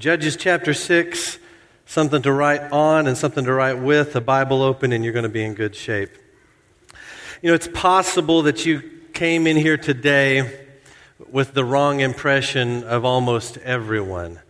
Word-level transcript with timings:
Judges 0.00 0.34
chapter 0.34 0.72
6, 0.72 1.38
something 1.84 2.22
to 2.22 2.32
write 2.32 2.72
on 2.72 3.06
and 3.06 3.18
something 3.18 3.44
to 3.44 3.52
write 3.52 3.74
with, 3.74 4.16
a 4.16 4.22
Bible 4.22 4.62
open, 4.62 4.94
and 4.94 5.04
you're 5.04 5.12
going 5.12 5.24
to 5.24 5.28
be 5.28 5.44
in 5.44 5.52
good 5.52 5.76
shape. 5.76 6.08
You 7.42 7.50
know, 7.50 7.54
it's 7.54 7.68
possible 7.68 8.40
that 8.44 8.64
you 8.64 8.80
came 9.12 9.46
in 9.46 9.58
here 9.58 9.76
today 9.76 10.64
with 11.30 11.52
the 11.52 11.66
wrong 11.66 12.00
impression 12.00 12.82
of 12.84 13.04
almost 13.04 13.58
everyone. 13.58 14.40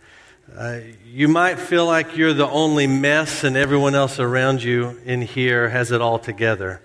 Uh, 0.55 0.79
you 1.05 1.27
might 1.27 1.59
feel 1.59 1.85
like 1.85 2.15
you're 2.15 2.31
the 2.31 2.47
only 2.47 2.87
mess 2.87 3.43
and 3.43 3.57
everyone 3.57 3.93
else 3.93 4.21
around 4.21 4.63
you 4.63 5.01
in 5.03 5.21
here 5.21 5.67
has 5.67 5.91
it 5.91 5.99
all 5.99 6.17
together. 6.17 6.81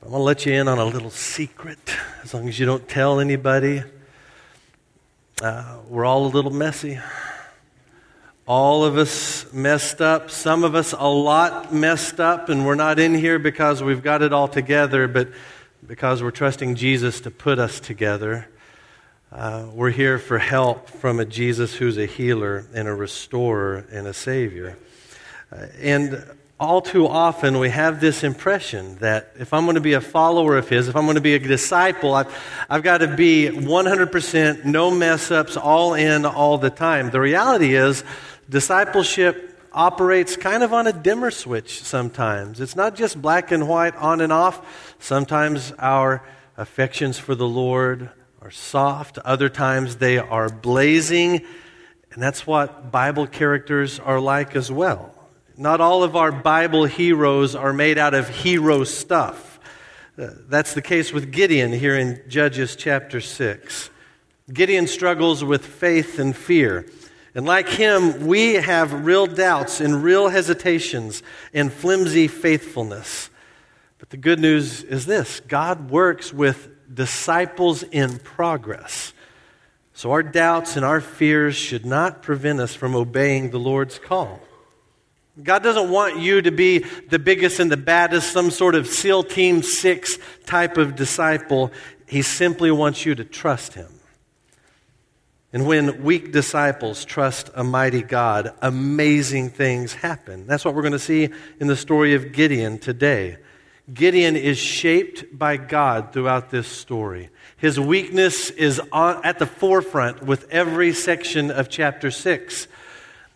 I'm 0.00 0.08
going 0.08 0.20
to 0.20 0.24
let 0.24 0.46
you 0.46 0.54
in 0.54 0.68
on 0.68 0.78
a 0.78 0.86
little 0.86 1.10
secret, 1.10 1.94
as 2.22 2.32
long 2.32 2.48
as 2.48 2.58
you 2.58 2.64
don't 2.64 2.88
tell 2.88 3.20
anybody. 3.20 3.82
Uh, 5.42 5.80
we're 5.86 6.06
all 6.06 6.24
a 6.24 6.32
little 6.32 6.50
messy. 6.50 6.98
All 8.50 8.84
of 8.84 8.98
us 8.98 9.46
messed 9.52 10.00
up. 10.00 10.28
Some 10.28 10.64
of 10.64 10.74
us 10.74 10.92
a 10.92 11.06
lot 11.06 11.72
messed 11.72 12.18
up, 12.18 12.48
and 12.48 12.66
we're 12.66 12.74
not 12.74 12.98
in 12.98 13.14
here 13.14 13.38
because 13.38 13.80
we've 13.80 14.02
got 14.02 14.22
it 14.22 14.32
all 14.32 14.48
together, 14.48 15.06
but 15.06 15.28
because 15.86 16.20
we're 16.20 16.32
trusting 16.32 16.74
Jesus 16.74 17.20
to 17.20 17.30
put 17.30 17.60
us 17.60 17.78
together. 17.78 18.48
Uh, 19.30 19.68
we're 19.72 19.92
here 19.92 20.18
for 20.18 20.38
help 20.38 20.88
from 20.88 21.20
a 21.20 21.24
Jesus 21.24 21.76
who's 21.76 21.96
a 21.96 22.06
healer 22.06 22.66
and 22.74 22.88
a 22.88 22.92
restorer 22.92 23.86
and 23.92 24.08
a 24.08 24.12
savior. 24.12 24.76
Uh, 25.52 25.66
and 25.78 26.24
all 26.58 26.82
too 26.82 27.06
often 27.06 27.58
we 27.60 27.70
have 27.70 28.00
this 28.00 28.24
impression 28.24 28.96
that 28.96 29.32
if 29.38 29.54
I'm 29.54 29.64
going 29.64 29.76
to 29.76 29.80
be 29.80 29.94
a 29.94 30.00
follower 30.00 30.58
of 30.58 30.68
His, 30.68 30.88
if 30.88 30.96
I'm 30.96 31.04
going 31.04 31.14
to 31.14 31.20
be 31.20 31.34
a 31.34 31.38
disciple, 31.38 32.14
I've, 32.14 32.36
I've 32.68 32.82
got 32.82 32.98
to 32.98 33.16
be 33.16 33.48
100% 33.48 34.64
no 34.64 34.90
mess 34.90 35.30
ups, 35.30 35.56
all 35.56 35.94
in 35.94 36.26
all 36.26 36.58
the 36.58 36.68
time. 36.68 37.10
The 37.10 37.20
reality 37.20 37.76
is, 37.76 38.02
discipleship 38.50 39.58
operates 39.72 40.36
kind 40.36 40.62
of 40.62 40.72
on 40.72 40.86
a 40.86 40.92
dimmer 40.92 41.30
switch 41.30 41.82
sometimes. 41.82 42.60
It's 42.60 42.76
not 42.76 42.96
just 42.96 43.20
black 43.22 43.52
and 43.52 43.68
white, 43.68 43.94
on 43.96 44.20
and 44.20 44.32
off. 44.32 44.94
Sometimes 44.98 45.72
our 45.78 46.22
affections 46.56 47.18
for 47.18 47.34
the 47.34 47.48
Lord 47.48 48.10
are 48.42 48.50
soft, 48.50 49.18
other 49.18 49.48
times 49.48 49.96
they 49.96 50.18
are 50.18 50.48
blazing. 50.48 51.44
And 52.12 52.22
that's 52.22 52.46
what 52.46 52.90
Bible 52.90 53.26
characters 53.26 54.00
are 54.00 54.18
like 54.18 54.56
as 54.56 54.70
well. 54.72 55.14
Not 55.56 55.80
all 55.80 56.02
of 56.02 56.16
our 56.16 56.32
Bible 56.32 56.86
heroes 56.86 57.54
are 57.54 57.72
made 57.72 57.98
out 57.98 58.14
of 58.14 58.28
hero 58.28 58.82
stuff. 58.82 59.60
Uh, 60.18 60.30
that's 60.48 60.74
the 60.74 60.82
case 60.82 61.12
with 61.12 61.30
Gideon 61.30 61.72
here 61.72 61.96
in 61.96 62.20
Judges 62.28 62.74
chapter 62.74 63.20
6. 63.20 63.90
Gideon 64.52 64.88
struggles 64.88 65.44
with 65.44 65.64
faith 65.64 66.18
and 66.18 66.34
fear. 66.34 66.86
And 67.34 67.46
like 67.46 67.68
him, 67.68 68.26
we 68.26 68.54
have 68.54 69.04
real 69.04 69.26
doubts 69.26 69.80
and 69.80 70.02
real 70.02 70.28
hesitations 70.28 71.22
and 71.54 71.72
flimsy 71.72 72.26
faithfulness. 72.26 73.30
But 73.98 74.10
the 74.10 74.16
good 74.16 74.40
news 74.40 74.82
is 74.82 75.06
this 75.06 75.40
God 75.40 75.90
works 75.90 76.32
with 76.32 76.68
disciples 76.92 77.82
in 77.82 78.18
progress. 78.18 79.12
So 79.92 80.12
our 80.12 80.22
doubts 80.22 80.76
and 80.76 80.84
our 80.84 81.00
fears 81.00 81.54
should 81.54 81.84
not 81.84 82.22
prevent 82.22 82.58
us 82.58 82.74
from 82.74 82.96
obeying 82.96 83.50
the 83.50 83.58
Lord's 83.58 83.98
call. 83.98 84.40
God 85.40 85.62
doesn't 85.62 85.90
want 85.90 86.18
you 86.18 86.42
to 86.42 86.50
be 86.50 86.78
the 86.78 87.18
biggest 87.18 87.60
and 87.60 87.70
the 87.70 87.76
baddest, 87.76 88.32
some 88.32 88.50
sort 88.50 88.74
of 88.74 88.86
SEAL 88.86 89.24
Team 89.24 89.62
6 89.62 90.18
type 90.46 90.76
of 90.76 90.96
disciple. 90.96 91.70
He 92.06 92.22
simply 92.22 92.70
wants 92.70 93.06
you 93.06 93.14
to 93.14 93.24
trust 93.24 93.74
Him. 93.74 93.99
And 95.52 95.66
when 95.66 96.04
weak 96.04 96.30
disciples 96.30 97.04
trust 97.04 97.50
a 97.54 97.64
mighty 97.64 98.02
God, 98.02 98.54
amazing 98.62 99.50
things 99.50 99.92
happen. 99.94 100.46
That's 100.46 100.64
what 100.64 100.74
we're 100.74 100.82
going 100.82 100.92
to 100.92 100.98
see 100.98 101.30
in 101.58 101.66
the 101.66 101.76
story 101.76 102.14
of 102.14 102.32
Gideon 102.32 102.78
today. 102.78 103.38
Gideon 103.92 104.36
is 104.36 104.58
shaped 104.58 105.36
by 105.36 105.56
God 105.56 106.12
throughout 106.12 106.50
this 106.50 106.68
story. 106.68 107.30
His 107.56 107.80
weakness 107.80 108.50
is 108.50 108.80
on, 108.92 109.24
at 109.24 109.40
the 109.40 109.46
forefront 109.46 110.22
with 110.22 110.48
every 110.50 110.92
section 110.92 111.50
of 111.50 111.68
chapter 111.68 112.12
6. 112.12 112.68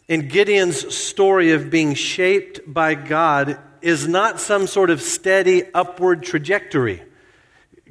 And 0.09 0.31
Gideon's 0.31 0.95
story 0.95 1.51
of 1.51 1.71
being 1.71 1.95
shaped 1.95 2.61
by 2.73 2.95
God 2.95 3.59
is 3.83 4.07
not 4.07 4.39
some 4.39 4.69
sort 4.69 4.91
of 4.91 5.03
steady 5.03 5.65
upward 5.75 6.23
trajectory. 6.23 7.03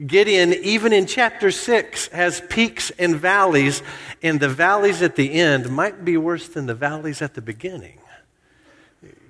Gideon, 0.08 0.54
even 0.54 0.92
in 0.92 1.06
chapter 1.06 1.52
6, 1.52 2.08
has 2.08 2.42
peaks 2.50 2.92
and 2.98 3.16
valleys, 3.16 3.84
and 4.24 4.40
the 4.40 4.50
valleys 4.50 5.04
at 5.04 5.16
the 5.16 5.34
end 5.34 5.70
might 5.70 6.04
be 6.04 6.18
worse 6.18 6.48
than 6.48 6.66
the 6.66 6.74
valleys 6.74 7.22
at 7.22 7.36
the 7.36 7.42
beginning. 7.42 8.00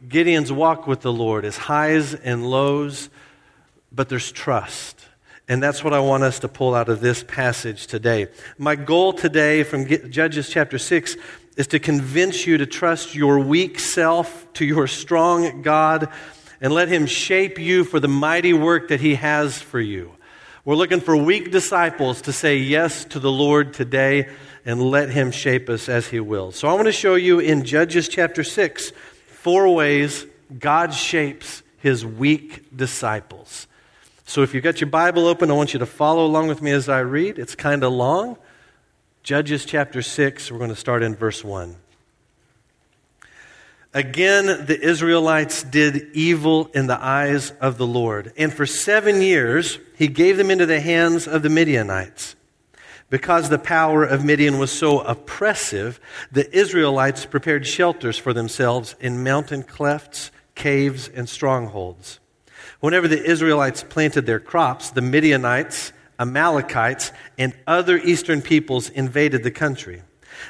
Gideon's 0.07 0.51
walk 0.51 0.87
with 0.87 1.01
the 1.01 1.11
Lord 1.11 1.43
is 1.43 1.57
highs 1.57 2.13
and 2.13 2.49
lows, 2.49 3.09
but 3.91 4.07
there's 4.07 4.31
trust. 4.31 5.05
And 5.49 5.61
that's 5.61 5.83
what 5.83 5.93
I 5.93 5.99
want 5.99 6.23
us 6.23 6.39
to 6.39 6.47
pull 6.47 6.73
out 6.73 6.87
of 6.87 7.01
this 7.01 7.23
passage 7.23 7.87
today. 7.87 8.27
My 8.57 8.75
goal 8.75 9.11
today 9.11 9.63
from 9.63 9.85
Judges 10.09 10.49
chapter 10.49 10.77
6 10.77 11.17
is 11.57 11.67
to 11.67 11.79
convince 11.79 12.47
you 12.47 12.57
to 12.57 12.65
trust 12.65 13.13
your 13.13 13.39
weak 13.39 13.79
self 13.79 14.51
to 14.53 14.65
your 14.65 14.87
strong 14.87 15.61
God 15.61 16.07
and 16.61 16.73
let 16.73 16.87
Him 16.87 17.05
shape 17.05 17.59
you 17.59 17.83
for 17.83 17.99
the 17.99 18.07
mighty 18.07 18.53
work 18.53 18.87
that 18.87 19.01
He 19.01 19.15
has 19.15 19.61
for 19.61 19.81
you. 19.81 20.13
We're 20.65 20.75
looking 20.75 21.01
for 21.01 21.17
weak 21.17 21.51
disciples 21.51 22.21
to 22.21 22.31
say 22.31 22.55
yes 22.55 23.03
to 23.05 23.19
the 23.19 23.29
Lord 23.29 23.73
today 23.73 24.29
and 24.65 24.81
let 24.81 25.09
Him 25.09 25.31
shape 25.31 25.67
us 25.67 25.89
as 25.89 26.07
He 26.07 26.21
will. 26.21 26.53
So 26.53 26.69
I 26.69 26.73
want 26.73 26.85
to 26.85 26.93
show 26.93 27.15
you 27.15 27.39
in 27.39 27.65
Judges 27.65 28.07
chapter 28.07 28.45
6 28.45 28.93
four 29.27 29.75
ways 29.75 30.25
God 30.57 30.93
shapes 30.93 31.63
His 31.79 32.05
weak 32.05 32.73
disciples. 32.73 33.67
So 34.25 34.41
if 34.41 34.53
you've 34.53 34.63
got 34.63 34.79
your 34.79 34.89
Bible 34.89 35.27
open, 35.27 35.51
I 35.51 35.53
want 35.53 35.73
you 35.73 35.79
to 35.79 35.85
follow 35.85 36.25
along 36.25 36.47
with 36.47 36.61
me 36.61 36.71
as 36.71 36.87
I 36.87 36.99
read. 36.99 37.39
It's 37.39 37.55
kind 37.55 37.83
of 37.83 37.91
long. 37.91 38.37
Judges 39.21 39.65
chapter 39.65 40.01
6, 40.01 40.49
we're 40.49 40.59
going 40.59 40.69
to 40.69 40.77
start 40.77 41.03
in 41.03 41.13
verse 41.13 41.43
1. 41.43 41.75
Again, 43.95 44.65
the 44.65 44.79
Israelites 44.79 45.61
did 45.61 46.15
evil 46.15 46.71
in 46.73 46.87
the 46.87 46.99
eyes 46.99 47.51
of 47.61 47.77
the 47.77 47.85
Lord. 47.85 48.33
And 48.37 48.51
for 48.51 48.65
seven 48.65 49.21
years, 49.21 49.77
he 49.95 50.07
gave 50.07 50.37
them 50.37 50.49
into 50.49 50.65
the 50.65 50.79
hands 50.79 51.27
of 51.27 51.43
the 51.43 51.49
Midianites. 51.49 52.35
Because 53.11 53.49
the 53.49 53.59
power 53.59 54.03
of 54.03 54.25
Midian 54.25 54.57
was 54.57 54.71
so 54.71 55.01
oppressive, 55.01 55.99
the 56.31 56.51
Israelites 56.55 57.27
prepared 57.27 57.67
shelters 57.67 58.17
for 58.17 58.33
themselves 58.33 58.95
in 58.99 59.23
mountain 59.23 59.61
clefts, 59.61 60.31
caves, 60.55 61.07
and 61.07 61.29
strongholds. 61.29 62.19
Whenever 62.79 63.07
the 63.07 63.23
Israelites 63.23 63.83
planted 63.83 64.25
their 64.25 64.39
crops, 64.39 64.89
the 64.89 65.01
Midianites, 65.01 65.93
Amalekites, 66.19 67.11
and 67.37 67.53
other 67.67 67.97
eastern 67.97 68.41
peoples 68.41 68.89
invaded 68.89 69.43
the 69.43 69.51
country. 69.51 70.01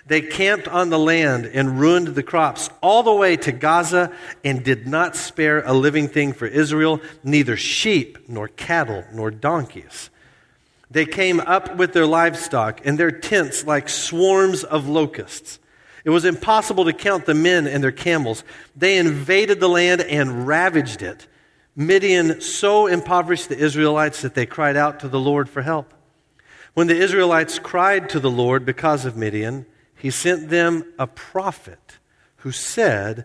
They 0.06 0.22
camped 0.22 0.68
on 0.68 0.90
the 0.90 1.00
land 1.00 1.46
and 1.46 1.80
ruined 1.80 2.10
the 2.10 2.24
crops 2.24 2.70
all 2.82 3.04
the 3.04 3.14
way 3.14 3.38
to 3.38 3.52
Gaza 3.52 4.12
and 4.44 4.64
did 4.64 4.88
not 4.88 5.16
spare 5.16 5.64
a 5.66 5.74
living 5.74 6.08
thing 6.08 6.34
for 6.34 6.46
Israel, 6.46 7.02
neither 7.24 7.58
sheep, 7.58 8.30
nor 8.30 8.48
cattle, 8.48 9.04
nor 9.14 9.32
donkeys. 9.32 10.10
They 10.92 11.06
came 11.06 11.40
up 11.40 11.76
with 11.76 11.94
their 11.94 12.06
livestock 12.06 12.86
and 12.86 13.00
their 13.00 13.12
tents 13.12 13.66
like 13.66 13.90
swarms 13.90 14.64
of 14.64 14.88
locusts. 14.88 15.60
It 16.04 16.10
was 16.10 16.26
impossible 16.26 16.86
to 16.86 16.94
count 16.94 17.26
the 17.26 17.34
men 17.34 17.66
and 17.66 17.84
their 17.84 17.92
camels. 17.92 18.44
They 18.76 18.98
invaded 18.98 19.60
the 19.60 19.70
land 19.70 20.02
and 20.02 20.46
ravaged 20.46 21.02
it. 21.02 21.28
Midian 21.76 22.42
so 22.42 22.88
impoverished 22.88 23.50
the 23.50 23.58
Israelites 23.58 24.22
that 24.22 24.36
they 24.36 24.46
cried 24.46 24.76
out 24.76 25.00
to 25.00 25.08
the 25.08 25.20
Lord 25.20 25.50
for 25.50 25.62
help. 25.62 25.94
When 26.74 26.88
the 26.88 26.98
Israelites 26.98 27.58
cried 27.58 28.10
to 28.10 28.20
the 28.20 28.32
Lord 28.32 28.66
because 28.66 29.06
of 29.06 29.16
Midian, 29.18 29.66
he 30.04 30.12
sent 30.12 30.50
them 30.50 30.84
a 31.00 31.08
prophet 31.08 31.98
who 32.40 32.52
said, 32.52 33.24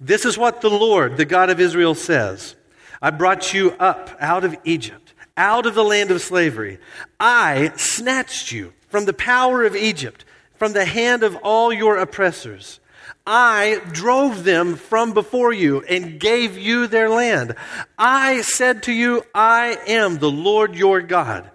This 0.00 0.24
is 0.24 0.38
what 0.38 0.62
the 0.62 0.70
Lord, 0.70 1.18
the 1.18 1.26
God 1.26 1.50
of 1.50 1.60
Israel, 1.60 1.94
says 1.94 2.56
I 3.02 3.10
brought 3.10 3.52
you 3.52 3.72
up 3.72 4.16
out 4.18 4.42
of 4.42 4.56
Egypt, 4.64 5.12
out 5.36 5.66
of 5.66 5.74
the 5.74 5.84
land 5.84 6.10
of 6.10 6.22
slavery. 6.22 6.78
I 7.20 7.70
snatched 7.76 8.50
you 8.50 8.72
from 8.88 9.04
the 9.04 9.12
power 9.12 9.62
of 9.64 9.76
Egypt, 9.76 10.24
from 10.54 10.72
the 10.72 10.86
hand 10.86 11.22
of 11.22 11.36
all 11.42 11.70
your 11.70 11.98
oppressors. 11.98 12.80
I 13.26 13.82
drove 13.92 14.42
them 14.42 14.76
from 14.76 15.12
before 15.12 15.52
you 15.52 15.82
and 15.82 16.18
gave 16.18 16.56
you 16.56 16.86
their 16.86 17.10
land. 17.10 17.56
I 17.98 18.40
said 18.40 18.84
to 18.84 18.92
you, 18.94 19.22
I 19.34 19.76
am 19.86 20.16
the 20.16 20.30
Lord 20.30 20.76
your 20.76 21.02
God. 21.02 21.50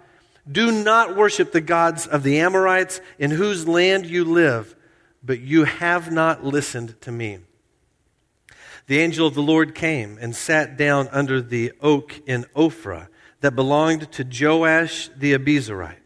Do 0.50 0.72
not 0.72 1.16
worship 1.16 1.52
the 1.52 1.60
gods 1.60 2.06
of 2.06 2.22
the 2.22 2.40
Amorites 2.40 3.00
in 3.18 3.30
whose 3.30 3.68
land 3.68 4.06
you 4.06 4.24
live, 4.24 4.74
but 5.22 5.40
you 5.40 5.64
have 5.64 6.10
not 6.10 6.44
listened 6.44 7.00
to 7.02 7.12
me. 7.12 7.38
The 8.86 8.98
angel 8.98 9.26
of 9.26 9.34
the 9.34 9.42
Lord 9.42 9.74
came 9.74 10.18
and 10.20 10.34
sat 10.34 10.76
down 10.76 11.08
under 11.12 11.40
the 11.40 11.72
oak 11.80 12.20
in 12.26 12.44
Ophrah 12.56 13.08
that 13.40 13.54
belonged 13.54 14.10
to 14.12 14.24
Joash 14.24 15.08
the 15.16 15.34
Abiezrite, 15.34 16.02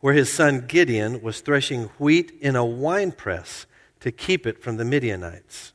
where 0.00 0.14
his 0.14 0.32
son 0.32 0.64
Gideon 0.66 1.22
was 1.22 1.40
threshing 1.40 1.84
wheat 1.98 2.32
in 2.40 2.56
a 2.56 2.64
winepress 2.64 3.66
to 4.00 4.10
keep 4.10 4.46
it 4.46 4.60
from 4.60 4.76
the 4.76 4.84
Midianites. 4.84 5.72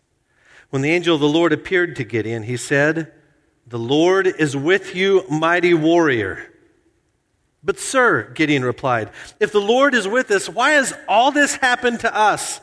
When 0.69 0.81
the 0.81 0.91
angel 0.91 1.15
of 1.15 1.21
the 1.21 1.29
Lord 1.29 1.53
appeared 1.53 1.95
to 1.95 2.03
Gideon, 2.03 2.43
he 2.43 2.57
said, 2.57 3.13
The 3.65 3.79
Lord 3.79 4.27
is 4.27 4.57
with 4.57 4.93
you, 4.93 5.23
mighty 5.29 5.73
warrior. 5.73 6.51
But, 7.63 7.80
sir, 7.80 8.31
Gideon 8.33 8.63
replied, 8.63 9.12
if 9.39 9.51
the 9.51 9.59
Lord 9.62 9.94
is 9.94 10.07
with 10.07 10.31
us, 10.31 10.48
why 10.48 10.71
has 10.71 10.94
all 11.07 11.31
this 11.31 11.56
happened 11.56 12.01
to 12.01 12.15
us? 12.15 12.62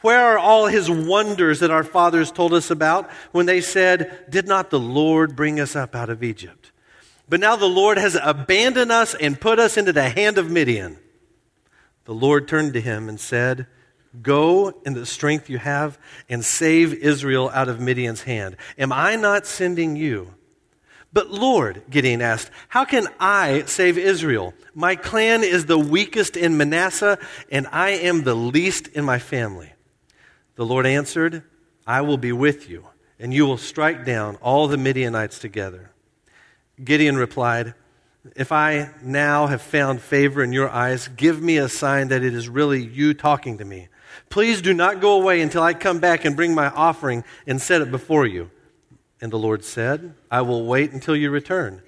Where 0.00 0.20
are 0.20 0.38
all 0.38 0.66
his 0.66 0.88
wonders 0.88 1.60
that 1.60 1.72
our 1.72 1.82
fathers 1.82 2.30
told 2.30 2.54
us 2.54 2.70
about 2.70 3.10
when 3.32 3.46
they 3.46 3.60
said, 3.60 4.26
Did 4.30 4.46
not 4.46 4.70
the 4.70 4.78
Lord 4.78 5.34
bring 5.34 5.58
us 5.58 5.74
up 5.74 5.96
out 5.96 6.08
of 6.08 6.22
Egypt? 6.22 6.70
But 7.28 7.40
now 7.40 7.56
the 7.56 7.66
Lord 7.66 7.98
has 7.98 8.16
abandoned 8.20 8.92
us 8.92 9.14
and 9.14 9.40
put 9.40 9.58
us 9.58 9.76
into 9.76 9.92
the 9.92 10.08
hand 10.08 10.38
of 10.38 10.50
Midian. 10.50 10.98
The 12.04 12.14
Lord 12.14 12.48
turned 12.48 12.72
to 12.74 12.80
him 12.80 13.08
and 13.08 13.18
said, 13.18 13.66
Go 14.22 14.80
in 14.86 14.94
the 14.94 15.04
strength 15.04 15.50
you 15.50 15.58
have 15.58 15.98
and 16.28 16.44
save 16.44 16.94
Israel 16.94 17.50
out 17.52 17.68
of 17.68 17.80
Midian's 17.80 18.22
hand. 18.22 18.56
Am 18.78 18.92
I 18.92 19.16
not 19.16 19.46
sending 19.46 19.96
you? 19.96 20.34
But 21.12 21.30
Lord, 21.30 21.82
Gideon 21.88 22.20
asked, 22.20 22.50
how 22.68 22.84
can 22.84 23.08
I 23.18 23.64
save 23.64 23.96
Israel? 23.96 24.52
My 24.74 24.94
clan 24.94 25.42
is 25.42 25.66
the 25.66 25.78
weakest 25.78 26.36
in 26.36 26.56
Manasseh, 26.56 27.18
and 27.50 27.66
I 27.72 27.90
am 27.90 28.24
the 28.24 28.34
least 28.34 28.88
in 28.88 29.04
my 29.04 29.18
family. 29.18 29.72
The 30.56 30.66
Lord 30.66 30.86
answered, 30.86 31.42
I 31.86 32.02
will 32.02 32.18
be 32.18 32.32
with 32.32 32.68
you, 32.68 32.86
and 33.18 33.32
you 33.32 33.46
will 33.46 33.56
strike 33.56 34.04
down 34.04 34.36
all 34.36 34.68
the 34.68 34.76
Midianites 34.76 35.38
together. 35.38 35.92
Gideon 36.82 37.16
replied, 37.16 37.74
If 38.36 38.52
I 38.52 38.90
now 39.02 39.46
have 39.46 39.62
found 39.62 40.02
favor 40.02 40.42
in 40.42 40.52
your 40.52 40.68
eyes, 40.68 41.08
give 41.08 41.40
me 41.40 41.56
a 41.56 41.68
sign 41.68 42.08
that 42.08 42.22
it 42.22 42.34
is 42.34 42.48
really 42.48 42.84
you 42.84 43.14
talking 43.14 43.58
to 43.58 43.64
me. 43.64 43.88
Please 44.28 44.60
do 44.60 44.74
not 44.74 45.00
go 45.00 45.12
away 45.20 45.40
until 45.40 45.62
I 45.62 45.72
come 45.72 46.00
back 46.00 46.26
and 46.26 46.36
bring 46.36 46.54
my 46.54 46.68
offering 46.68 47.24
and 47.46 47.62
set 47.62 47.80
it 47.80 47.90
before 47.90 48.26
you. 48.26 48.50
And 49.20 49.32
the 49.32 49.38
Lord 49.38 49.64
said, 49.64 50.14
I 50.30 50.42
will 50.42 50.64
wait 50.64 50.92
until 50.92 51.16
you 51.16 51.30
return. 51.30 51.82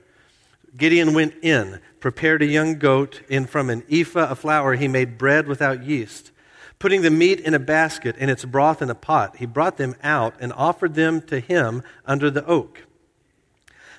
Gideon 0.76 1.14
went 1.14 1.34
in, 1.42 1.80
prepared 1.98 2.42
a 2.42 2.46
young 2.46 2.78
goat, 2.78 3.22
and 3.30 3.48
from 3.48 3.70
an 3.70 3.82
ephah 3.90 4.30
of 4.30 4.38
flour 4.38 4.74
he 4.74 4.88
made 4.88 5.18
bread 5.18 5.46
without 5.46 5.84
yeast. 5.84 6.30
Putting 6.78 7.02
the 7.02 7.10
meat 7.10 7.40
in 7.40 7.54
a 7.54 7.58
basket 7.58 8.16
and 8.18 8.30
its 8.30 8.44
broth 8.44 8.80
in 8.80 8.88
a 8.88 8.94
pot, 8.94 9.36
he 9.36 9.46
brought 9.46 9.76
them 9.76 9.94
out 10.02 10.34
and 10.40 10.52
offered 10.52 10.94
them 10.94 11.20
to 11.22 11.40
him 11.40 11.82
under 12.06 12.30
the 12.30 12.44
oak. 12.46 12.86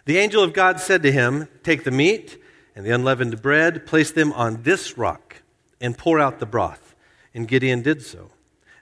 The 0.05 0.17
angel 0.17 0.43
of 0.43 0.53
God 0.53 0.79
said 0.79 1.03
to 1.03 1.11
him, 1.11 1.47
Take 1.63 1.83
the 1.83 1.91
meat 1.91 2.41
and 2.75 2.85
the 2.85 2.91
unleavened 2.91 3.41
bread, 3.41 3.85
place 3.85 4.11
them 4.11 4.33
on 4.33 4.63
this 4.63 4.97
rock, 4.97 5.43
and 5.79 5.97
pour 5.97 6.19
out 6.19 6.39
the 6.39 6.45
broth. 6.45 6.95
And 7.33 7.47
Gideon 7.47 7.81
did 7.81 8.01
so. 8.01 8.31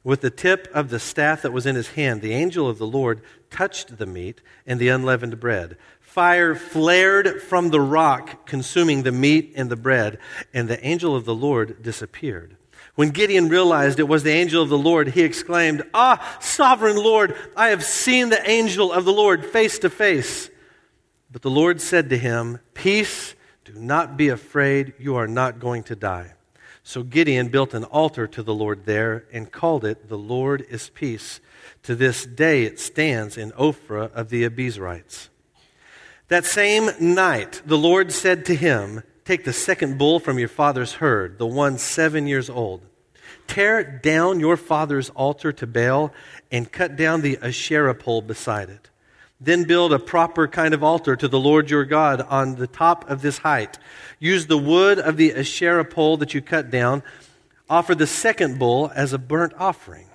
With 0.03 0.21
the 0.21 0.29
tip 0.29 0.69
of 0.73 0.89
the 0.89 0.99
staff 0.99 1.41
that 1.41 1.51
was 1.51 1.65
in 1.65 1.75
his 1.75 1.89
hand, 1.89 2.21
the 2.21 2.33
angel 2.33 2.69
of 2.69 2.77
the 2.77 2.87
Lord 2.87 3.21
touched 3.49 3.97
the 3.97 4.05
meat 4.05 4.41
and 4.65 4.79
the 4.79 4.89
unleavened 4.89 5.39
bread. 5.39 5.77
Fire 5.99 6.55
flared 6.55 7.41
from 7.41 7.69
the 7.69 7.81
rock, 7.81 8.47
consuming 8.47 9.03
the 9.03 9.11
meat 9.11 9.53
and 9.55 9.69
the 9.69 9.75
bread, 9.75 10.17
and 10.53 10.67
the 10.67 10.83
angel 10.85 11.15
of 11.15 11.25
the 11.25 11.35
Lord 11.35 11.81
disappeared. 11.83 12.57
When 12.95 13.11
Gideon 13.11 13.47
realized 13.47 13.99
it 13.99 14.07
was 14.07 14.23
the 14.23 14.31
angel 14.31 14.61
of 14.61 14.69
the 14.69 14.77
Lord, 14.77 15.09
he 15.09 15.21
exclaimed, 15.21 15.83
Ah, 15.93 16.37
sovereign 16.41 16.97
Lord, 16.97 17.35
I 17.55 17.69
have 17.69 17.83
seen 17.83 18.29
the 18.29 18.49
angel 18.49 18.91
of 18.91 19.05
the 19.05 19.13
Lord 19.13 19.45
face 19.45 19.79
to 19.79 19.89
face. 19.89 20.49
But 21.31 21.43
the 21.43 21.49
Lord 21.49 21.79
said 21.79 22.09
to 22.09 22.17
him, 22.17 22.59
Peace, 22.73 23.35
do 23.63 23.73
not 23.73 24.17
be 24.17 24.29
afraid, 24.29 24.93
you 24.99 25.15
are 25.15 25.27
not 25.27 25.59
going 25.59 25.83
to 25.83 25.95
die. 25.95 26.33
So 26.89 27.03
Gideon 27.03 27.49
built 27.49 27.75
an 27.75 27.83
altar 27.83 28.25
to 28.25 28.41
the 28.41 28.51
Lord 28.51 28.87
there 28.87 29.25
and 29.31 29.51
called 29.51 29.85
it, 29.85 30.09
The 30.09 30.17
Lord 30.17 30.65
is 30.71 30.89
Peace. 30.89 31.39
To 31.83 31.93
this 31.93 32.25
day 32.25 32.63
it 32.63 32.79
stands 32.79 33.37
in 33.37 33.51
Ophrah 33.51 34.11
of 34.11 34.29
the 34.29 34.43
Abiezrites. 34.49 35.29
That 36.29 36.45
same 36.45 36.89
night, 36.99 37.61
the 37.63 37.77
Lord 37.77 38.11
said 38.11 38.43
to 38.45 38.55
him, 38.55 39.03
Take 39.23 39.45
the 39.45 39.53
second 39.53 39.99
bull 39.99 40.19
from 40.19 40.39
your 40.39 40.47
father's 40.47 40.93
herd, 40.93 41.37
the 41.37 41.45
one 41.45 41.77
seven 41.77 42.25
years 42.25 42.49
old. 42.49 42.81
Tear 43.45 43.83
down 43.83 44.39
your 44.39 44.57
father's 44.57 45.11
altar 45.11 45.51
to 45.51 45.67
Baal 45.67 46.11
and 46.51 46.71
cut 46.71 46.95
down 46.95 47.21
the 47.21 47.37
Asherah 47.39 47.93
pole 47.93 48.23
beside 48.23 48.71
it. 48.71 48.89
Then 49.41 49.63
build 49.63 49.93
a 49.93 49.99
proper 49.99 50.47
kind 50.47 50.73
of 50.73 50.83
altar 50.83 51.15
to 51.15 51.27
the 51.27 51.39
Lord 51.39 51.69
your 51.69 51.85
God 51.85 52.21
on 52.21 52.55
the 52.55 52.67
top 52.67 53.09
of 53.09 53.21
this 53.21 53.37
height. 53.37 53.79
Use 54.19 54.47
the 54.47 54.57
wood 54.57 54.99
of 54.99 55.15
the 55.15 55.33
Asherah 55.33 55.85
pole 55.85 56.17
that 56.17 56.33
you 56.33 56.41
cut 56.41 56.69
down. 56.69 57.03
Offer 57.69 57.95
the 57.95 58.07
second 58.07 58.59
bull 58.59 58.91
as 58.93 59.13
a 59.13 59.17
burnt 59.17 59.53
offering. 59.57 60.07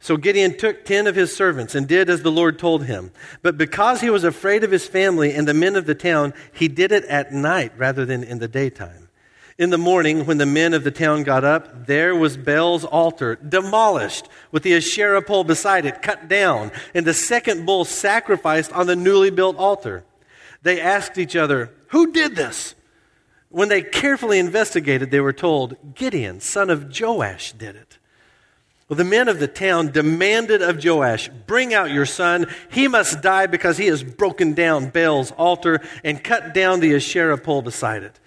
So 0.00 0.16
Gideon 0.16 0.56
took 0.56 0.84
ten 0.84 1.06
of 1.06 1.14
his 1.14 1.34
servants 1.34 1.74
and 1.74 1.86
did 1.86 2.08
as 2.08 2.22
the 2.22 2.30
Lord 2.30 2.58
told 2.58 2.84
him. 2.84 3.10
But 3.42 3.58
because 3.58 4.00
he 4.00 4.10
was 4.10 4.24
afraid 4.24 4.64
of 4.64 4.70
his 4.70 4.86
family 4.86 5.34
and 5.34 5.46
the 5.46 5.54
men 5.54 5.76
of 5.76 5.86
the 5.86 5.94
town, 5.94 6.32
he 6.52 6.68
did 6.68 6.90
it 6.90 7.04
at 7.04 7.32
night 7.32 7.72
rather 7.76 8.06
than 8.06 8.22
in 8.22 8.38
the 8.38 8.48
daytime. 8.48 8.99
In 9.60 9.68
the 9.68 9.76
morning, 9.76 10.24
when 10.24 10.38
the 10.38 10.46
men 10.46 10.72
of 10.72 10.84
the 10.84 10.90
town 10.90 11.22
got 11.22 11.44
up, 11.44 11.84
there 11.84 12.16
was 12.16 12.38
Baal's 12.38 12.86
altar 12.86 13.36
demolished 13.36 14.26
with 14.50 14.62
the 14.62 14.74
Asherah 14.74 15.20
pole 15.20 15.44
beside 15.44 15.84
it 15.84 16.00
cut 16.00 16.28
down, 16.28 16.72
and 16.94 17.04
the 17.04 17.12
second 17.12 17.66
bull 17.66 17.84
sacrificed 17.84 18.72
on 18.72 18.86
the 18.86 18.96
newly 18.96 19.28
built 19.28 19.58
altar. 19.58 20.02
They 20.62 20.80
asked 20.80 21.18
each 21.18 21.36
other, 21.36 21.74
Who 21.88 22.10
did 22.10 22.36
this? 22.36 22.74
When 23.50 23.68
they 23.68 23.82
carefully 23.82 24.38
investigated, 24.38 25.10
they 25.10 25.20
were 25.20 25.34
told, 25.34 25.94
Gideon, 25.94 26.40
son 26.40 26.70
of 26.70 26.98
Joash, 26.98 27.52
did 27.52 27.76
it. 27.76 27.98
Well, 28.88 28.96
the 28.96 29.04
men 29.04 29.28
of 29.28 29.40
the 29.40 29.46
town 29.46 29.90
demanded 29.90 30.62
of 30.62 30.82
Joash, 30.82 31.28
Bring 31.46 31.74
out 31.74 31.90
your 31.90 32.06
son. 32.06 32.46
He 32.70 32.88
must 32.88 33.20
die 33.20 33.46
because 33.46 33.76
he 33.76 33.88
has 33.88 34.02
broken 34.02 34.54
down 34.54 34.88
Baal's 34.88 35.32
altar 35.32 35.82
and 36.02 36.24
cut 36.24 36.54
down 36.54 36.80
the 36.80 36.94
Asherah 36.94 37.36
pole 37.36 37.60
beside 37.60 38.04
it. 38.04 38.18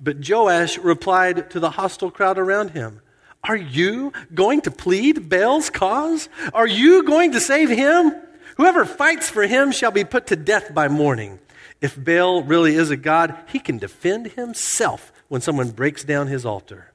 But 0.00 0.26
Joash 0.26 0.78
replied 0.78 1.50
to 1.50 1.60
the 1.60 1.70
hostile 1.70 2.10
crowd 2.10 2.38
around 2.38 2.70
him, 2.70 3.02
Are 3.44 3.56
you 3.56 4.12
going 4.32 4.62
to 4.62 4.70
plead 4.70 5.28
Baal's 5.28 5.68
cause? 5.68 6.28
Are 6.54 6.66
you 6.66 7.02
going 7.02 7.32
to 7.32 7.40
save 7.40 7.68
him? 7.68 8.12
Whoever 8.56 8.84
fights 8.84 9.28
for 9.28 9.46
him 9.46 9.72
shall 9.72 9.90
be 9.90 10.04
put 10.04 10.26
to 10.28 10.36
death 10.36 10.74
by 10.74 10.88
morning. 10.88 11.38
If 11.80 12.02
Baal 12.02 12.42
really 12.42 12.74
is 12.74 12.90
a 12.90 12.96
god, 12.96 13.36
he 13.46 13.58
can 13.58 13.78
defend 13.78 14.32
himself 14.32 15.12
when 15.28 15.40
someone 15.40 15.70
breaks 15.70 16.04
down 16.04 16.26
his 16.26 16.44
altar. 16.44 16.92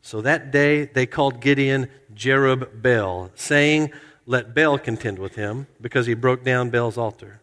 So 0.00 0.20
that 0.22 0.50
day 0.50 0.86
they 0.86 1.06
called 1.06 1.40
Gideon 1.40 1.88
Jerub 2.14 2.82
Baal, 2.82 3.30
saying, 3.34 3.92
Let 4.26 4.54
Baal 4.54 4.78
contend 4.78 5.18
with 5.18 5.36
him, 5.36 5.66
because 5.80 6.06
he 6.06 6.14
broke 6.14 6.44
down 6.44 6.70
Baal's 6.70 6.98
altar. 6.98 7.40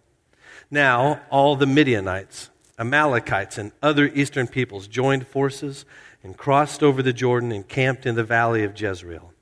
Now 0.72 1.22
all 1.30 1.56
the 1.56 1.68
Midianites, 1.68 2.50
Amalekites, 2.80 3.58
and 3.58 3.72
other 3.84 4.08
eastern 4.08 4.48
peoples 4.48 4.88
joined 4.88 5.28
forces 5.28 5.86
and 6.24 6.38
crossed 6.38 6.82
over 6.82 7.04
the 7.04 7.14
Jordan 7.14 7.52
and 7.52 7.68
camped 7.68 8.06
in 8.06 8.16
the 8.16 8.24
valley 8.24 8.64
of 8.64 8.80
Jezreel. 8.80 9.34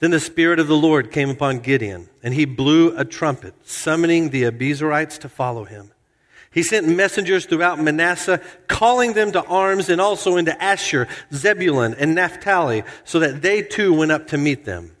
Then 0.00 0.10
the 0.10 0.20
Spirit 0.20 0.58
of 0.58 0.68
the 0.68 0.76
Lord 0.76 1.10
came 1.10 1.30
upon 1.30 1.58
Gideon, 1.58 2.08
and 2.22 2.34
he 2.34 2.44
blew 2.44 2.96
a 2.96 3.04
trumpet, 3.04 3.54
summoning 3.64 4.30
the 4.30 4.44
Abiezrites 4.44 5.18
to 5.20 5.28
follow 5.28 5.64
him. 5.64 5.92
He 6.50 6.62
sent 6.62 6.88
messengers 6.88 7.46
throughout 7.46 7.80
Manasseh, 7.80 8.40
calling 8.68 9.12
them 9.12 9.32
to 9.32 9.44
arms, 9.44 9.88
and 9.88 10.00
also 10.00 10.36
into 10.36 10.60
Asher, 10.62 11.08
Zebulun, 11.32 11.94
and 11.94 12.14
Naphtali, 12.14 12.84
so 13.04 13.18
that 13.18 13.42
they 13.42 13.62
too 13.62 13.92
went 13.92 14.12
up 14.12 14.28
to 14.28 14.38
meet 14.38 14.64
them. 14.64 14.96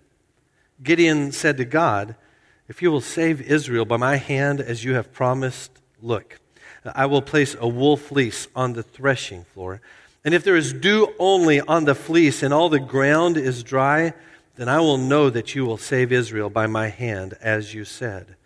Gideon 0.82 1.32
said 1.32 1.56
to 1.56 1.64
God, 1.64 2.16
If 2.68 2.82
you 2.82 2.90
will 2.90 3.00
save 3.00 3.40
Israel 3.40 3.84
by 3.84 3.96
my 3.96 4.16
hand 4.16 4.60
as 4.60 4.84
you 4.84 4.94
have 4.94 5.12
promised, 5.12 5.70
look, 6.02 6.38
I 6.84 7.06
will 7.06 7.22
place 7.22 7.56
a 7.58 7.68
wool 7.68 7.96
fleece 7.96 8.48
on 8.54 8.72
the 8.72 8.82
threshing 8.82 9.44
floor. 9.44 9.80
And 10.24 10.34
if 10.34 10.44
there 10.44 10.56
is 10.56 10.72
dew 10.72 11.14
only 11.18 11.60
on 11.60 11.84
the 11.84 11.94
fleece 11.94 12.42
and 12.42 12.52
all 12.52 12.68
the 12.68 12.80
ground 12.80 13.36
is 13.36 13.62
dry, 13.62 14.14
then 14.56 14.68
I 14.68 14.80
will 14.80 14.98
know 14.98 15.30
that 15.30 15.54
you 15.54 15.64
will 15.64 15.78
save 15.78 16.12
Israel 16.12 16.50
by 16.50 16.66
my 16.66 16.88
hand, 16.88 17.34
as 17.40 17.74
you 17.74 17.84
said. 17.84 18.36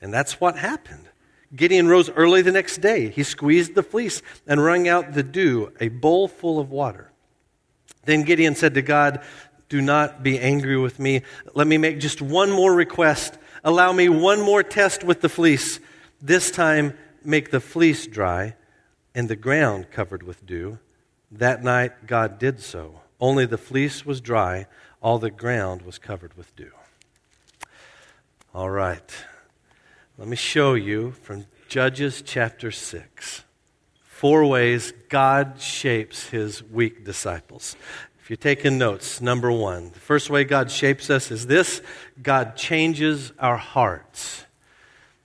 And 0.00 0.12
that's 0.12 0.40
what 0.40 0.56
happened. 0.56 1.08
Gideon 1.54 1.88
rose 1.88 2.08
early 2.10 2.40
the 2.42 2.52
next 2.52 2.78
day. 2.78 3.10
He 3.10 3.22
squeezed 3.22 3.74
the 3.74 3.82
fleece 3.82 4.22
and 4.46 4.64
wrung 4.64 4.88
out 4.88 5.12
the 5.12 5.22
dew, 5.22 5.72
a 5.80 5.88
bowl 5.88 6.26
full 6.26 6.58
of 6.58 6.70
water. 6.70 7.10
Then 8.04 8.22
Gideon 8.22 8.54
said 8.54 8.74
to 8.74 8.82
God, 8.82 9.22
Do 9.68 9.80
not 9.82 10.22
be 10.22 10.38
angry 10.38 10.78
with 10.78 10.98
me. 10.98 11.22
Let 11.54 11.66
me 11.66 11.76
make 11.76 12.00
just 12.00 12.22
one 12.22 12.50
more 12.50 12.74
request. 12.74 13.36
Allow 13.62 13.92
me 13.92 14.08
one 14.08 14.40
more 14.40 14.62
test 14.62 15.04
with 15.04 15.20
the 15.20 15.28
fleece. 15.28 15.78
This 16.20 16.50
time, 16.50 16.96
make 17.24 17.50
the 17.50 17.60
fleece 17.60 18.06
dry 18.06 18.56
and 19.14 19.28
the 19.28 19.36
ground 19.36 19.90
covered 19.90 20.22
with 20.22 20.46
dew. 20.46 20.78
That 21.30 21.62
night 21.62 22.06
God 22.06 22.38
did 22.38 22.60
so. 22.60 23.00
Only 23.20 23.46
the 23.46 23.58
fleece 23.58 24.04
was 24.04 24.20
dry, 24.20 24.66
all 25.00 25.18
the 25.18 25.30
ground 25.30 25.82
was 25.82 25.98
covered 25.98 26.36
with 26.36 26.54
dew. 26.56 26.72
All 28.54 28.70
right. 28.70 29.14
Let 30.18 30.28
me 30.28 30.36
show 30.36 30.74
you 30.74 31.12
from 31.12 31.46
Judges 31.68 32.22
chapter 32.22 32.70
6 32.70 33.44
four 34.22 34.46
ways 34.46 34.92
God 35.08 35.60
shapes 35.60 36.28
his 36.28 36.62
weak 36.62 37.04
disciples. 37.04 37.74
If 38.20 38.30
you're 38.30 38.36
taking 38.36 38.78
notes, 38.78 39.20
number 39.20 39.50
one, 39.50 39.90
the 39.90 39.98
first 39.98 40.30
way 40.30 40.44
God 40.44 40.70
shapes 40.70 41.10
us 41.10 41.32
is 41.32 41.48
this 41.48 41.82
God 42.22 42.54
changes 42.54 43.32
our 43.40 43.56
hearts. 43.56 44.44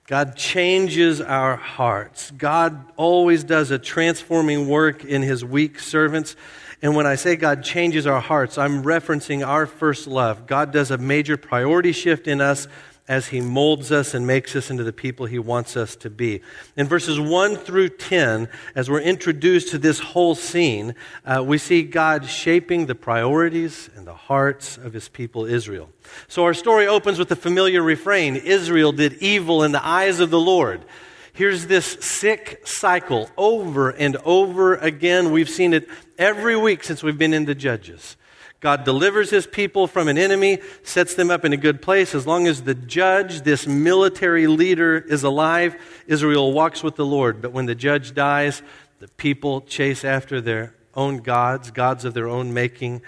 God 0.08 0.36
changes 0.36 1.20
our 1.20 1.56
hearts. 1.56 2.30
God 2.30 2.82
always 2.96 3.44
does 3.44 3.70
a 3.70 3.78
transforming 3.78 4.66
work 4.66 5.04
in 5.04 5.20
his 5.20 5.44
weak 5.44 5.78
servants. 5.78 6.34
And 6.80 6.96
when 6.96 7.06
I 7.06 7.16
say 7.16 7.36
God 7.36 7.62
changes 7.62 8.06
our 8.06 8.20
hearts, 8.20 8.56
I'm 8.56 8.84
referencing 8.84 9.46
our 9.46 9.66
first 9.66 10.06
love. 10.06 10.46
God 10.46 10.72
does 10.72 10.90
a 10.90 10.96
major 10.96 11.36
priority 11.36 11.92
shift 11.92 12.26
in 12.26 12.40
us 12.40 12.68
as 13.08 13.28
he 13.28 13.40
molds 13.40 13.90
us 13.90 14.12
and 14.12 14.26
makes 14.26 14.54
us 14.54 14.70
into 14.70 14.84
the 14.84 14.92
people 14.92 15.24
he 15.24 15.38
wants 15.38 15.76
us 15.76 15.96
to 15.96 16.10
be. 16.10 16.42
In 16.76 16.86
verses 16.86 17.18
1 17.18 17.56
through 17.56 17.88
10, 17.88 18.48
as 18.74 18.90
we're 18.90 19.00
introduced 19.00 19.70
to 19.70 19.78
this 19.78 19.98
whole 19.98 20.34
scene, 20.34 20.94
uh, 21.24 21.42
we 21.44 21.56
see 21.56 21.82
God 21.82 22.26
shaping 22.26 22.84
the 22.86 22.94
priorities 22.94 23.88
and 23.96 24.06
the 24.06 24.14
hearts 24.14 24.76
of 24.76 24.92
his 24.92 25.08
people 25.08 25.46
Israel. 25.46 25.88
So 26.28 26.44
our 26.44 26.54
story 26.54 26.86
opens 26.86 27.18
with 27.18 27.30
the 27.30 27.36
familiar 27.36 27.82
refrain 27.82 28.36
Israel 28.36 28.92
did 28.92 29.14
evil 29.14 29.64
in 29.64 29.72
the 29.72 29.84
eyes 29.84 30.20
of 30.20 30.28
the 30.30 30.40
Lord. 30.40 30.84
Here's 31.32 31.66
this 31.66 31.86
sick 32.00 32.66
cycle 32.66 33.30
over 33.36 33.90
and 33.90 34.16
over 34.24 34.74
again. 34.74 35.30
We've 35.30 35.48
seen 35.48 35.72
it 35.72 35.88
every 36.18 36.56
week 36.56 36.82
since 36.84 37.02
we've 37.02 37.16
been 37.16 37.32
in 37.32 37.44
the 37.44 37.54
Judges. 37.54 38.16
God 38.60 38.84
delivers 38.84 39.30
his 39.30 39.46
people 39.46 39.86
from 39.86 40.08
an 40.08 40.18
enemy, 40.18 40.58
sets 40.82 41.14
them 41.14 41.30
up 41.30 41.44
in 41.44 41.52
a 41.52 41.56
good 41.56 41.80
place. 41.80 42.14
As 42.14 42.26
long 42.26 42.48
as 42.48 42.62
the 42.62 42.74
judge, 42.74 43.42
this 43.42 43.66
military 43.66 44.48
leader, 44.48 44.98
is 44.98 45.22
alive, 45.22 45.80
Israel 46.08 46.52
walks 46.52 46.82
with 46.82 46.96
the 46.96 47.06
Lord. 47.06 47.40
But 47.40 47.52
when 47.52 47.66
the 47.66 47.76
judge 47.76 48.14
dies, 48.14 48.62
the 48.98 49.08
people 49.08 49.60
chase 49.60 50.04
after 50.04 50.40
their 50.40 50.74
own 50.94 51.18
gods, 51.18 51.70
gods 51.70 52.04
of 52.04 52.14
their 52.14 52.28
own 52.28 52.52
making. 52.52 53.02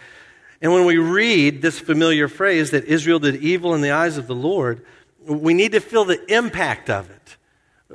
And 0.62 0.72
when 0.72 0.84
we 0.84 0.98
read 0.98 1.62
this 1.62 1.80
familiar 1.80 2.28
phrase 2.28 2.70
that 2.70 2.84
Israel 2.84 3.18
did 3.18 3.36
evil 3.36 3.74
in 3.74 3.80
the 3.80 3.90
eyes 3.90 4.18
of 4.18 4.28
the 4.28 4.34
Lord, 4.36 4.84
we 5.26 5.52
need 5.52 5.72
to 5.72 5.80
feel 5.80 6.04
the 6.04 6.32
impact 6.32 6.88
of 6.88 7.10
it. 7.10 7.36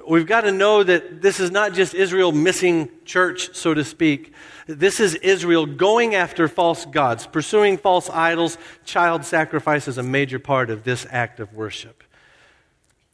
We've 0.07 0.27
got 0.27 0.41
to 0.41 0.51
know 0.51 0.83
that 0.83 1.21
this 1.21 1.39
is 1.39 1.51
not 1.51 1.73
just 1.73 1.93
Israel 1.93 2.33
missing 2.33 2.89
church, 3.05 3.55
so 3.55 3.73
to 3.73 3.85
speak. 3.85 4.33
This 4.67 4.99
is 4.99 5.15
Israel 5.15 5.65
going 5.65 6.15
after 6.15 6.49
false 6.49 6.85
gods, 6.85 7.25
pursuing 7.25 7.77
false 7.77 8.09
idols. 8.09 8.57
Child 8.83 9.23
sacrifice 9.23 9.87
is 9.87 9.97
a 9.97 10.03
major 10.03 10.37
part 10.37 10.69
of 10.69 10.83
this 10.83 11.07
act 11.09 11.39
of 11.39 11.53
worship. 11.53 12.03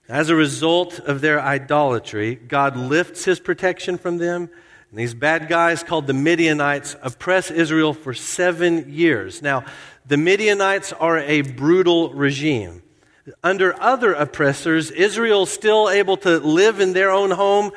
As 0.10 0.30
a 0.30 0.36
result 0.36 1.00
of 1.00 1.22
their 1.22 1.40
idolatry, 1.40 2.34
God 2.36 2.76
lifts 2.76 3.26
his 3.26 3.40
protection 3.40 4.00
from 4.00 4.18
them. 4.18 4.50
And 4.90 5.00
these 5.00 5.14
bad 5.14 5.48
guys, 5.48 5.84
called 5.84 6.08
the 6.08 6.14
Midianites, 6.14 6.96
oppress 7.04 7.52
Israel 7.52 7.94
for 7.94 8.16
seven 8.16 8.92
years. 8.92 9.42
Now, 9.44 9.66
the 10.08 10.18
Midianites 10.18 10.94
are 10.94 11.20
a 11.20 11.42
brutal 11.42 12.12
regime 12.14 12.82
under 13.44 13.80
other 13.82 14.14
oppressors, 14.14 14.92
Israel 14.92 15.46
still 15.46 15.90
able 15.90 16.18
to 16.18 16.40
live 16.40 16.80
in 16.80 16.94
their 16.94 17.12
own 17.12 17.32
home, 17.32 17.72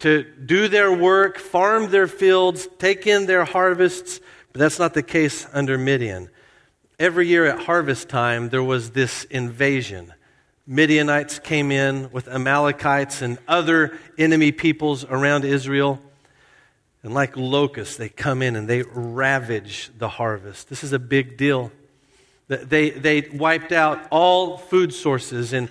to 0.00 0.22
do 0.22 0.68
their 0.68 0.92
work, 0.92 1.38
farm 1.38 1.90
their 1.90 2.06
fields, 2.06 2.68
take 2.78 3.06
in 3.06 3.26
their 3.26 3.44
harvests, 3.44 4.20
but 4.52 4.58
that's 4.58 4.78
not 4.78 4.94
the 4.94 5.02
case 5.02 5.46
under 5.52 5.78
Midian. 5.78 6.28
Every 6.98 7.28
year 7.28 7.44
at 7.46 7.60
harvest 7.60 8.08
time, 8.08 8.48
there 8.48 8.62
was 8.62 8.90
this 8.90 9.24
invasion. 9.24 10.12
Midianites 10.66 11.38
came 11.38 11.70
in 11.70 12.10
with 12.10 12.28
Amalekites 12.28 13.22
and 13.22 13.38
other 13.46 13.96
enemy 14.18 14.52
peoples 14.52 15.04
around 15.04 15.44
Israel. 15.44 16.00
And 17.02 17.14
like 17.14 17.36
locusts, 17.36 17.96
they 17.96 18.08
come 18.08 18.42
in 18.42 18.56
and 18.56 18.68
they 18.68 18.82
ravage 18.82 19.90
the 19.96 20.08
harvest. 20.08 20.68
This 20.68 20.82
is 20.82 20.92
a 20.92 20.98
big 20.98 21.36
deal. 21.36 21.70
They, 22.48 22.90
they 22.90 23.28
wiped 23.32 23.72
out 23.72 24.06
all 24.10 24.56
food 24.56 24.94
sources, 24.94 25.52
and 25.52 25.68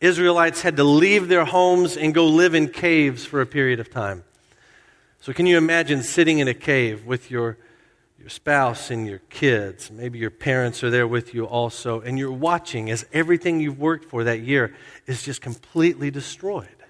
Israelites 0.00 0.62
had 0.62 0.76
to 0.76 0.84
leave 0.84 1.28
their 1.28 1.44
homes 1.44 1.96
and 1.96 2.12
go 2.12 2.26
live 2.26 2.54
in 2.54 2.68
caves 2.68 3.24
for 3.24 3.40
a 3.40 3.46
period 3.46 3.78
of 3.78 3.88
time. 3.88 4.24
So, 5.20 5.32
can 5.32 5.46
you 5.46 5.56
imagine 5.56 6.02
sitting 6.02 6.40
in 6.40 6.48
a 6.48 6.54
cave 6.54 7.06
with 7.06 7.30
your, 7.30 7.56
your 8.18 8.28
spouse 8.28 8.90
and 8.90 9.06
your 9.06 9.20
kids? 9.30 9.92
Maybe 9.92 10.18
your 10.18 10.32
parents 10.32 10.82
are 10.82 10.90
there 10.90 11.06
with 11.06 11.34
you 11.34 11.44
also, 11.44 12.00
and 12.00 12.18
you're 12.18 12.32
watching 12.32 12.90
as 12.90 13.06
everything 13.12 13.60
you've 13.60 13.78
worked 13.78 14.06
for 14.06 14.24
that 14.24 14.40
year 14.40 14.74
is 15.06 15.22
just 15.22 15.40
completely 15.40 16.10
destroyed. 16.10 16.81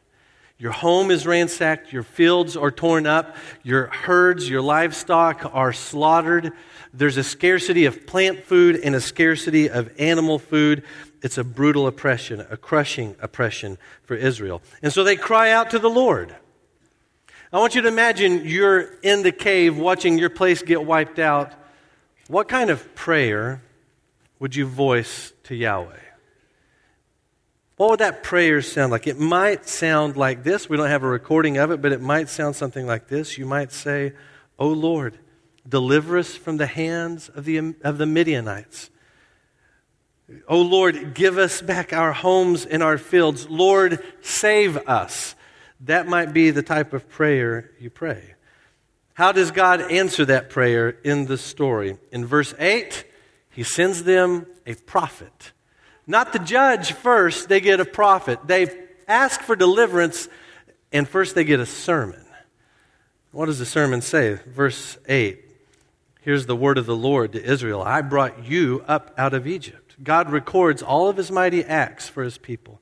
Your 0.62 0.70
home 0.70 1.10
is 1.10 1.26
ransacked, 1.26 1.92
your 1.92 2.04
fields 2.04 2.56
are 2.56 2.70
torn 2.70 3.04
up, 3.04 3.34
your 3.64 3.86
herds, 3.86 4.48
your 4.48 4.62
livestock 4.62 5.50
are 5.52 5.72
slaughtered. 5.72 6.52
There's 6.94 7.16
a 7.16 7.24
scarcity 7.24 7.86
of 7.86 8.06
plant 8.06 8.44
food 8.44 8.76
and 8.76 8.94
a 8.94 9.00
scarcity 9.00 9.68
of 9.68 9.90
animal 9.98 10.38
food. 10.38 10.84
It's 11.20 11.36
a 11.36 11.42
brutal 11.42 11.88
oppression, 11.88 12.46
a 12.48 12.56
crushing 12.56 13.16
oppression 13.20 13.76
for 14.04 14.14
Israel. 14.14 14.62
And 14.82 14.92
so 14.92 15.02
they 15.02 15.16
cry 15.16 15.50
out 15.50 15.70
to 15.70 15.80
the 15.80 15.90
Lord. 15.90 16.32
I 17.52 17.58
want 17.58 17.74
you 17.74 17.82
to 17.82 17.88
imagine 17.88 18.42
you're 18.44 18.82
in 19.02 19.24
the 19.24 19.32
cave 19.32 19.76
watching 19.76 20.16
your 20.16 20.30
place 20.30 20.62
get 20.62 20.86
wiped 20.86 21.18
out. 21.18 21.52
What 22.28 22.46
kind 22.46 22.70
of 22.70 22.94
prayer 22.94 23.64
would 24.38 24.54
you 24.54 24.66
voice 24.66 25.32
to 25.42 25.56
Yahweh? 25.56 26.11
What 27.82 27.90
would 27.90 28.00
that 28.00 28.22
prayer 28.22 28.62
sound 28.62 28.92
like? 28.92 29.08
It 29.08 29.18
might 29.18 29.68
sound 29.68 30.16
like 30.16 30.44
this. 30.44 30.68
We 30.68 30.76
don't 30.76 30.86
have 30.86 31.02
a 31.02 31.08
recording 31.08 31.58
of 31.58 31.72
it, 31.72 31.82
but 31.82 31.90
it 31.90 32.00
might 32.00 32.28
sound 32.28 32.54
something 32.54 32.86
like 32.86 33.08
this. 33.08 33.36
You 33.36 33.44
might 33.44 33.72
say, 33.72 34.12
Oh 34.56 34.68
Lord, 34.68 35.18
Deliver 35.68 36.18
us 36.18 36.34
from 36.34 36.56
the 36.56 36.66
hands 36.66 37.28
of 37.28 37.44
the, 37.44 37.74
of 37.82 37.98
the 37.98 38.06
Midianites. 38.06 38.90
Oh 40.48 40.62
Lord, 40.62 41.14
give 41.14 41.38
us 41.38 41.60
back 41.60 41.92
our 41.92 42.12
homes 42.12 42.64
and 42.64 42.82
our 42.82 42.98
fields. 42.98 43.48
Lord, 43.48 44.02
save 44.22 44.76
us. 44.88 45.34
That 45.80 46.06
might 46.06 46.32
be 46.32 46.50
the 46.50 46.62
type 46.62 46.92
of 46.92 47.08
prayer 47.08 47.70
you 47.78 47.90
pray. 47.90 48.34
How 49.14 49.32
does 49.32 49.50
God 49.50 49.80
answer 49.92 50.24
that 50.24 50.50
prayer 50.50 50.88
in 50.88 51.26
the 51.26 51.36
story? 51.36 51.98
In 52.10 52.24
verse 52.24 52.54
8, 52.58 53.04
he 53.50 53.62
sends 53.62 54.04
them 54.04 54.46
a 54.66 54.74
prophet. 54.74 55.52
Not 56.06 56.32
the 56.32 56.38
judge 56.38 56.92
first, 56.92 57.48
they 57.48 57.60
get 57.60 57.80
a 57.80 57.84
prophet. 57.84 58.40
They 58.46 58.68
ask 59.06 59.40
for 59.40 59.54
deliverance, 59.56 60.28
and 60.92 61.08
first 61.08 61.34
they 61.34 61.44
get 61.44 61.60
a 61.60 61.66
sermon. 61.66 62.24
What 63.30 63.46
does 63.46 63.58
the 63.58 63.66
sermon 63.66 64.02
say? 64.02 64.38
Verse 64.46 64.98
8 65.08 65.40
Here's 66.20 66.46
the 66.46 66.54
word 66.54 66.78
of 66.78 66.86
the 66.86 66.96
Lord 66.96 67.32
to 67.32 67.42
Israel 67.42 67.82
I 67.82 68.02
brought 68.02 68.44
you 68.44 68.84
up 68.86 69.12
out 69.18 69.34
of 69.34 69.46
Egypt. 69.46 69.96
God 70.02 70.30
records 70.30 70.82
all 70.82 71.08
of 71.08 71.16
his 71.16 71.30
mighty 71.30 71.64
acts 71.64 72.08
for 72.08 72.22
his 72.22 72.38
people. 72.38 72.80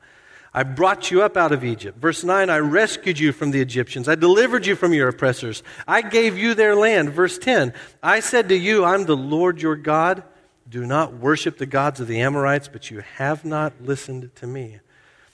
I 0.53 0.65
brought 0.65 1.11
you 1.11 1.23
up 1.23 1.37
out 1.37 1.53
of 1.53 1.65
Egypt. 1.65 1.99
Verse 1.99 2.25
9, 2.25 2.51
I 2.51 2.59
rescued 2.59 3.21
you 3.21 3.31
from 3.31 3.53
the 3.53 3.61
Egyptians. 3.61 4.09
I 4.09 4.17
delivered 4.17 4.67
you 4.67 4.75
from 4.75 4.93
your 4.93 5.09
oppressors. 5.09 5.63
I 5.87 6.03
gave 6.03 6.37
you 6.37 6.55
their 6.55 6.75
land. 6.75 7.11
Verse 7.11 7.39
10, 7.39 7.73
I 8.03 8.19
said 8.19 8.49
to 8.49 8.57
you, 8.57 8.85
I'm 8.85 9.05
the 9.05 9.17
Lord 9.17 9.63
your 9.63 9.77
God. 9.77 10.25
Do 10.71 10.87
not 10.87 11.15
worship 11.15 11.59
the 11.59 11.67
gods 11.67 11.99
of 12.01 12.07
the 12.07 12.21
Amorites, 12.21 12.69
but 12.69 12.91
you 12.91 13.03
have 13.17 13.45
not 13.45 13.73
listened 13.83 14.31
to 14.37 14.47
me. 14.47 14.79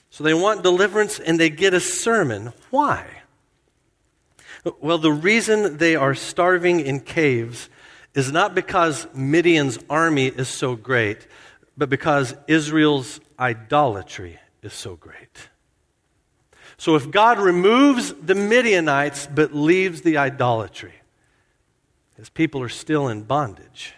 So 0.09 0.23
they 0.23 0.33
want 0.33 0.63
deliverance 0.63 1.19
and 1.19 1.39
they 1.39 1.51
get 1.51 1.75
a 1.75 1.79
sermon. 1.79 2.53
Why? 2.71 3.05
Well, 4.81 4.97
the 4.97 5.11
reason 5.11 5.77
they 5.77 5.95
are 5.95 6.15
starving 6.15 6.79
in 6.79 7.01
caves 7.01 7.69
is 8.15 8.31
not 8.31 8.55
because 8.55 9.07
Midian's 9.13 9.77
army 9.89 10.25
is 10.25 10.47
so 10.47 10.75
great, 10.75 11.27
but 11.77 11.89
because 11.89 12.35
Israel's 12.47 13.19
idolatry 13.39 14.39
is 14.63 14.73
so 14.73 14.95
great. 14.95 15.49
So 16.77 16.95
if 16.95 17.11
God 17.11 17.37
removes 17.37 18.11
the 18.13 18.33
Midianites 18.35 19.27
but 19.27 19.53
leaves 19.53 20.01
the 20.01 20.17
idolatry, 20.17 20.93
his 22.15 22.29
people 22.29 22.61
are 22.63 22.69
still 22.69 23.07
in 23.07 23.21
bondage. 23.21 23.93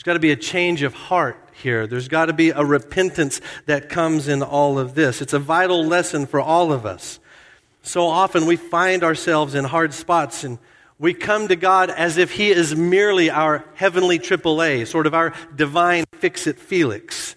There's 0.00 0.06
got 0.06 0.12
to 0.14 0.20
be 0.20 0.32
a 0.32 0.36
change 0.36 0.80
of 0.80 0.94
heart 0.94 1.36
here. 1.52 1.86
There's 1.86 2.08
got 2.08 2.26
to 2.26 2.32
be 2.32 2.48
a 2.48 2.64
repentance 2.64 3.42
that 3.66 3.90
comes 3.90 4.28
in 4.28 4.42
all 4.42 4.78
of 4.78 4.94
this. 4.94 5.20
It's 5.20 5.34
a 5.34 5.38
vital 5.38 5.84
lesson 5.84 6.24
for 6.24 6.40
all 6.40 6.72
of 6.72 6.86
us. 6.86 7.20
So 7.82 8.06
often 8.06 8.46
we 8.46 8.56
find 8.56 9.04
ourselves 9.04 9.54
in 9.54 9.66
hard 9.66 9.92
spots 9.92 10.42
and 10.42 10.58
we 10.98 11.12
come 11.12 11.48
to 11.48 11.54
God 11.54 11.90
as 11.90 12.16
if 12.16 12.30
He 12.30 12.48
is 12.48 12.74
merely 12.74 13.28
our 13.28 13.62
heavenly 13.74 14.18
AAA, 14.18 14.86
sort 14.86 15.06
of 15.06 15.12
our 15.12 15.34
divine 15.54 16.06
fix 16.14 16.46
it 16.46 16.58
Felix. 16.58 17.36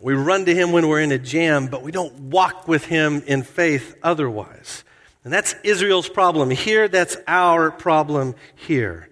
We 0.00 0.14
run 0.14 0.46
to 0.46 0.54
Him 0.54 0.72
when 0.72 0.88
we're 0.88 1.02
in 1.02 1.12
a 1.12 1.18
jam, 1.18 1.66
but 1.66 1.82
we 1.82 1.92
don't 1.92 2.14
walk 2.30 2.66
with 2.66 2.86
Him 2.86 3.22
in 3.26 3.42
faith 3.42 3.94
otherwise. 4.02 4.84
And 5.22 5.30
that's 5.30 5.54
Israel's 5.62 6.08
problem 6.08 6.48
here. 6.48 6.88
That's 6.88 7.18
our 7.26 7.70
problem 7.70 8.36
here. 8.54 9.10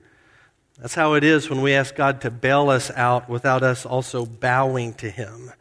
That's 0.79 0.95
how 0.95 1.15
it 1.15 1.25
is 1.25 1.51
when 1.51 1.61
we 1.63 1.75
ask 1.75 1.95
God 1.95 2.21
to 2.23 2.31
bail 2.31 2.71
us 2.71 2.91
out 2.91 3.29
without 3.29 3.63
us 3.63 3.85
also 3.87 4.25
bowing 4.25 4.95
to 4.95 5.11
Him. 5.11 5.53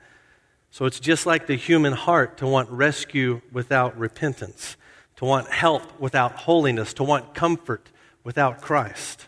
So 0.72 0.86
it's 0.86 1.00
just 1.00 1.26
like 1.26 1.48
the 1.48 1.56
human 1.56 1.94
heart 1.94 2.38
to 2.38 2.48
want 2.48 2.70
rescue 2.70 3.42
without 3.52 3.98
repentance, 3.98 4.78
to 5.18 5.26
want 5.26 5.50
help 5.50 6.00
without 6.00 6.32
holiness, 6.34 6.94
to 6.94 7.04
want 7.04 7.34
comfort 7.34 7.90
without 8.24 8.62
Christ. 8.62 9.28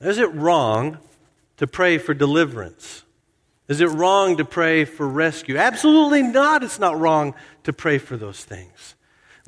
Is 0.00 0.18
it 0.18 0.32
wrong 0.34 0.98
to 1.58 1.66
pray 1.66 1.98
for 1.98 2.14
deliverance? 2.14 3.02
Is 3.68 3.82
it 3.82 3.88
wrong 3.88 4.38
to 4.38 4.44
pray 4.46 4.86
for 4.86 5.06
rescue? 5.06 5.58
Absolutely 5.58 6.22
not. 6.22 6.62
It's 6.62 6.78
not 6.78 6.98
wrong 6.98 7.34
to 7.64 7.72
pray 7.72 7.98
for 7.98 8.16
those 8.16 8.42
things. 8.42 8.94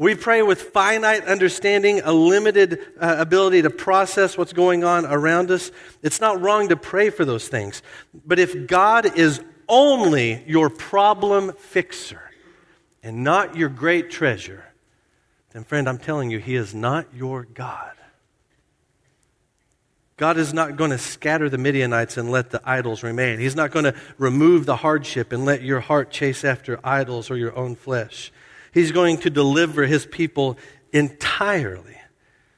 We 0.01 0.15
pray 0.15 0.41
with 0.41 0.63
finite 0.63 1.27
understanding, 1.27 2.01
a 2.03 2.11
limited 2.11 2.81
uh, 2.99 3.17
ability 3.19 3.61
to 3.61 3.69
process 3.69 4.39
what's 4.39 4.55
going 4.55 4.83
on 4.83 5.05
around 5.05 5.51
us. 5.51 5.71
It's 6.03 6.23
not 6.23 6.41
wrong 6.41 6.71
to 6.71 6.77
pray 6.77 7.11
for 7.11 7.27
those 7.27 7.49
things. 7.49 7.83
But 8.25 8.39
if 8.39 8.67
God 8.67 9.19
is 9.19 9.43
only 9.69 10.43
your 10.47 10.71
problem 10.71 11.53
fixer 11.53 12.23
and 13.03 13.25
not 13.25 13.57
your 13.57 13.69
great 13.69 14.11
treasure, 14.11 14.65
then, 15.53 15.65
friend, 15.65 15.87
I'm 15.87 15.99
telling 15.99 16.31
you, 16.31 16.39
He 16.39 16.55
is 16.55 16.75
not 16.75 17.07
your 17.15 17.43
God. 17.43 17.93
God 20.17 20.39
is 20.39 20.55
not 20.55 20.77
going 20.77 20.93
to 20.93 20.99
scatter 20.99 21.51
the 21.51 21.59
Midianites 21.59 22.17
and 22.17 22.31
let 22.31 22.49
the 22.49 22.63
idols 22.65 23.03
remain. 23.03 23.39
He's 23.39 23.55
not 23.55 23.71
going 23.71 23.85
to 23.85 23.95
remove 24.17 24.65
the 24.65 24.77
hardship 24.77 25.31
and 25.31 25.45
let 25.45 25.61
your 25.61 25.81
heart 25.81 26.11
chase 26.11 26.43
after 26.43 26.81
idols 26.83 27.31
or 27.31 27.37
your 27.37 27.55
own 27.55 27.77
flesh. 27.77 28.33
He's 28.73 28.93
going 28.93 29.19
to 29.19 29.31
deliver 29.31 29.85
his 29.87 30.07
people 30.07 30.59
entirely. 30.93 31.97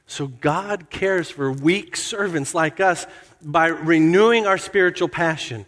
So 0.05 0.27
God 0.27 0.89
cares 0.89 1.29
for 1.29 1.51
weak 1.51 1.95
servants 1.95 2.53
like 2.53 2.79
us 2.79 3.07
by 3.41 3.67
renewing 3.67 4.45
our 4.45 4.57
spiritual 4.57 5.07
passion. 5.07 5.65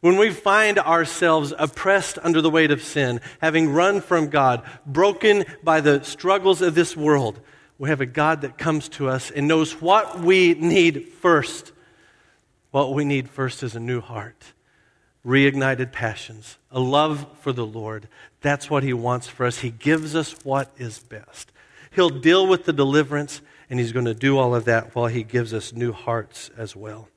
When 0.00 0.18
we 0.18 0.30
find 0.30 0.78
ourselves 0.78 1.52
oppressed 1.58 2.18
under 2.22 2.40
the 2.40 2.50
weight 2.50 2.70
of 2.70 2.82
sin, 2.82 3.20
having 3.40 3.72
run 3.72 4.00
from 4.00 4.28
God, 4.28 4.62
broken 4.84 5.44
by 5.62 5.80
the 5.80 6.02
struggles 6.04 6.62
of 6.62 6.74
this 6.74 6.96
world, 6.96 7.40
we 7.78 7.88
have 7.88 8.00
a 8.00 8.06
God 8.06 8.42
that 8.42 8.58
comes 8.58 8.88
to 8.90 9.08
us 9.08 9.30
and 9.30 9.48
knows 9.48 9.80
what 9.80 10.20
we 10.20 10.54
need 10.54 11.08
first. 11.08 11.72
What 12.70 12.94
we 12.94 13.04
need 13.04 13.28
first 13.28 13.62
is 13.62 13.74
a 13.74 13.80
new 13.80 14.00
heart, 14.00 14.52
reignited 15.24 15.92
passions, 15.92 16.58
a 16.70 16.80
love 16.80 17.26
for 17.40 17.52
the 17.52 17.66
Lord. 17.66 18.08
That's 18.46 18.70
what 18.70 18.82
He 18.82 18.92
wants 18.92 19.26
for 19.26 19.44
us. 19.44 19.58
He 19.58 19.70
gives 19.70 20.14
us 20.14 20.34
what 20.44 20.70
is 20.78 20.98
best. 21.00 21.50
He'll 21.90 22.10
deal 22.10 22.46
with 22.46 22.64
the 22.64 22.72
deliverance, 22.72 23.40
and 23.68 23.80
He's 23.80 23.92
going 23.92 24.04
to 24.04 24.14
do 24.14 24.38
all 24.38 24.54
of 24.54 24.66
that 24.66 24.94
while 24.94 25.08
He 25.08 25.24
gives 25.24 25.52
us 25.52 25.72
new 25.72 25.92
hearts 25.92 26.50
as 26.56 26.76
well. 26.76 27.08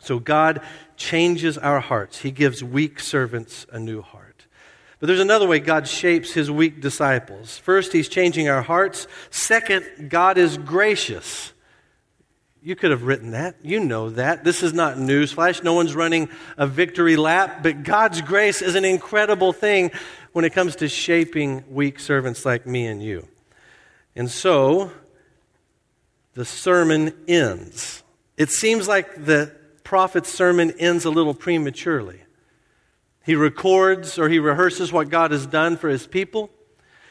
So 0.00 0.18
God 0.18 0.60
changes 0.96 1.58
our 1.58 1.80
hearts, 1.80 2.18
He 2.18 2.30
gives 2.30 2.64
weak 2.64 2.98
servants 2.98 3.66
a 3.70 3.78
new 3.78 4.02
heart. 4.02 4.46
But 5.00 5.06
there's 5.06 5.20
another 5.20 5.46
way 5.46 5.60
God 5.60 5.86
shapes 5.86 6.32
his 6.32 6.50
weak 6.50 6.80
disciples. 6.80 7.56
First, 7.58 7.92
he's 7.92 8.08
changing 8.08 8.48
our 8.48 8.62
hearts. 8.62 9.06
Second, 9.30 10.08
God 10.08 10.38
is 10.38 10.58
gracious. 10.58 11.52
You 12.60 12.74
could 12.74 12.90
have 12.90 13.04
written 13.04 13.30
that. 13.30 13.54
You 13.62 13.78
know 13.78 14.10
that. 14.10 14.42
This 14.42 14.64
is 14.64 14.72
not 14.72 14.96
newsflash. 14.96 15.62
No 15.62 15.74
one's 15.74 15.94
running 15.94 16.28
a 16.56 16.66
victory 16.66 17.16
lap, 17.16 17.62
but 17.62 17.84
God's 17.84 18.20
grace 18.22 18.60
is 18.60 18.74
an 18.74 18.84
incredible 18.84 19.52
thing 19.52 19.92
when 20.38 20.44
it 20.44 20.52
comes 20.52 20.76
to 20.76 20.88
shaping 20.88 21.64
weak 21.68 21.98
servants 21.98 22.44
like 22.44 22.64
me 22.64 22.86
and 22.86 23.02
you. 23.02 23.26
And 24.14 24.30
so, 24.30 24.92
the 26.34 26.44
sermon 26.44 27.12
ends. 27.26 28.04
It 28.36 28.50
seems 28.50 28.86
like 28.86 29.24
the 29.24 29.52
prophet's 29.82 30.32
sermon 30.32 30.74
ends 30.78 31.04
a 31.04 31.10
little 31.10 31.34
prematurely. 31.34 32.20
He 33.26 33.34
records 33.34 34.16
or 34.16 34.28
he 34.28 34.38
rehearses 34.38 34.92
what 34.92 35.08
God 35.08 35.32
has 35.32 35.44
done 35.44 35.76
for 35.76 35.88
his 35.88 36.06
people. 36.06 36.50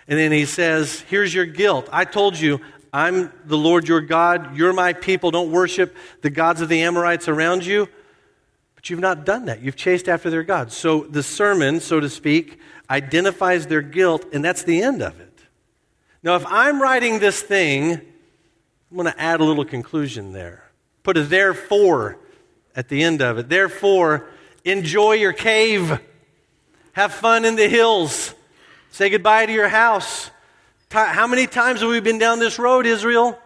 And 0.07 0.17
then 0.17 0.31
he 0.31 0.45
says, 0.45 1.01
Here's 1.01 1.33
your 1.33 1.45
guilt. 1.45 1.89
I 1.91 2.05
told 2.05 2.39
you, 2.39 2.61
I'm 2.93 3.33
the 3.43 3.57
Lord 3.57 3.89
your 3.89 3.99
God. 3.99 4.55
You're 4.55 4.71
my 4.71 4.93
people. 4.93 5.31
Don't 5.31 5.51
worship 5.51 5.97
the 6.21 6.29
gods 6.29 6.61
of 6.61 6.69
the 6.69 6.81
Amorites 6.83 7.27
around 7.27 7.65
you. 7.65 7.89
But 8.75 8.89
you've 8.89 9.01
not 9.01 9.25
done 9.25 9.47
that. 9.47 9.61
You've 9.61 9.75
chased 9.75 10.07
after 10.07 10.29
their 10.29 10.43
gods. 10.43 10.77
So 10.77 11.01
the 11.01 11.23
sermon, 11.23 11.81
so 11.81 11.99
to 11.99 12.09
speak, 12.09 12.61
identifies 12.89 13.67
their 13.67 13.81
guilt, 13.81 14.25
and 14.33 14.43
that's 14.43 14.63
the 14.63 14.81
end 14.81 15.01
of 15.01 15.19
it. 15.19 15.39
Now, 16.23 16.35
if 16.35 16.45
I'm 16.47 16.81
writing 16.81 17.19
this 17.19 17.41
thing, 17.41 17.93
I'm 17.93 18.97
going 18.97 19.11
to 19.11 19.21
add 19.21 19.39
a 19.39 19.43
little 19.43 19.65
conclusion 19.65 20.33
there. 20.33 20.63
Put 21.03 21.17
a 21.17 21.23
therefore 21.23 22.17
at 22.75 22.89
the 22.89 23.03
end 23.03 23.21
of 23.21 23.37
it. 23.37 23.49
Therefore, 23.49 24.27
enjoy 24.63 25.13
your 25.13 25.33
cave. 25.33 25.99
Have 26.93 27.13
fun 27.13 27.45
in 27.45 27.55
the 27.55 27.69
hills. 27.69 28.33
Say 28.91 29.09
goodbye 29.09 29.45
to 29.45 29.53
your 29.53 29.69
house. 29.69 30.31
How 30.89 31.27
many 31.27 31.47
times 31.47 31.81
have 31.81 31.89
we 31.89 31.99
been 31.99 32.17
down 32.17 32.39
this 32.39 32.57
road, 32.57 32.85
Israel? 32.85 33.37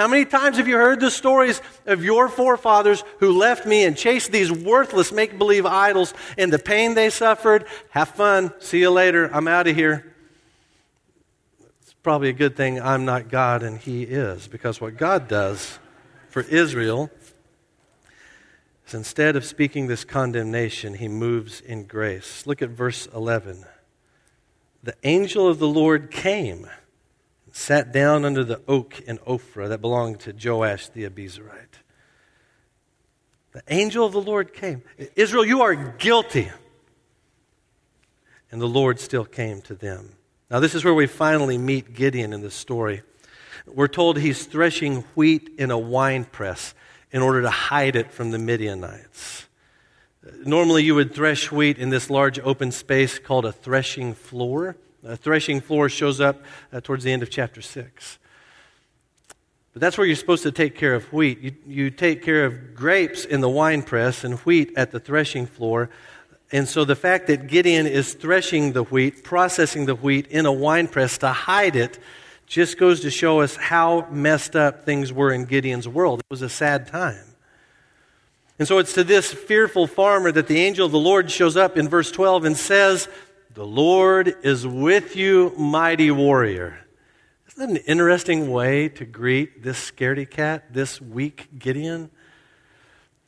How 0.00 0.08
many 0.08 0.24
times 0.24 0.56
have 0.56 0.66
you 0.66 0.78
heard 0.78 0.98
the 0.98 1.10
stories 1.10 1.60
of 1.84 2.02
your 2.02 2.30
forefathers 2.30 3.04
who 3.18 3.36
left 3.36 3.66
me 3.66 3.84
and 3.84 3.94
chased 3.94 4.32
these 4.32 4.50
worthless 4.50 5.12
make 5.12 5.36
believe 5.36 5.66
idols 5.66 6.14
and 6.38 6.50
the 6.50 6.58
pain 6.58 6.94
they 6.94 7.10
suffered? 7.10 7.66
Have 7.90 8.08
fun. 8.08 8.50
See 8.60 8.80
you 8.80 8.90
later. 8.90 9.28
I'm 9.30 9.46
out 9.46 9.66
of 9.66 9.76
here. 9.76 10.14
It's 11.82 11.92
probably 12.02 12.30
a 12.30 12.32
good 12.32 12.56
thing 12.56 12.80
I'm 12.80 13.04
not 13.04 13.28
God 13.28 13.62
and 13.62 13.76
He 13.76 14.04
is, 14.04 14.48
because 14.48 14.80
what 14.80 14.96
God 14.96 15.28
does 15.28 15.78
for 16.30 16.40
Israel 16.44 17.10
is 18.86 18.94
instead 18.94 19.36
of 19.36 19.44
speaking 19.44 19.86
this 19.86 20.04
condemnation, 20.04 20.94
he 20.94 21.08
moves 21.08 21.60
in 21.60 21.84
grace. 21.84 22.46
Look 22.46 22.62
at 22.62 22.70
verse 22.70 23.06
11. 23.14 23.66
The 24.82 24.94
angel 25.04 25.46
of 25.46 25.58
the 25.58 25.68
Lord 25.68 26.10
came 26.10 26.70
sat 27.60 27.92
down 27.92 28.24
under 28.24 28.42
the 28.42 28.62
oak 28.66 29.00
in 29.00 29.18
Ophrah 29.18 29.68
that 29.68 29.82
belonged 29.82 30.20
to 30.20 30.32
Joash 30.32 30.88
the 30.88 31.04
Abiezrite. 31.04 31.80
The 33.52 33.62
angel 33.68 34.06
of 34.06 34.12
the 34.12 34.22
Lord 34.22 34.54
came. 34.54 34.82
Israel, 35.14 35.44
you 35.44 35.60
are 35.60 35.74
guilty. 35.74 36.50
And 38.50 38.62
the 38.62 38.66
Lord 38.66 38.98
still 38.98 39.26
came 39.26 39.60
to 39.62 39.74
them. 39.74 40.12
Now, 40.50 40.60
this 40.60 40.74
is 40.74 40.84
where 40.84 40.94
we 40.94 41.06
finally 41.06 41.58
meet 41.58 41.92
Gideon 41.92 42.32
in 42.32 42.40
the 42.40 42.50
story. 42.50 43.02
We're 43.66 43.88
told 43.88 44.18
he's 44.18 44.46
threshing 44.46 45.02
wheat 45.14 45.50
in 45.58 45.70
a 45.70 45.78
wine 45.78 46.24
press 46.24 46.74
in 47.12 47.20
order 47.20 47.42
to 47.42 47.50
hide 47.50 47.94
it 47.94 48.10
from 48.10 48.30
the 48.30 48.38
Midianites. 48.38 49.46
Normally, 50.44 50.82
you 50.82 50.94
would 50.94 51.14
thresh 51.14 51.52
wheat 51.52 51.78
in 51.78 51.90
this 51.90 52.08
large 52.08 52.38
open 52.40 52.72
space 52.72 53.18
called 53.18 53.44
a 53.44 53.52
threshing 53.52 54.14
floor. 54.14 54.76
A 55.04 55.16
threshing 55.16 55.60
floor 55.60 55.88
shows 55.88 56.20
up 56.20 56.42
uh, 56.72 56.80
towards 56.80 57.04
the 57.04 57.12
end 57.12 57.22
of 57.22 57.30
chapter 57.30 57.62
6. 57.62 58.18
But 59.72 59.80
that's 59.80 59.96
where 59.96 60.06
you're 60.06 60.16
supposed 60.16 60.42
to 60.42 60.52
take 60.52 60.76
care 60.76 60.94
of 60.94 61.12
wheat. 61.12 61.40
You, 61.40 61.54
you 61.66 61.90
take 61.90 62.22
care 62.22 62.44
of 62.44 62.74
grapes 62.74 63.24
in 63.24 63.40
the 63.40 63.48
wine 63.48 63.82
press 63.82 64.24
and 64.24 64.38
wheat 64.40 64.72
at 64.76 64.90
the 64.90 65.00
threshing 65.00 65.46
floor. 65.46 65.90
And 66.52 66.68
so 66.68 66.84
the 66.84 66.96
fact 66.96 67.28
that 67.28 67.46
Gideon 67.46 67.86
is 67.86 68.14
threshing 68.14 68.72
the 68.72 68.82
wheat, 68.82 69.22
processing 69.22 69.86
the 69.86 69.94
wheat 69.94 70.26
in 70.26 70.46
a 70.46 70.52
wine 70.52 70.88
press 70.88 71.18
to 71.18 71.28
hide 71.28 71.76
it, 71.76 71.98
just 72.46 72.78
goes 72.78 73.00
to 73.02 73.10
show 73.10 73.40
us 73.40 73.54
how 73.54 74.08
messed 74.10 74.56
up 74.56 74.84
things 74.84 75.12
were 75.12 75.32
in 75.32 75.44
Gideon's 75.44 75.86
world. 75.86 76.18
It 76.18 76.26
was 76.30 76.42
a 76.42 76.48
sad 76.48 76.88
time. 76.88 77.24
And 78.58 78.66
so 78.66 78.78
it's 78.78 78.92
to 78.94 79.04
this 79.04 79.32
fearful 79.32 79.86
farmer 79.86 80.32
that 80.32 80.48
the 80.48 80.58
angel 80.58 80.84
of 80.84 80.92
the 80.92 80.98
Lord 80.98 81.30
shows 81.30 81.56
up 81.56 81.78
in 81.78 81.88
verse 81.88 82.10
12 82.10 82.44
and 82.44 82.56
says, 82.56 83.08
The 83.60 83.66
Lord 83.66 84.36
is 84.42 84.66
with 84.66 85.16
you, 85.16 85.52
mighty 85.54 86.10
warrior. 86.10 86.78
Isn't 87.46 87.58
that 87.58 87.78
an 87.78 87.84
interesting 87.86 88.50
way 88.50 88.88
to 88.88 89.04
greet 89.04 89.62
this 89.62 89.90
scaredy 89.90 90.24
cat, 90.24 90.72
this 90.72 90.98
weak 90.98 91.46
Gideon? 91.58 92.08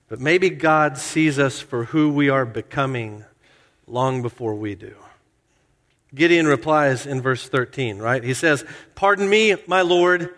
But 0.09 0.21
maybe 0.21 0.49
God 0.49 0.97
sees 0.97 1.39
us 1.39 1.61
for 1.61 1.85
who 1.85 2.11
we 2.11 2.31
are 2.31 2.47
becoming 2.47 3.27
long 3.87 4.23
before 4.23 4.55
we 4.55 4.75
do. 4.75 4.95
Gideon 6.15 6.47
replies 6.47 7.05
in 7.07 7.21
verse 7.21 7.47
13, 7.47 7.99
right? 7.99 8.25
He 8.25 8.33
says, 8.33 8.65
Pardon 8.95 9.29
me, 9.29 9.57
my 9.67 9.83
Lord, 9.83 10.31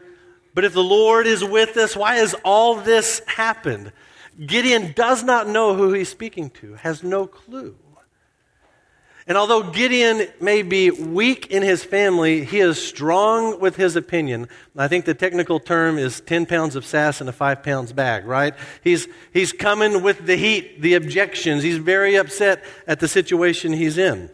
but 0.54 0.64
if 0.64 0.72
the 0.72 0.82
Lord 0.82 1.28
is 1.28 1.44
with 1.44 1.76
us, 1.76 1.94
why 1.94 2.16
has 2.16 2.34
all 2.44 2.74
this 2.74 3.22
happened? 3.28 3.92
Gideon 4.44 4.90
does 4.96 5.22
not 5.22 5.46
know 5.46 5.76
who 5.76 5.92
he's 5.92 6.08
speaking 6.08 6.50
to, 6.50 6.74
has 6.74 7.04
no 7.04 7.28
clue. 7.28 7.76
And 9.26 9.38
although 9.38 9.62
Gideon 9.62 10.26
may 10.38 10.60
be 10.60 10.90
weak 10.90 11.46
in 11.46 11.62
his 11.62 11.82
family, 11.82 12.44
he 12.44 12.60
is 12.60 12.84
strong 12.84 13.58
with 13.58 13.76
his 13.76 13.96
opinion. 13.96 14.48
I 14.76 14.86
think 14.86 15.06
the 15.06 15.14
technical 15.14 15.58
term 15.60 15.96
is 15.96 16.20
10 16.20 16.44
pounds 16.44 16.76
of 16.76 16.84
sass 16.84 17.22
in 17.22 17.28
a 17.28 17.32
5 17.32 17.62
pounds 17.62 17.94
bag, 17.94 18.26
right? 18.26 18.54
He's, 18.82 19.08
he's 19.32 19.52
coming 19.52 20.02
with 20.02 20.26
the 20.26 20.36
heat, 20.36 20.82
the 20.82 20.94
objections. 20.94 21.62
He's 21.62 21.78
very 21.78 22.16
upset 22.16 22.62
at 22.86 23.00
the 23.00 23.08
situation 23.08 23.72
he's 23.72 23.96
in. 23.96 24.28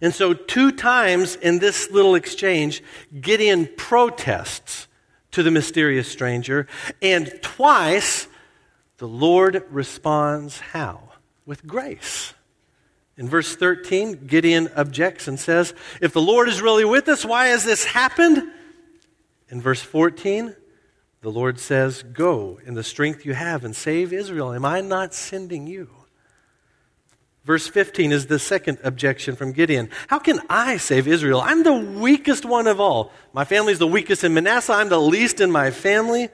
And 0.00 0.12
so, 0.12 0.34
two 0.34 0.72
times 0.72 1.36
in 1.36 1.60
this 1.60 1.88
little 1.92 2.16
exchange, 2.16 2.82
Gideon 3.20 3.68
protests 3.76 4.88
to 5.30 5.44
the 5.44 5.52
mysterious 5.52 6.08
stranger, 6.10 6.66
and 7.00 7.32
twice 7.40 8.26
the 8.98 9.06
Lord 9.06 9.64
responds 9.70 10.58
how? 10.58 11.10
With 11.46 11.68
grace. 11.68 12.34
In 13.16 13.28
verse 13.28 13.54
13, 13.54 14.26
Gideon 14.26 14.70
objects 14.76 15.28
and 15.28 15.38
says, 15.38 15.74
If 16.00 16.12
the 16.12 16.20
Lord 16.20 16.48
is 16.48 16.62
really 16.62 16.84
with 16.84 17.08
us, 17.08 17.24
why 17.24 17.48
has 17.48 17.64
this 17.64 17.84
happened? 17.84 18.42
In 19.48 19.60
verse 19.60 19.82
14, 19.82 20.56
The 21.20 21.30
Lord 21.30 21.60
says, 21.60 22.02
Go 22.02 22.58
in 22.64 22.74
the 22.74 22.82
strength 22.82 23.26
you 23.26 23.34
have 23.34 23.64
and 23.64 23.76
save 23.76 24.12
Israel. 24.12 24.52
Am 24.52 24.64
I 24.64 24.80
not 24.80 25.14
sending 25.14 25.66
you? 25.66 25.90
Verse 27.44 27.66
15 27.66 28.12
is 28.12 28.26
the 28.26 28.38
second 28.38 28.78
objection 28.84 29.34
from 29.34 29.52
Gideon. 29.52 29.90
How 30.06 30.20
can 30.20 30.40
I 30.48 30.76
save 30.76 31.08
Israel? 31.08 31.40
I'm 31.40 31.64
the 31.64 31.72
weakest 31.72 32.44
one 32.44 32.68
of 32.68 32.80
all. 32.80 33.10
My 33.32 33.44
family's 33.44 33.80
the 33.80 33.86
weakest 33.86 34.22
in 34.22 34.32
Manasseh. 34.32 34.72
I'm 34.72 34.88
the 34.88 35.00
least 35.00 35.40
in 35.40 35.50
my 35.50 35.72
family. 35.72 36.28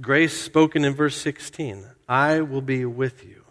Grace 0.00 0.38
spoken 0.38 0.84
in 0.84 0.94
verse 0.94 1.16
16 1.16 1.86
I 2.08 2.42
will 2.42 2.60
be 2.60 2.84
with 2.84 3.24
you. 3.24 3.41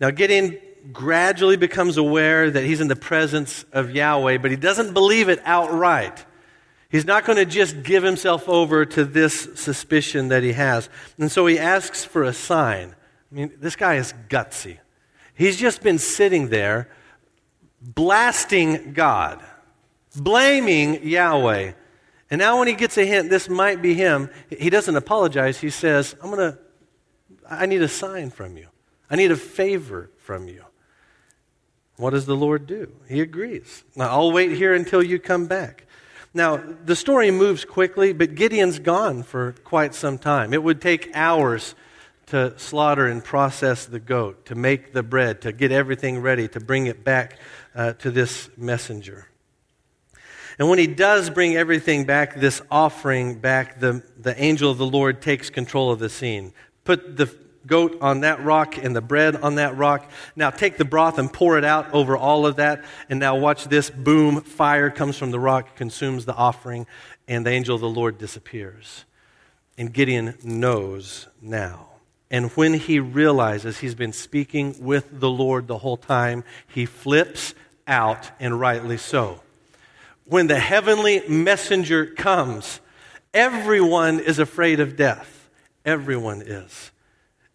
Now, 0.00 0.10
Gideon 0.10 0.58
gradually 0.92 1.56
becomes 1.56 1.98
aware 1.98 2.50
that 2.50 2.64
he's 2.64 2.80
in 2.80 2.88
the 2.88 2.96
presence 2.96 3.64
of 3.72 3.90
Yahweh, 3.90 4.38
but 4.38 4.50
he 4.50 4.56
doesn't 4.56 4.94
believe 4.94 5.28
it 5.28 5.40
outright. 5.44 6.24
He's 6.88 7.04
not 7.04 7.24
going 7.24 7.36
to 7.36 7.44
just 7.44 7.82
give 7.82 8.02
himself 8.02 8.48
over 8.48 8.84
to 8.84 9.04
this 9.04 9.48
suspicion 9.54 10.28
that 10.28 10.42
he 10.42 10.52
has. 10.52 10.88
And 11.18 11.30
so 11.30 11.46
he 11.46 11.58
asks 11.58 12.04
for 12.04 12.22
a 12.24 12.32
sign. 12.32 12.96
I 13.30 13.34
mean, 13.34 13.52
this 13.58 13.76
guy 13.76 13.96
is 13.96 14.14
gutsy. 14.28 14.78
He's 15.34 15.56
just 15.56 15.82
been 15.82 15.98
sitting 15.98 16.48
there 16.48 16.88
blasting 17.80 18.92
God, 18.92 19.40
blaming 20.16 21.06
Yahweh. 21.06 21.72
And 22.30 22.38
now, 22.38 22.58
when 22.58 22.68
he 22.68 22.74
gets 22.74 22.96
a 22.96 23.04
hint 23.04 23.28
this 23.28 23.48
might 23.48 23.82
be 23.82 23.94
him, 23.94 24.30
he 24.48 24.70
doesn't 24.70 24.94
apologize. 24.96 25.60
He 25.60 25.70
says, 25.70 26.14
I'm 26.22 26.30
going 26.30 26.52
to, 26.52 26.58
I 27.48 27.66
need 27.66 27.82
a 27.82 27.88
sign 27.88 28.30
from 28.30 28.56
you. 28.56 28.69
I 29.10 29.16
need 29.16 29.32
a 29.32 29.36
favor 29.36 30.10
from 30.18 30.46
you. 30.48 30.64
What 31.96 32.10
does 32.10 32.24
the 32.26 32.36
Lord 32.36 32.66
do? 32.66 32.92
He 33.08 33.20
agrees. 33.20 33.84
Now, 33.96 34.08
I'll 34.08 34.32
wait 34.32 34.52
here 34.52 34.72
until 34.72 35.02
you 35.02 35.18
come 35.18 35.46
back. 35.46 35.86
Now, 36.32 36.62
the 36.84 36.96
story 36.96 37.30
moves 37.30 37.64
quickly, 37.64 38.12
but 38.12 38.36
Gideon's 38.36 38.78
gone 38.78 39.24
for 39.24 39.52
quite 39.64 39.94
some 39.94 40.16
time. 40.16 40.54
It 40.54 40.62
would 40.62 40.80
take 40.80 41.10
hours 41.14 41.74
to 42.26 42.56
slaughter 42.56 43.06
and 43.06 43.22
process 43.22 43.84
the 43.84 43.98
goat, 43.98 44.46
to 44.46 44.54
make 44.54 44.92
the 44.92 45.02
bread, 45.02 45.42
to 45.42 45.52
get 45.52 45.72
everything 45.72 46.20
ready, 46.20 46.46
to 46.48 46.60
bring 46.60 46.86
it 46.86 47.02
back 47.02 47.38
uh, 47.74 47.94
to 47.94 48.12
this 48.12 48.48
messenger. 48.56 49.26
And 50.58 50.68
when 50.68 50.78
he 50.78 50.86
does 50.86 51.30
bring 51.30 51.56
everything 51.56 52.04
back, 52.04 52.36
this 52.36 52.62
offering 52.70 53.40
back, 53.40 53.80
the, 53.80 54.04
the 54.16 54.40
angel 54.40 54.70
of 54.70 54.78
the 54.78 54.86
Lord 54.86 55.20
takes 55.20 55.50
control 55.50 55.90
of 55.90 55.98
the 55.98 56.08
scene. 56.08 56.52
Put 56.84 57.16
the 57.16 57.34
goat 57.66 57.98
on 58.00 58.20
that 58.20 58.42
rock 58.42 58.76
and 58.76 58.94
the 58.94 59.00
bread 59.00 59.36
on 59.36 59.56
that 59.56 59.76
rock. 59.76 60.10
Now 60.36 60.50
take 60.50 60.76
the 60.76 60.84
broth 60.84 61.18
and 61.18 61.32
pour 61.32 61.58
it 61.58 61.64
out 61.64 61.92
over 61.92 62.16
all 62.16 62.46
of 62.46 62.56
that. 62.56 62.84
And 63.08 63.20
now 63.20 63.36
watch 63.36 63.64
this 63.64 63.90
boom, 63.90 64.40
fire 64.40 64.90
comes 64.90 65.16
from 65.16 65.30
the 65.30 65.40
rock, 65.40 65.76
consumes 65.76 66.24
the 66.24 66.34
offering, 66.34 66.86
and 67.28 67.44
the 67.44 67.50
angel 67.50 67.74
of 67.74 67.80
the 67.80 67.88
Lord 67.88 68.18
disappears. 68.18 69.04
And 69.78 69.92
Gideon 69.92 70.36
knows 70.42 71.26
now. 71.40 71.88
And 72.30 72.50
when 72.52 72.74
he 72.74 73.00
realizes 73.00 73.78
he's 73.78 73.94
been 73.94 74.12
speaking 74.12 74.76
with 74.78 75.20
the 75.20 75.30
Lord 75.30 75.66
the 75.66 75.78
whole 75.78 75.96
time, 75.96 76.44
he 76.68 76.86
flips 76.86 77.54
out, 77.86 78.30
and 78.38 78.60
rightly 78.60 78.96
so. 78.96 79.42
When 80.24 80.46
the 80.46 80.60
heavenly 80.60 81.28
messenger 81.28 82.06
comes, 82.06 82.80
everyone 83.34 84.20
is 84.20 84.38
afraid 84.38 84.78
of 84.78 84.96
death. 84.96 85.48
Everyone 85.84 86.42
is. 86.42 86.89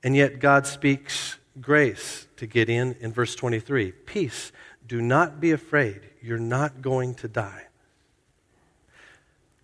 And 0.05 0.15
yet 0.15 0.37
God 0.39 0.67
speaks 0.67 1.39
grace 1.59 2.27
to 2.37 2.45
Gideon 2.45 2.95
in 2.99 3.11
verse 3.11 3.33
23 3.33 3.91
Peace, 3.91 4.51
do 4.87 5.01
not 5.01 5.41
be 5.41 5.51
afraid. 5.51 5.99
You're 6.21 6.37
not 6.37 6.83
going 6.83 7.15
to 7.15 7.27
die. 7.27 7.63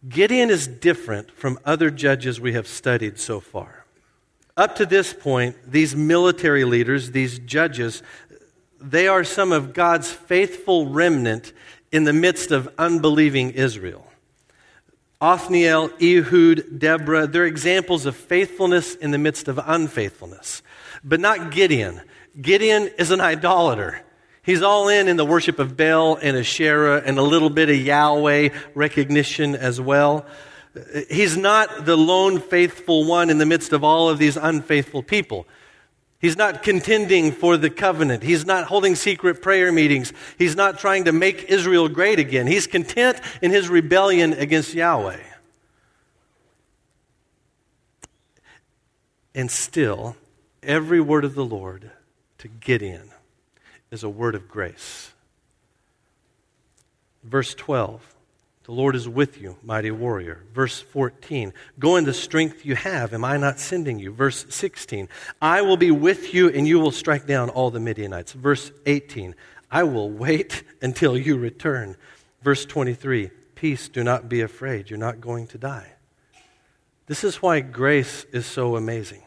Gideon 0.10 0.50
is 0.50 0.68
different 0.68 1.32
from 1.32 1.60
other 1.64 1.92
judges 1.92 2.42
we 2.42 2.54
have 2.54 2.68
studied 2.68 3.20
so 3.20 3.40
far. 3.40 3.86
Up 4.58 4.76
to 4.78 4.86
this 4.88 5.14
point, 5.14 5.56
these 5.66 5.96
military 5.96 6.66
leaders, 6.66 7.12
these 7.12 7.38
judges, 7.38 8.02
they 8.80 9.08
are 9.08 9.24
some 9.24 9.52
of 9.52 9.74
God's 9.74 10.12
faithful 10.12 10.88
remnant 10.88 11.54
in 11.92 12.04
the 12.04 12.14
midst 12.14 12.50
of 12.50 12.68
unbelieving 12.80 13.52
Israel. 13.52 14.11
Othniel, 15.22 15.92
Ehud, 16.02 16.80
Deborah, 16.80 17.28
they're 17.28 17.46
examples 17.46 18.08
of 18.08 18.16
faithfulness 18.16 18.96
in 18.96 19.12
the 19.12 19.20
midst 19.20 19.48
of 19.48 19.60
unfaithfulness. 19.64 20.64
But 21.04 21.20
not 21.20 21.52
Gideon. 21.52 22.02
Gideon 22.40 22.90
is 22.98 23.12
an 23.12 23.22
idolater. 23.22 24.02
He's 24.44 24.64
all 24.64 24.90
in 24.90 25.08
in 25.08 25.18
the 25.18 25.26
worship 25.26 25.60
of 25.60 25.78
Baal 25.78 26.16
and 26.16 26.36
Asherah 26.36 27.04
and 27.06 27.20
a 27.20 27.24
little 27.24 27.52
bit 27.52 27.70
of 27.70 27.76
Yahweh 27.76 28.50
recognition 28.74 29.56
as 29.56 29.80
well. 29.80 30.26
He's 31.10 31.38
not 31.38 31.86
the 31.86 31.98
lone 31.98 32.40
faithful 32.40 33.06
one 33.06 33.30
in 33.30 33.38
the 33.38 33.46
midst 33.46 33.74
of 33.74 33.84
all 33.84 34.10
of 34.10 34.18
these 34.18 34.38
unfaithful 34.38 35.04
people. 35.04 35.46
He's 36.22 36.38
not 36.38 36.62
contending 36.62 37.32
for 37.32 37.58
the 37.58 37.72
covenant. 37.72 38.22
He's 38.22 38.46
not 38.46 38.66
holding 38.66 38.96
secret 38.96 39.42
prayer 39.42 39.72
meetings. 39.72 40.14
He's 40.38 40.56
not 40.56 40.78
trying 40.78 41.06
to 41.06 41.12
make 41.12 41.46
Israel 41.46 41.90
great 41.90 42.20
again. 42.20 42.46
He's 42.46 42.68
content 42.68 43.20
in 43.42 43.50
his 43.50 43.70
rebellion 43.70 44.34
against 44.34 44.76
Yahweh. 44.76 45.20
And 49.34 49.50
still, 49.50 50.16
every 50.62 51.02
word 51.02 51.26
of 51.26 51.34
the 51.34 51.46
Lord 51.46 51.90
to 52.38 52.48
Gideon 52.48 53.10
is 53.90 54.04
a 54.04 54.10
word 54.10 54.36
of 54.36 54.48
grace. 54.48 55.12
Verse 57.24 57.56
12 57.56 58.16
the 58.64 58.72
Lord 58.72 58.96
is 58.96 59.10
with 59.10 59.42
you, 59.42 59.58
mighty 59.64 59.90
warrior. 59.90 60.44
Verse 60.54 60.80
14, 60.80 61.52
go 61.80 61.96
in 61.96 62.06
the 62.06 62.14
strength 62.14 62.64
you 62.64 62.76
have. 62.76 63.14
Am 63.14 63.26
I 63.26 63.38
not 63.38 63.60
sending 63.60 63.98
you? 63.98 64.12
Verse 64.12 64.46
16, 64.50 65.10
I 65.42 65.62
will 65.62 65.78
be 65.78 65.90
with 65.90 66.34
you 66.34 66.50
and 66.50 66.68
you 66.68 66.80
will 66.80 66.92
strike 66.92 67.26
down 67.26 67.50
all 67.50 67.72
the 67.72 67.80
Midianites. 67.80 68.34
Verse 68.34 68.72
18, 68.86 69.36
I 69.72 69.84
will 69.84 70.12
wait 70.12 70.64
until 70.82 71.18
you 71.18 71.38
return. 71.38 71.98
Verse 72.44 72.66
23, 72.66 73.32
peace, 73.56 73.90
do 73.90 74.04
not 74.04 74.30
be 74.30 74.42
afraid. 74.42 74.90
You're 74.90 75.00
not 75.00 75.22
going 75.22 75.48
to 75.48 75.58
die. 75.58 75.94
This 77.08 77.24
is 77.24 77.42
why 77.42 77.62
grace 77.62 78.26
is 78.32 78.46
so 78.46 78.76
amazing. 78.76 79.24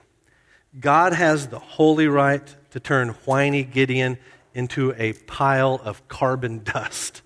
God 0.79 1.12
has 1.12 1.49
the 1.49 1.59
holy 1.59 2.09
right 2.09 2.55
to 2.70 2.81
turn 2.81 3.11
whiny 3.25 3.64
Gideon 3.64 4.18
into 4.55 4.94
a 4.97 5.12
pile 5.12 5.81
of 5.83 6.07
carbon 6.07 6.62
dust 6.64 7.23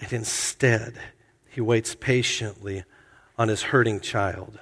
and 0.00 0.12
instead, 0.12 0.94
he 1.48 1.60
waits 1.60 1.94
patiently 1.94 2.84
on 3.38 3.48
his 3.48 3.62
hurting 3.62 4.00
child. 4.00 4.58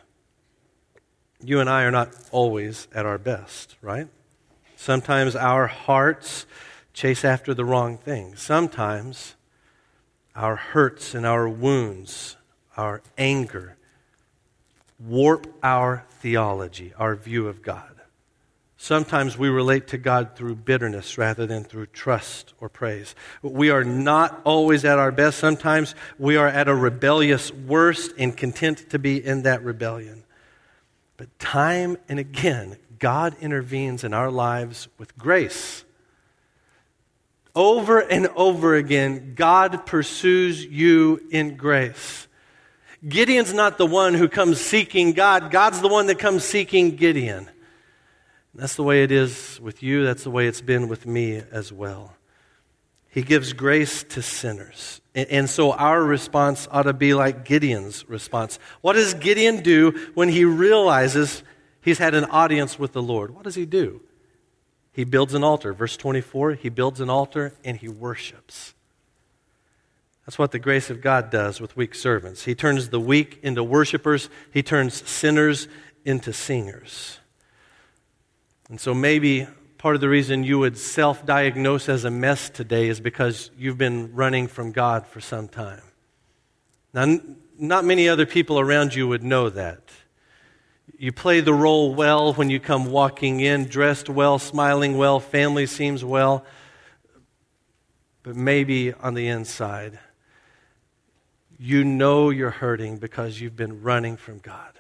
You 1.43 1.61
and 1.61 1.69
I 1.69 1.85
are 1.85 1.91
not 1.91 2.11
always 2.31 2.89
at 2.95 3.07
our 3.07 3.19
best, 3.19 3.77
right? 3.83 4.09
Sometimes 4.77 5.37
our 5.37 5.67
hearts 5.67 6.47
chase 6.93 7.25
after 7.25 7.55
the 7.55 7.65
wrong 7.65 7.99
things. 7.99 8.41
Sometimes 8.41 9.35
our 10.35 10.57
hurts 10.57 11.15
and 11.15 11.27
our 11.27 11.49
wounds, 11.49 12.37
our 12.77 13.03
anger, 13.19 13.77
warp 14.99 15.47
our 15.63 16.05
theology, 16.21 16.93
our 16.99 17.15
view 17.15 17.49
of 17.49 17.63
God. 17.63 17.94
Sometimes 18.85 19.39
we 19.39 19.49
relate 19.49 19.87
to 19.89 19.97
God 19.97 20.37
through 20.37 20.57
bitterness 20.57 21.17
rather 21.17 21.47
than 21.47 21.65
through 21.65 21.87
trust 21.87 22.53
or 22.61 22.69
praise. 22.69 23.15
We 23.41 23.71
are 23.71 23.83
not 23.83 24.43
always 24.45 24.85
at 24.85 24.99
our 24.99 25.11
best. 25.11 25.39
Sometimes 25.39 25.95
we 26.19 26.37
are 26.37 26.49
at 26.49 26.69
a 26.69 26.75
rebellious 26.75 27.51
worst 27.51 28.13
and 28.19 28.37
content 28.37 28.91
to 28.91 28.99
be 28.99 29.25
in 29.25 29.45
that 29.45 29.65
rebellion. 29.65 30.25
But 31.17 31.39
time 31.39 31.97
and 32.11 32.19
again, 32.19 32.77
God 32.99 33.35
intervenes 33.41 34.05
in 34.05 34.13
our 34.13 34.31
lives 34.31 34.89
with 34.99 35.17
grace. 35.17 35.87
Over 37.55 38.01
and 38.01 38.27
over 38.37 38.75
again, 38.75 39.33
God 39.35 39.87
pursues 39.87 40.63
you 40.63 41.23
in 41.31 41.57
grace. 41.57 42.29
Gideon's 43.09 43.55
not 43.55 43.79
the 43.79 43.87
one 43.87 44.13
who 44.13 44.29
comes 44.29 44.61
seeking 44.61 45.15
God, 45.15 45.51
God's 45.51 45.81
the 45.81 45.89
one 45.89 46.09
that 46.09 46.19
comes 46.19 46.45
seeking 46.45 46.97
Gideon. 46.97 47.49
That's 48.55 48.77
the 48.77 48.83
way 48.83 49.03
it 49.03 49.11
is 49.11 49.61
with 49.61 49.83
you. 49.83 50.05
That's 50.05 50.25
the 50.25 50.31
way 50.31 50.47
it's 50.47 50.61
been 50.61 50.89
with 50.89 51.07
me 51.07 51.43
as 51.51 51.73
well. 51.73 52.15
He 53.09 53.23
gives 53.23 53.53
grace 53.53 54.03
to 54.11 54.23
sinners. 54.23 55.01
And 55.15 55.49
so 55.49 55.73
our 55.73 56.03
response 56.03 56.67
ought 56.71 56.83
to 56.83 56.93
be 56.93 57.15
like 57.15 57.45
Gideon's 57.45 58.09
response. 58.09 58.59
What 58.81 58.95
does 58.95 59.15
Gideon 59.15 59.63
do 59.63 59.93
when 60.15 60.29
he 60.29 60.45
realizes 60.45 61.45
he's 61.81 61.99
had 61.99 62.15
an 62.15 62.25
audience 62.25 62.79
with 62.79 62.93
the 62.93 63.03
Lord? 63.03 63.33
What 63.33 63.45
does 63.45 63.55
he 63.55 63.67
do? 63.67 64.01
He 64.93 65.05
builds 65.05 65.35
an 65.35 65.45
altar. 65.45 65.73
Verse 65.73 65.97
24, 65.97 66.55
he 66.55 66.69
builds 66.69 67.01
an 67.01 67.11
altar 67.11 67.55
and 67.65 67.77
he 67.77 67.89
worships. 67.89 68.75
That's 70.27 70.39
what 70.39 70.53
the 70.53 70.59
grace 70.59 70.91
of 70.91 71.01
God 71.01 71.31
does 71.31 71.61
with 71.61 71.77
weak 71.77 71.95
servants. 71.95 72.45
He 72.45 72.55
turns 72.55 72.89
the 72.89 73.01
weak 73.01 73.39
into 73.43 73.63
worshipers, 73.63 74.29
he 74.53 74.63
turns 74.63 75.09
sinners 75.09 75.69
into 76.05 76.33
singers. 76.33 77.19
And 78.69 78.81
so 78.81 78.95
maybe 78.95 79.47
part 79.79 79.95
of 79.95 80.01
the 80.01 80.09
reason 80.09 80.45
you 80.45 80.59
would 80.59 80.79
self 80.79 81.27
diagnose 81.27 81.89
as 81.89 82.05
a 82.05 82.11
mess 82.11 82.49
today 82.49 82.89
is 82.89 83.01
because 83.01 83.51
you've 83.59 83.79
been 83.79 84.15
running 84.15 84.47
from 84.47 84.73
God 84.73 85.07
for 85.07 85.21
some 85.21 85.49
time. 85.49 85.83
Now, 86.93 87.19
not 87.59 87.85
many 87.85 88.09
other 88.09 88.27
people 88.27 88.59
around 88.59 88.95
you 88.95 89.07
would 89.07 89.23
know 89.23 89.51
that. 89.51 89.83
You 90.99 91.13
play 91.13 91.41
the 91.41 91.53
role 91.53 91.95
well 91.95 92.33
when 92.35 92.51
you 92.51 92.61
come 92.61 92.87
walking 92.87 93.41
in, 93.41 93.67
dressed 93.67 94.09
well, 94.09 94.39
smiling 94.39 94.97
well, 94.97 95.21
family 95.21 95.67
seems 95.67 96.05
well. 96.05 96.45
But 98.23 98.37
maybe 98.37 98.93
on 98.95 99.15
the 99.15 99.29
inside, 99.29 99.99
you 101.59 101.85
know 101.85 102.31
you're 102.31 102.51
hurting 102.51 102.99
because 102.99 103.41
you've 103.41 103.57
been 103.57 103.83
running 103.83 104.17
from 104.17 104.39
God. 104.39 104.79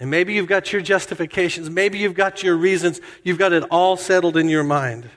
And 0.00 0.10
maybe 0.10 0.32
you've 0.32 0.48
got 0.48 0.72
your 0.72 0.80
justifications, 0.80 1.68
maybe 1.68 1.98
you've 1.98 2.14
got 2.14 2.42
your 2.42 2.56
reasons, 2.56 3.00
you've 3.22 3.38
got 3.38 3.52
it 3.52 3.62
all 3.70 3.96
settled 3.96 4.36
in 4.36 4.48
your 4.48 4.64
mind. 4.64 5.08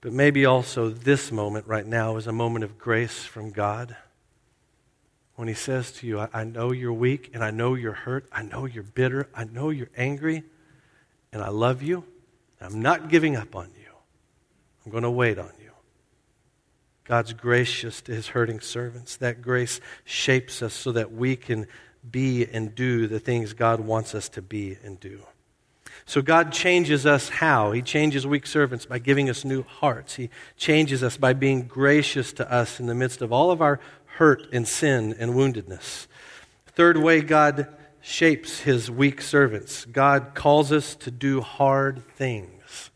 But 0.00 0.12
maybe 0.12 0.44
also 0.44 0.90
this 0.90 1.32
moment 1.32 1.66
right 1.66 1.86
now 1.86 2.16
is 2.16 2.26
a 2.26 2.32
moment 2.32 2.64
of 2.64 2.76
grace 2.76 3.24
from 3.24 3.50
God 3.50 3.96
when 5.36 5.48
He 5.48 5.54
says 5.54 5.92
to 5.92 6.06
you, 6.06 6.18
I, 6.32 6.44
know 6.44 6.72
you're 6.72 6.92
weak 6.92 7.30
and 7.34 7.44
I 7.44 7.50
know 7.50 7.74
you're 7.74 7.92
hurt. 7.92 8.26
I 8.32 8.42
know 8.42 8.64
you're 8.64 8.82
bitter. 8.82 9.28
I 9.34 9.44
know 9.44 9.70
you're 9.70 9.90
angry. 9.96 10.42
And 11.32 11.42
I 11.42 11.50
love 11.50 11.82
you. 11.82 12.04
I'm 12.60 12.80
not 12.80 13.10
giving 13.10 13.36
up 13.36 13.54
on 13.54 13.70
you. 13.78 13.90
I'm 14.84 14.90
going 14.90 15.02
to 15.02 15.10
wait 15.10 15.38
on 15.38 15.52
you. 15.60 15.70
God's 17.04 17.34
gracious 17.34 18.00
to 18.02 18.12
His 18.14 18.28
hurting 18.28 18.60
servants. 18.60 19.16
That 19.18 19.42
grace 19.42 19.80
shapes 20.04 20.62
us 20.62 20.72
so 20.72 20.92
that 20.92 21.12
we 21.12 21.36
can 21.36 21.66
be 22.10 22.46
and 22.46 22.74
do 22.74 23.06
the 23.06 23.20
things 23.20 23.52
God 23.52 23.80
wants 23.80 24.14
us 24.14 24.28
to 24.30 24.42
be 24.42 24.78
and 24.82 24.98
do. 25.00 25.20
So 26.04 26.22
God 26.22 26.52
changes 26.52 27.04
us 27.04 27.28
how? 27.28 27.72
He 27.72 27.82
changes 27.82 28.26
weak 28.26 28.46
servants 28.46 28.86
by 28.86 28.98
giving 28.98 29.28
us 29.28 29.44
new 29.44 29.62
hearts. 29.62 30.14
He 30.14 30.30
changes 30.56 31.02
us 31.02 31.16
by 31.16 31.32
being 31.32 31.62
gracious 31.62 32.32
to 32.34 32.50
us 32.50 32.78
in 32.78 32.86
the 32.86 32.94
midst 32.94 33.22
of 33.22 33.32
all 33.32 33.50
of 33.50 33.60
our 33.60 33.80
hurt 34.16 34.46
and 34.52 34.68
sin 34.68 35.14
and 35.18 35.32
woundedness. 35.32 36.06
Third 36.66 36.96
way 36.96 37.22
God 37.22 37.74
shapes 38.00 38.60
his 38.60 38.88
weak 38.88 39.20
servants 39.20 39.84
God 39.86 40.32
calls 40.34 40.70
us 40.70 40.94
to 40.94 41.10
do 41.10 41.40
hard 41.40 42.06
things. 42.14 42.90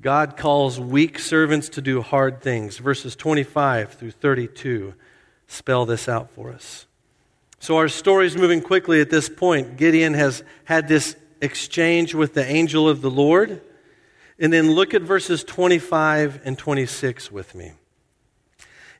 God 0.00 0.36
calls 0.36 0.78
weak 0.78 1.18
servants 1.18 1.68
to 1.70 1.80
do 1.80 2.02
hard 2.02 2.40
things. 2.40 2.78
Verses 2.78 3.16
25 3.16 3.94
through 3.94 4.12
32 4.12 4.94
spell 5.48 5.86
this 5.86 6.08
out 6.08 6.30
for 6.30 6.52
us. 6.52 6.86
So 7.66 7.78
our 7.78 7.88
story 7.88 8.28
is 8.28 8.36
moving 8.36 8.60
quickly 8.60 9.00
at 9.00 9.10
this 9.10 9.28
point. 9.28 9.76
Gideon 9.76 10.14
has 10.14 10.44
had 10.66 10.86
this 10.86 11.16
exchange 11.40 12.14
with 12.14 12.32
the 12.32 12.46
angel 12.46 12.88
of 12.88 13.00
the 13.00 13.10
Lord. 13.10 13.60
And 14.38 14.52
then 14.52 14.70
look 14.70 14.94
at 14.94 15.02
verses 15.02 15.42
25 15.42 16.42
and 16.44 16.56
26 16.56 17.32
with 17.32 17.56
me. 17.56 17.72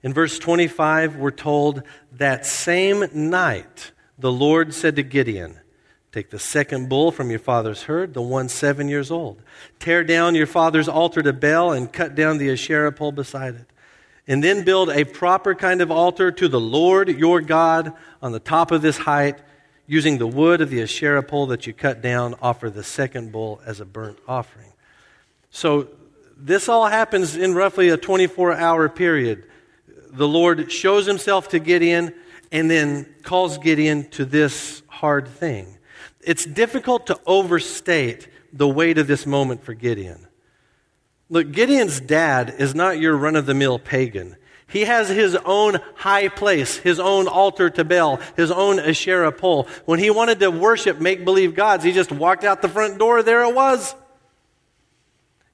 In 0.02 0.12
verse 0.12 0.40
25, 0.40 1.14
we're 1.14 1.30
told 1.30 1.84
that 2.10 2.44
same 2.44 3.04
night 3.12 3.92
the 4.18 4.32
Lord 4.32 4.74
said 4.74 4.96
to 4.96 5.04
Gideon, 5.04 5.60
Take 6.10 6.30
the 6.30 6.40
second 6.40 6.88
bull 6.88 7.12
from 7.12 7.30
your 7.30 7.38
father's 7.38 7.84
herd, 7.84 8.14
the 8.14 8.20
one 8.22 8.48
seven 8.48 8.88
years 8.88 9.12
old. 9.12 9.42
Tear 9.78 10.02
down 10.02 10.34
your 10.34 10.48
father's 10.48 10.88
altar 10.88 11.22
to 11.22 11.32
Baal 11.32 11.70
and 11.70 11.92
cut 11.92 12.16
down 12.16 12.38
the 12.38 12.50
Asherah 12.50 12.90
pole 12.90 13.12
beside 13.12 13.54
it. 13.54 13.66
And 14.28 14.42
then 14.42 14.64
build 14.64 14.90
a 14.90 15.04
proper 15.04 15.54
kind 15.54 15.80
of 15.80 15.90
altar 15.90 16.32
to 16.32 16.48
the 16.48 16.60
Lord 16.60 17.08
your 17.08 17.40
God 17.40 17.92
on 18.20 18.32
the 18.32 18.40
top 18.40 18.72
of 18.72 18.82
this 18.82 18.98
height 18.98 19.38
using 19.86 20.18
the 20.18 20.26
wood 20.26 20.60
of 20.60 20.70
the 20.70 20.82
Asherah 20.82 21.22
pole 21.22 21.46
that 21.46 21.66
you 21.66 21.72
cut 21.72 22.02
down, 22.02 22.34
offer 22.42 22.68
the 22.68 22.82
second 22.82 23.30
bull 23.30 23.60
as 23.64 23.80
a 23.80 23.84
burnt 23.84 24.18
offering. 24.26 24.72
So 25.50 25.88
this 26.36 26.68
all 26.68 26.86
happens 26.86 27.36
in 27.36 27.54
roughly 27.54 27.88
a 27.88 27.96
24 27.96 28.54
hour 28.54 28.88
period. 28.88 29.44
The 30.10 30.28
Lord 30.28 30.70
shows 30.70 31.06
himself 31.06 31.48
to 31.50 31.58
Gideon 31.58 32.14
and 32.52 32.70
then 32.70 33.14
calls 33.22 33.58
Gideon 33.58 34.08
to 34.10 34.24
this 34.24 34.82
hard 34.88 35.28
thing. 35.28 35.78
It's 36.20 36.44
difficult 36.44 37.06
to 37.06 37.20
overstate 37.26 38.28
the 38.52 38.68
weight 38.68 38.98
of 38.98 39.06
this 39.06 39.26
moment 39.26 39.62
for 39.62 39.74
Gideon. 39.74 40.25
Look, 41.28 41.50
Gideon's 41.50 42.00
dad 42.00 42.54
is 42.58 42.74
not 42.74 43.00
your 43.00 43.16
run 43.16 43.36
of 43.36 43.46
the 43.46 43.54
mill 43.54 43.78
pagan. 43.78 44.36
He 44.68 44.82
has 44.82 45.08
his 45.08 45.36
own 45.44 45.78
high 45.94 46.28
place, 46.28 46.76
his 46.76 46.98
own 46.98 47.28
altar 47.28 47.70
to 47.70 47.84
Baal, 47.84 48.20
his 48.36 48.50
own 48.50 48.80
Asherah 48.80 49.32
pole. 49.32 49.68
When 49.84 49.98
he 49.98 50.10
wanted 50.10 50.40
to 50.40 50.50
worship 50.50 51.00
make 51.00 51.24
believe 51.24 51.54
gods, 51.54 51.84
he 51.84 51.92
just 51.92 52.10
walked 52.10 52.44
out 52.44 52.62
the 52.62 52.68
front 52.68 52.98
door, 52.98 53.22
there 53.22 53.42
it 53.42 53.54
was. 53.54 53.94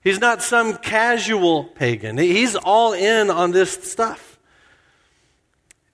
He's 0.03 0.19
not 0.19 0.43
some 0.43 0.77
casual 0.77 1.65
pagan. 1.65 2.19
He's 2.19 2.57
all 2.57 2.93
in 2.93 3.31
on 3.31 3.53
this 3.53 3.71
stuff. 3.71 4.39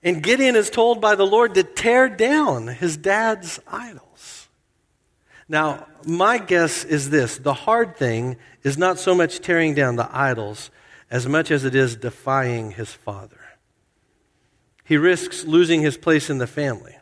And 0.03 0.23
Gideon 0.23 0.57
is 0.57 0.71
told 0.71 1.01
by 1.01 1.15
the 1.15 1.27
Lord 1.27 1.55
to 1.55 1.63
tear 1.65 2.09
down 2.09 2.69
his 2.69 2.97
dad's 2.97 3.61
idols. 3.67 4.08
Now, 5.49 5.87
my 6.05 6.39
guess 6.39 6.85
is 6.85 7.11
this 7.11 7.39
the 7.39 7.55
hard 7.55 7.97
thing 7.97 8.37
is 8.63 8.77
not 8.77 8.99
so 8.99 9.15
much 9.15 9.41
tearing 9.41 9.75
down 9.75 9.97
the 9.97 10.09
idols 10.13 10.71
as 11.11 11.27
much 11.27 11.51
as 11.51 11.65
it 11.65 11.75
is 11.75 11.97
defying 11.97 12.73
his 12.73 12.93
father. 12.93 13.41
He 14.85 14.97
risks 14.97 15.45
losing 15.45 15.83
his 15.83 15.97
place 15.97 16.31
in 16.31 16.39
the 16.39 16.47
family. 16.47 16.97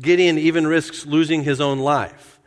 Gideon 0.00 0.38
even 0.38 0.66
risks 0.66 1.06
losing 1.06 1.44
his 1.44 1.60
own 1.60 1.78
life 1.78 2.40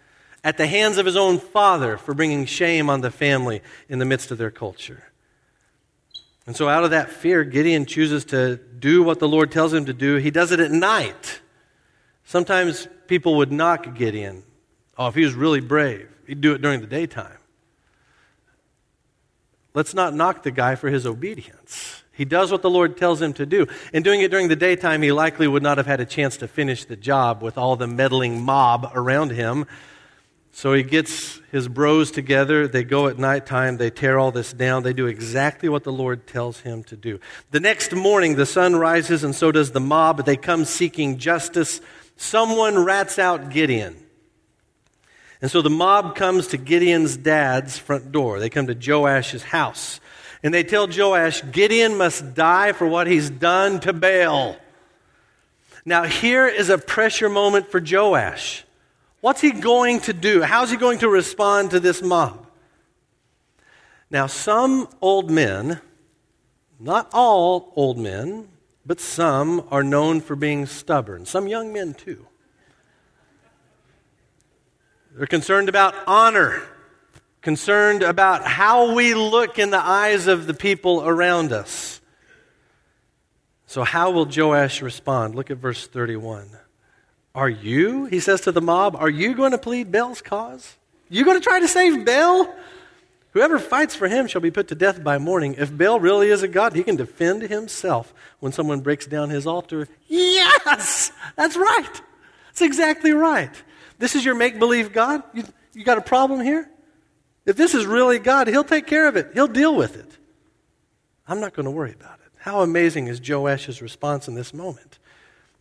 at 0.44 0.58
the 0.58 0.68
hands 0.68 0.98
of 0.98 1.06
his 1.06 1.16
own 1.16 1.40
father 1.40 1.98
for 1.98 2.14
bringing 2.14 2.46
shame 2.46 2.90
on 2.90 3.02
the 3.02 3.12
family 3.12 3.62
in 3.90 4.00
the 4.00 4.06
midst 4.06 4.32
of 4.32 4.38
their 4.38 4.52
culture. 4.52 5.04
And 6.46 6.56
so, 6.56 6.70
out 6.70 6.86
of 6.86 6.92
that 6.92 7.10
fear, 7.10 7.44
Gideon 7.44 7.86
chooses 7.86 8.24
to 8.26 8.56
do 8.56 9.04
what 9.04 9.20
the 9.20 9.28
Lord 9.28 9.52
tells 9.52 9.74
him 9.74 9.86
to 9.86 9.94
do. 9.94 10.16
He 10.16 10.32
does 10.32 10.52
it 10.52 10.62
at 10.62 10.72
night. 10.72 11.42
Sometimes 12.24 12.88
people 13.08 13.36
would 13.36 13.52
knock 13.52 13.96
Gideon. 13.96 14.44
Oh, 14.98 15.08
if 15.08 15.16
he 15.16 15.24
was 15.24 15.34
really 15.34 15.62
brave, 15.62 16.10
he'd 16.26 16.42
do 16.42 16.54
it 16.54 16.62
during 16.62 16.82
the 16.82 16.88
daytime. 16.88 17.38
Let's 19.74 19.94
not 19.94 20.16
knock 20.16 20.42
the 20.42 20.52
guy 20.52 20.76
for 20.76 20.90
his 20.90 21.06
obedience. 21.06 22.04
He 22.12 22.26
does 22.26 22.52
what 22.52 22.64
the 22.64 22.70
Lord 22.70 22.98
tells 22.98 23.22
him 23.22 23.32
to 23.34 23.46
do. 23.46 23.68
In 23.94 24.02
doing 24.02 24.22
it 24.22 24.32
during 24.32 24.48
the 24.48 24.56
daytime, 24.56 25.04
he 25.04 25.12
likely 25.12 25.48
would 25.48 25.62
not 25.62 25.78
have 25.78 25.86
had 25.86 26.00
a 26.00 26.06
chance 26.06 26.36
to 26.38 26.48
finish 26.48 26.84
the 26.84 26.96
job 26.96 27.44
with 27.44 27.60
all 27.60 27.76
the 27.76 27.86
meddling 27.86 28.42
mob 28.42 28.90
around 28.96 29.30
him. 29.34 29.68
So 30.52 30.74
he 30.74 30.82
gets 30.82 31.40
his 31.52 31.68
bros 31.68 32.10
together. 32.10 32.68
They 32.68 32.84
go 32.84 33.08
at 33.08 33.20
nighttime. 33.20 33.78
They 33.78 33.92
tear 33.92 34.18
all 34.18 34.32
this 34.32 34.52
down. 34.52 34.82
They 34.82 34.94
do 34.94 35.06
exactly 35.06 35.70
what 35.70 35.84
the 35.84 35.92
Lord 35.92 36.26
tells 36.26 36.62
him 36.62 36.84
to 36.86 36.98
do. 36.98 37.20
The 37.52 37.60
next 37.60 37.94
morning, 37.94 38.36
the 38.36 38.48
sun 38.48 38.76
rises, 38.76 39.24
and 39.24 39.36
so 39.36 39.52
does 39.52 39.70
the 39.70 39.80
mob. 39.80 40.26
They 40.26 40.38
come 40.38 40.66
seeking 40.66 41.20
justice. 41.20 41.82
Someone 42.16 42.84
rats 42.84 43.20
out 43.20 43.52
Gideon. 43.52 44.07
And 45.42 45.52
so 45.52 45.62
the 45.62 45.70
mob 45.70 46.16
comes 46.16 46.48
to 46.48 46.58
Gideon's 46.58 47.16
dad's 47.16 47.78
front 47.78 48.12
door. 48.12 48.40
They 48.40 48.50
come 48.50 48.68
to 48.68 48.76
Joash's 48.76 49.44
house. 49.44 50.00
And 50.44 50.54
they 50.54 50.64
tell 50.64 50.88
Joash, 50.88 51.44
Gideon 51.52 51.98
must 51.98 52.34
die 52.34 52.72
for 52.72 52.88
what 52.88 53.08
he's 53.08 53.30
done 53.30 53.80
to 53.82 53.94
Baal. 53.94 54.58
Now, 55.86 56.04
here 56.04 56.48
is 56.48 56.70
a 56.70 56.78
pressure 56.78 57.30
moment 57.30 57.70
for 57.70 57.82
Joash. 57.82 58.66
What's 59.22 59.42
he 59.42 59.52
going 59.52 60.02
to 60.02 60.14
do? 60.14 60.42
How's 60.42 60.70
he 60.70 60.78
going 60.78 61.00
to 61.00 61.10
respond 61.10 61.72
to 61.72 61.80
this 61.80 62.02
mob? 62.02 62.46
Now, 64.10 64.28
some 64.28 64.88
old 65.02 65.30
men, 65.30 65.82
not 66.80 67.10
all 67.14 67.74
old 67.76 67.98
men, 67.98 68.50
but 68.86 69.00
some 69.00 69.68
are 69.70 69.84
known 69.84 70.22
for 70.22 70.36
being 70.36 70.66
stubborn. 70.66 71.26
Some 71.26 71.48
young 71.48 71.74
men, 71.74 71.94
too. 71.94 72.28
They're 75.18 75.26
concerned 75.26 75.68
about 75.68 75.96
honor, 76.06 76.62
concerned 77.42 78.04
about 78.04 78.44
how 78.44 78.94
we 78.94 79.16
look 79.16 79.58
in 79.58 79.72
the 79.72 79.80
eyes 79.80 80.28
of 80.28 80.46
the 80.46 80.54
people 80.54 81.04
around 81.04 81.52
us. 81.52 82.00
So, 83.66 83.84
how 83.84 84.12
will 84.12 84.30
Joash 84.32 84.84
respond? 84.84 85.34
Look 85.34 85.50
at 85.50 85.58
verse 85.58 85.88
31. 85.88 86.52
Are 87.34 87.50
you, 87.50 88.06
he 88.06 88.20
says 88.20 88.42
to 88.42 88.52
the 88.52 88.62
mob, 88.62 88.96
are 88.96 89.10
you 89.10 89.34
going 89.34 89.52
to 89.52 89.58
plead 89.58 89.92
Baal's 89.92 90.22
cause? 90.22 90.76
You 91.10 91.26
going 91.26 91.40
to 91.40 91.44
try 91.44 91.60
to 91.62 91.68
save 91.68 92.06
Baal? 92.06 92.54
Whoever 93.32 93.58
fights 93.58 93.96
for 93.96 94.08
him 94.08 94.28
shall 94.28 94.42
be 94.42 94.52
put 94.52 94.68
to 94.68 94.76
death 94.76 95.04
by 95.04 95.18
morning. 95.18 95.56
If 95.58 95.76
Baal 95.76 96.00
really 96.00 96.30
is 96.30 96.44
a 96.44 96.48
god, 96.48 96.74
he 96.74 96.84
can 96.84 96.96
defend 96.96 97.42
himself 97.42 98.14
when 98.40 98.52
someone 98.52 98.82
breaks 98.82 99.08
down 99.08 99.32
his 99.32 99.48
altar. 99.48 99.88
Yes, 100.08 101.12
that's 101.36 101.58
right. 101.58 102.02
That's 102.48 102.62
exactly 102.62 103.14
right. 103.14 103.52
This 103.98 104.16
is 104.16 104.24
your 104.24 104.36
make 104.36 104.60
believe 104.60 104.94
God? 104.94 105.24
You, 105.34 105.44
you 105.74 105.84
got 105.84 105.98
a 105.98 106.02
problem 106.02 106.42
here? 106.42 106.70
If 107.46 107.56
this 107.56 107.74
is 107.74 107.86
really 107.86 108.20
God, 108.20 108.48
He'll 108.48 108.64
take 108.64 108.88
care 108.88 109.08
of 109.08 109.16
it, 109.16 109.32
He'll 109.34 109.48
deal 109.48 109.76
with 109.76 109.96
it. 109.96 110.18
I'm 111.28 111.40
not 111.40 111.54
going 111.54 111.66
to 111.66 111.72
worry 111.72 111.94
about 111.94 112.20
it. 112.26 112.32
How 112.38 112.62
amazing 112.62 113.08
is 113.08 113.20
Joash's 113.20 113.82
response 113.82 114.28
in 114.28 114.36
this 114.36 114.54
moment? 114.54 115.00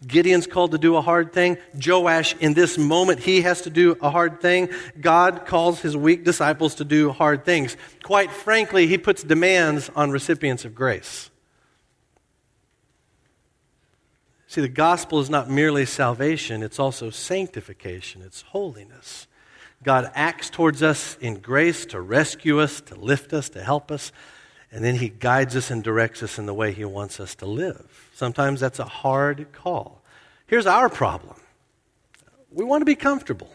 Gideon's 0.07 0.47
called 0.47 0.73
to 0.73 0.79
do 0.79 0.97
a 0.97 1.01
hard 1.01 1.33
thing. 1.33 1.57
Joash, 1.75 2.37
in 2.37 2.53
this 2.53 2.77
moment, 2.77 3.21
he 3.21 3.41
has 3.43 3.63
to 3.63 3.71
do 3.71 3.97
a 4.03 4.11
hard 4.11 4.41
thing. 4.41 4.69
God 5.01 5.47
calls 5.47 5.81
his 5.81 5.97
weak 5.97 6.23
disciples 6.23 6.77
to 6.77 6.85
do 6.85 7.11
hard 7.13 7.45
things. 7.45 7.77
Quite 8.05 8.31
frankly, 8.31 8.87
he 8.87 8.99
puts 8.99 9.23
demands 9.23 9.91
on 9.97 10.11
recipients 10.11 10.65
of 10.65 10.75
grace. 10.75 11.31
See, 14.57 14.63
the 14.63 14.69
gospel 14.69 15.21
is 15.21 15.29
not 15.29 15.51
merely 15.51 15.85
salvation, 15.85 16.63
it's 16.63 16.79
also 16.79 17.11
sanctification, 17.11 18.23
it's 18.23 18.41
holiness. 18.41 19.27
God 19.83 20.11
acts 20.15 20.49
towards 20.49 20.83
us 20.83 21.19
in 21.21 21.41
grace 21.41 21.85
to 21.85 22.01
rescue 22.01 22.59
us, 22.61 22.81
to 22.81 22.95
lift 22.95 23.35
us, 23.35 23.51
to 23.51 23.63
help 23.63 23.93
us, 23.93 24.13
and 24.73 24.83
then 24.83 24.95
He 24.95 25.11
guides 25.11 25.57
us 25.57 25.71
and 25.71 25.85
directs 25.85 26.23
us 26.23 26.39
in 26.39 26.47
the 26.47 26.55
way 26.55 26.73
He 26.73 26.87
wants 26.87 27.21
us 27.21 27.35
to 27.35 27.45
live. 27.45 28.09
Sometimes 28.15 28.59
that's 28.59 28.79
a 28.79 28.87
hard 28.87 29.53
call. 29.53 30.01
Here's 30.47 30.67
our 30.67 30.89
problem 30.89 31.37
we 32.51 32.65
want 32.65 32.81
to 32.81 32.87
be 32.87 32.97
comfortable. 32.97 33.55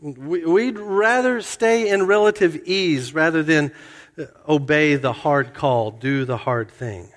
We'd 0.00 0.80
rather 0.80 1.40
stay 1.42 1.90
in 1.90 2.06
relative 2.06 2.56
ease 2.66 3.14
rather 3.14 3.44
than 3.44 3.70
uh, 4.18 4.24
obey 4.48 4.96
the 4.96 5.12
hard 5.12 5.54
call, 5.54 5.92
do 5.92 6.24
the 6.24 6.38
hard 6.38 6.72
thing. 6.72 7.12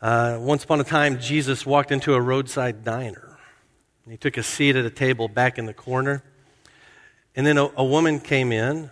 Uh, 0.00 0.38
once 0.40 0.64
upon 0.64 0.80
a 0.80 0.84
time, 0.84 1.20
Jesus 1.20 1.66
walked 1.66 1.92
into 1.92 2.14
a 2.14 2.20
roadside 2.20 2.84
diner. 2.84 3.36
He 4.08 4.16
took 4.16 4.36
a 4.36 4.42
seat 4.42 4.74
at 4.74 4.84
a 4.84 4.90
table 4.90 5.28
back 5.28 5.58
in 5.58 5.66
the 5.66 5.74
corner. 5.74 6.24
And 7.36 7.46
then 7.46 7.58
a, 7.58 7.70
a 7.76 7.84
woman 7.84 8.18
came 8.18 8.50
in, 8.50 8.90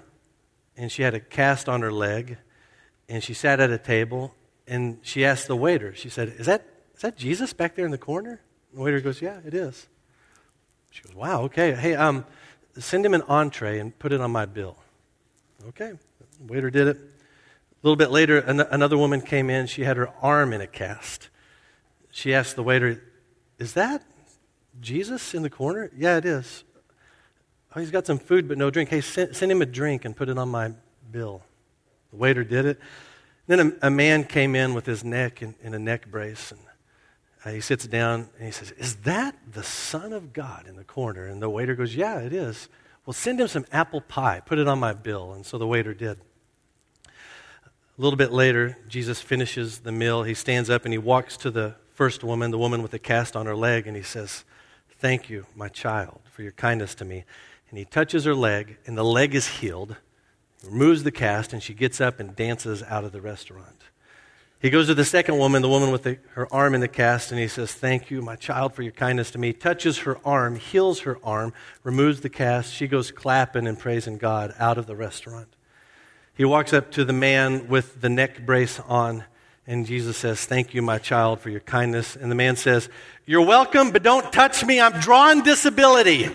and 0.76 0.92
she 0.92 1.02
had 1.02 1.14
a 1.14 1.20
cast 1.20 1.68
on 1.68 1.80
her 1.80 1.90
leg, 1.90 2.36
and 3.08 3.24
she 3.24 3.34
sat 3.34 3.58
at 3.58 3.70
a 3.70 3.78
table, 3.78 4.34
and 4.66 4.98
she 5.02 5.24
asked 5.24 5.48
the 5.48 5.56
waiter, 5.56 5.94
she 5.94 6.08
said, 6.08 6.28
Is 6.38 6.46
that, 6.46 6.64
is 6.94 7.02
that 7.02 7.16
Jesus 7.16 7.52
back 7.52 7.74
there 7.74 7.86
in 7.86 7.90
the 7.90 7.98
corner? 7.98 8.40
The 8.74 8.80
waiter 8.80 9.00
goes, 9.00 9.22
Yeah, 9.22 9.40
it 9.44 9.54
is. 9.54 9.86
She 10.90 11.02
goes, 11.02 11.14
Wow, 11.14 11.42
okay. 11.44 11.72
Hey, 11.74 11.94
um, 11.94 12.26
send 12.78 13.04
him 13.04 13.14
an 13.14 13.22
entree 13.22 13.78
and 13.78 13.98
put 13.98 14.12
it 14.12 14.20
on 14.20 14.30
my 14.30 14.46
bill. 14.46 14.76
Okay. 15.68 15.92
The 16.38 16.52
waiter 16.52 16.70
did 16.70 16.86
it. 16.86 16.98
A 17.82 17.86
little 17.86 17.96
bit 17.96 18.10
later, 18.10 18.38
an- 18.38 18.60
another 18.60 18.98
woman 18.98 19.20
came 19.20 19.48
in. 19.48 19.66
She 19.66 19.84
had 19.84 19.96
her 19.96 20.08
arm 20.20 20.52
in 20.52 20.60
a 20.60 20.66
cast. 20.66 21.28
She 22.10 22.34
asked 22.34 22.56
the 22.56 22.62
waiter, 22.62 23.02
Is 23.58 23.74
that 23.74 24.02
Jesus 24.80 25.34
in 25.34 25.42
the 25.42 25.50
corner? 25.50 25.90
Yeah, 25.96 26.16
it 26.16 26.24
is. 26.24 26.64
Oh, 27.74 27.80
he's 27.80 27.90
got 27.90 28.06
some 28.06 28.18
food 28.18 28.48
but 28.48 28.58
no 28.58 28.70
drink. 28.70 28.90
Hey, 28.90 29.00
send, 29.00 29.36
send 29.36 29.52
him 29.52 29.62
a 29.62 29.66
drink 29.66 30.04
and 30.04 30.16
put 30.16 30.28
it 30.28 30.38
on 30.38 30.48
my 30.48 30.72
bill. 31.10 31.42
The 32.10 32.16
waiter 32.16 32.42
did 32.42 32.64
it. 32.64 32.80
Then 33.46 33.60
a, 33.82 33.86
a 33.86 33.90
man 33.90 34.24
came 34.24 34.56
in 34.56 34.74
with 34.74 34.86
his 34.86 35.04
neck 35.04 35.42
in, 35.42 35.54
in 35.62 35.74
a 35.74 35.78
neck 35.78 36.10
brace, 36.10 36.50
and 36.50 36.60
uh, 37.44 37.50
he 37.50 37.60
sits 37.60 37.86
down 37.86 38.28
and 38.36 38.46
he 38.46 38.50
says, 38.50 38.72
Is 38.72 38.96
that 38.96 39.36
the 39.52 39.62
Son 39.62 40.12
of 40.12 40.32
God 40.32 40.66
in 40.66 40.76
the 40.76 40.84
corner? 40.84 41.26
And 41.26 41.40
the 41.40 41.48
waiter 41.48 41.74
goes, 41.74 41.94
Yeah, 41.94 42.18
it 42.18 42.32
is. 42.32 42.68
Well, 43.06 43.14
send 43.14 43.40
him 43.40 43.48
some 43.48 43.64
apple 43.72 44.00
pie. 44.00 44.42
Put 44.44 44.58
it 44.58 44.68
on 44.68 44.78
my 44.78 44.92
bill. 44.92 45.32
And 45.32 45.46
so 45.46 45.56
the 45.56 45.66
waiter 45.66 45.94
did. 45.94 46.18
A 47.98 48.00
little 48.00 48.16
bit 48.16 48.30
later, 48.30 48.78
Jesus 48.86 49.20
finishes 49.20 49.80
the 49.80 49.90
meal. 49.90 50.22
He 50.22 50.34
stands 50.34 50.70
up 50.70 50.84
and 50.84 50.94
he 50.94 50.98
walks 50.98 51.36
to 51.38 51.50
the 51.50 51.74
first 51.90 52.22
woman, 52.22 52.52
the 52.52 52.58
woman 52.58 52.80
with 52.80 52.92
the 52.92 52.98
cast 53.00 53.34
on 53.34 53.46
her 53.46 53.56
leg, 53.56 53.88
and 53.88 53.96
he 53.96 54.04
says, 54.04 54.44
Thank 55.00 55.28
you, 55.28 55.46
my 55.56 55.68
child, 55.68 56.20
for 56.30 56.42
your 56.42 56.52
kindness 56.52 56.94
to 56.96 57.04
me. 57.04 57.24
And 57.70 57.78
he 57.78 57.84
touches 57.84 58.24
her 58.24 58.36
leg, 58.36 58.78
and 58.86 58.96
the 58.96 59.02
leg 59.02 59.34
is 59.34 59.48
healed. 59.48 59.96
He 60.62 60.68
removes 60.68 61.02
the 61.02 61.10
cast, 61.10 61.52
and 61.52 61.60
she 61.60 61.74
gets 61.74 62.00
up 62.00 62.20
and 62.20 62.36
dances 62.36 62.84
out 62.84 63.02
of 63.02 63.10
the 63.10 63.20
restaurant. 63.20 63.82
He 64.60 64.70
goes 64.70 64.86
to 64.86 64.94
the 64.94 65.04
second 65.04 65.38
woman, 65.38 65.60
the 65.60 65.68
woman 65.68 65.90
with 65.90 66.04
the, 66.04 66.18
her 66.34 66.52
arm 66.54 66.76
in 66.76 66.80
the 66.80 66.86
cast, 66.86 67.32
and 67.32 67.40
he 67.40 67.48
says, 67.48 67.72
Thank 67.72 68.12
you, 68.12 68.22
my 68.22 68.36
child, 68.36 68.74
for 68.74 68.82
your 68.82 68.92
kindness 68.92 69.32
to 69.32 69.38
me. 69.38 69.52
Touches 69.52 69.98
her 69.98 70.18
arm, 70.24 70.54
heals 70.54 71.00
her 71.00 71.18
arm, 71.24 71.52
removes 71.82 72.20
the 72.20 72.30
cast. 72.30 72.72
She 72.72 72.86
goes 72.86 73.10
clapping 73.10 73.66
and 73.66 73.76
praising 73.76 74.18
God 74.18 74.54
out 74.56 74.78
of 74.78 74.86
the 74.86 74.94
restaurant. 74.94 75.48
He 76.38 76.44
walks 76.44 76.72
up 76.72 76.90
to 76.92 77.04
the 77.04 77.12
man 77.12 77.66
with 77.66 78.00
the 78.00 78.08
neck 78.08 78.46
brace 78.46 78.78
on, 78.86 79.24
and 79.66 79.84
Jesus 79.84 80.16
says, 80.16 80.44
Thank 80.44 80.72
you, 80.72 80.82
my 80.82 80.98
child, 80.98 81.40
for 81.40 81.50
your 81.50 81.58
kindness. 81.58 82.14
And 82.14 82.30
the 82.30 82.36
man 82.36 82.54
says, 82.54 82.88
You're 83.26 83.44
welcome, 83.44 83.90
but 83.90 84.04
don't 84.04 84.32
touch 84.32 84.64
me. 84.64 84.80
I'm 84.80 85.00
drawing 85.00 85.42
disability. 85.42 86.28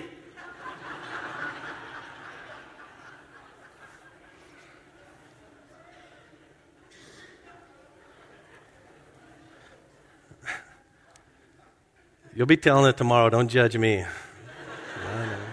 You'll 12.36 12.46
be 12.46 12.58
telling 12.58 12.89
it 12.89 12.98
tomorrow. 12.98 13.30
Don't 13.30 13.48
judge 13.48 13.78
me. 13.78 14.04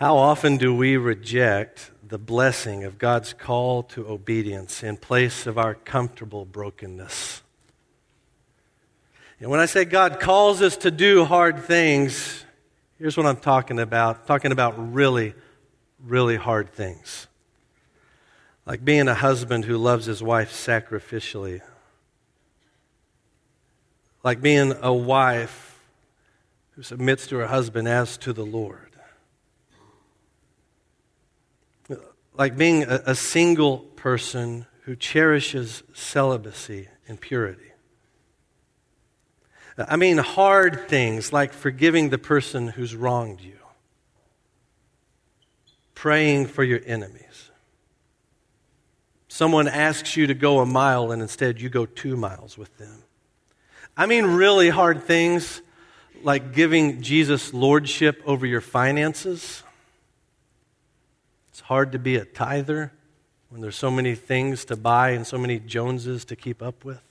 How 0.00 0.16
often 0.16 0.56
do 0.56 0.74
we 0.74 0.96
reject 0.96 1.90
the 2.02 2.16
blessing 2.16 2.84
of 2.84 2.96
God's 2.96 3.34
call 3.34 3.82
to 3.82 4.08
obedience 4.08 4.82
in 4.82 4.96
place 4.96 5.46
of 5.46 5.58
our 5.58 5.74
comfortable 5.74 6.46
brokenness? 6.46 7.42
And 9.40 9.50
when 9.50 9.60
I 9.60 9.66
say 9.66 9.84
God 9.84 10.18
calls 10.18 10.62
us 10.62 10.78
to 10.78 10.90
do 10.90 11.26
hard 11.26 11.64
things, 11.64 12.46
here's 12.98 13.14
what 13.14 13.26
I'm 13.26 13.36
talking 13.36 13.78
about. 13.78 14.20
I'm 14.20 14.26
talking 14.26 14.52
about 14.52 14.94
really, 14.94 15.34
really 16.02 16.36
hard 16.36 16.72
things. 16.72 17.26
Like 18.64 18.82
being 18.82 19.06
a 19.06 19.14
husband 19.14 19.66
who 19.66 19.76
loves 19.76 20.06
his 20.06 20.22
wife 20.22 20.50
sacrificially. 20.50 21.60
Like 24.24 24.40
being 24.40 24.72
a 24.80 24.94
wife 24.94 25.78
who 26.70 26.82
submits 26.82 27.26
to 27.26 27.36
her 27.36 27.48
husband 27.48 27.86
as 27.86 28.16
to 28.16 28.32
the 28.32 28.46
Lord 28.46 28.89
like 32.40 32.56
being 32.56 32.84
a, 32.84 33.02
a 33.04 33.14
single 33.14 33.80
person 33.80 34.64
who 34.84 34.96
cherishes 34.96 35.82
celibacy 35.92 36.88
and 37.06 37.20
purity. 37.20 37.70
I 39.76 39.96
mean, 39.96 40.16
hard 40.16 40.88
things 40.88 41.34
like 41.34 41.52
forgiving 41.52 42.08
the 42.08 42.16
person 42.16 42.68
who's 42.68 42.96
wronged 42.96 43.42
you, 43.42 43.58
praying 45.94 46.46
for 46.46 46.64
your 46.64 46.80
enemies. 46.86 47.50
Someone 49.28 49.68
asks 49.68 50.16
you 50.16 50.26
to 50.26 50.34
go 50.34 50.60
a 50.60 50.66
mile 50.66 51.12
and 51.12 51.20
instead 51.20 51.60
you 51.60 51.68
go 51.68 51.84
two 51.84 52.16
miles 52.16 52.56
with 52.56 52.74
them. 52.78 53.02
I 53.98 54.06
mean, 54.06 54.24
really 54.24 54.70
hard 54.70 55.04
things 55.04 55.60
like 56.22 56.54
giving 56.54 57.02
Jesus 57.02 57.52
lordship 57.52 58.22
over 58.24 58.46
your 58.46 58.62
finances 58.62 59.62
it's 61.60 61.66
hard 61.66 61.92
to 61.92 61.98
be 61.98 62.16
a 62.16 62.24
tither 62.24 62.90
when 63.50 63.60
there's 63.60 63.76
so 63.76 63.90
many 63.90 64.14
things 64.14 64.64
to 64.64 64.76
buy 64.76 65.10
and 65.10 65.26
so 65.26 65.36
many 65.36 65.58
Joneses 65.58 66.24
to 66.24 66.34
keep 66.34 66.62
up 66.62 66.86
with. 66.86 67.02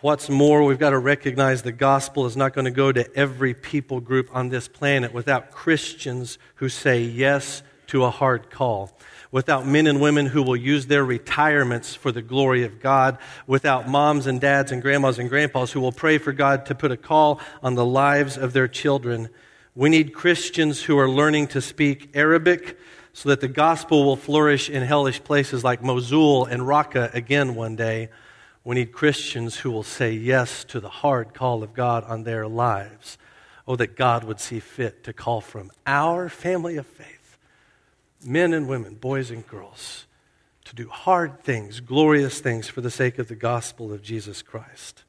What's 0.00 0.30
more, 0.30 0.64
we've 0.64 0.78
got 0.78 0.90
to 0.90 0.98
recognize 0.98 1.60
the 1.60 1.70
gospel 1.70 2.24
is 2.24 2.34
not 2.34 2.54
going 2.54 2.64
to 2.64 2.70
go 2.70 2.92
to 2.92 3.14
every 3.14 3.52
people 3.52 4.00
group 4.00 4.34
on 4.34 4.48
this 4.48 4.68
planet 4.68 5.12
without 5.12 5.50
Christians 5.50 6.38
who 6.54 6.70
say 6.70 7.02
yes 7.02 7.62
to 7.88 8.04
a 8.04 8.10
hard 8.10 8.48
call, 8.48 8.96
without 9.30 9.66
men 9.66 9.86
and 9.86 10.00
women 10.00 10.24
who 10.24 10.42
will 10.42 10.56
use 10.56 10.86
their 10.86 11.04
retirements 11.04 11.94
for 11.94 12.10
the 12.10 12.22
glory 12.22 12.64
of 12.64 12.80
God, 12.80 13.18
without 13.46 13.86
moms 13.86 14.26
and 14.26 14.40
dads 14.40 14.72
and 14.72 14.80
grandmas 14.80 15.18
and 15.18 15.28
grandpas 15.28 15.72
who 15.72 15.80
will 15.82 15.92
pray 15.92 16.16
for 16.16 16.32
God 16.32 16.64
to 16.64 16.74
put 16.74 16.90
a 16.90 16.96
call 16.96 17.38
on 17.62 17.74
the 17.74 17.84
lives 17.84 18.38
of 18.38 18.54
their 18.54 18.66
children 18.66 19.28
we 19.74 19.88
need 19.88 20.14
Christians 20.14 20.82
who 20.82 20.98
are 20.98 21.08
learning 21.08 21.48
to 21.48 21.60
speak 21.60 22.10
Arabic 22.14 22.78
so 23.12 23.28
that 23.28 23.40
the 23.40 23.48
gospel 23.48 24.04
will 24.04 24.16
flourish 24.16 24.70
in 24.70 24.82
hellish 24.82 25.22
places 25.22 25.64
like 25.64 25.82
Mosul 25.82 26.44
and 26.44 26.62
Raqqa 26.62 27.12
again 27.14 27.54
one 27.54 27.74
day. 27.74 28.08
We 28.62 28.76
need 28.76 28.92
Christians 28.92 29.56
who 29.56 29.70
will 29.70 29.82
say 29.82 30.12
yes 30.12 30.64
to 30.64 30.80
the 30.80 30.88
hard 30.88 31.34
call 31.34 31.62
of 31.62 31.74
God 31.74 32.04
on 32.04 32.24
their 32.24 32.46
lives. 32.46 33.18
Oh, 33.66 33.76
that 33.76 33.96
God 33.96 34.24
would 34.24 34.40
see 34.40 34.60
fit 34.60 35.04
to 35.04 35.12
call 35.12 35.40
from 35.40 35.70
our 35.86 36.28
family 36.28 36.76
of 36.76 36.86
faith, 36.86 37.38
men 38.22 38.52
and 38.52 38.68
women, 38.68 38.94
boys 38.94 39.30
and 39.30 39.46
girls, 39.46 40.06
to 40.66 40.74
do 40.74 40.88
hard 40.88 41.42
things, 41.42 41.80
glorious 41.80 42.40
things 42.40 42.68
for 42.68 42.82
the 42.82 42.90
sake 42.90 43.18
of 43.18 43.28
the 43.28 43.34
gospel 43.34 43.90
of 43.92 44.02
Jesus 44.02 44.42
Christ. 44.42 45.03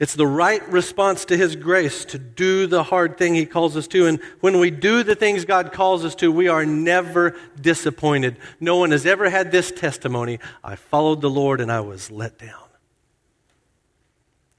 It's 0.00 0.14
the 0.14 0.26
right 0.26 0.66
response 0.68 1.24
to 1.26 1.36
His 1.36 1.54
grace 1.54 2.04
to 2.06 2.18
do 2.18 2.66
the 2.66 2.82
hard 2.82 3.16
thing 3.16 3.34
He 3.34 3.46
calls 3.46 3.76
us 3.76 3.86
to. 3.88 4.06
And 4.06 4.20
when 4.40 4.58
we 4.58 4.70
do 4.70 5.04
the 5.04 5.14
things 5.14 5.44
God 5.44 5.72
calls 5.72 6.04
us 6.04 6.16
to, 6.16 6.32
we 6.32 6.48
are 6.48 6.66
never 6.66 7.36
disappointed. 7.60 8.38
No 8.58 8.76
one 8.76 8.90
has 8.90 9.06
ever 9.06 9.30
had 9.30 9.52
this 9.52 9.70
testimony 9.70 10.40
I 10.64 10.76
followed 10.76 11.20
the 11.20 11.30
Lord 11.30 11.60
and 11.60 11.70
I 11.70 11.80
was 11.80 12.10
let 12.10 12.38
down. 12.38 12.64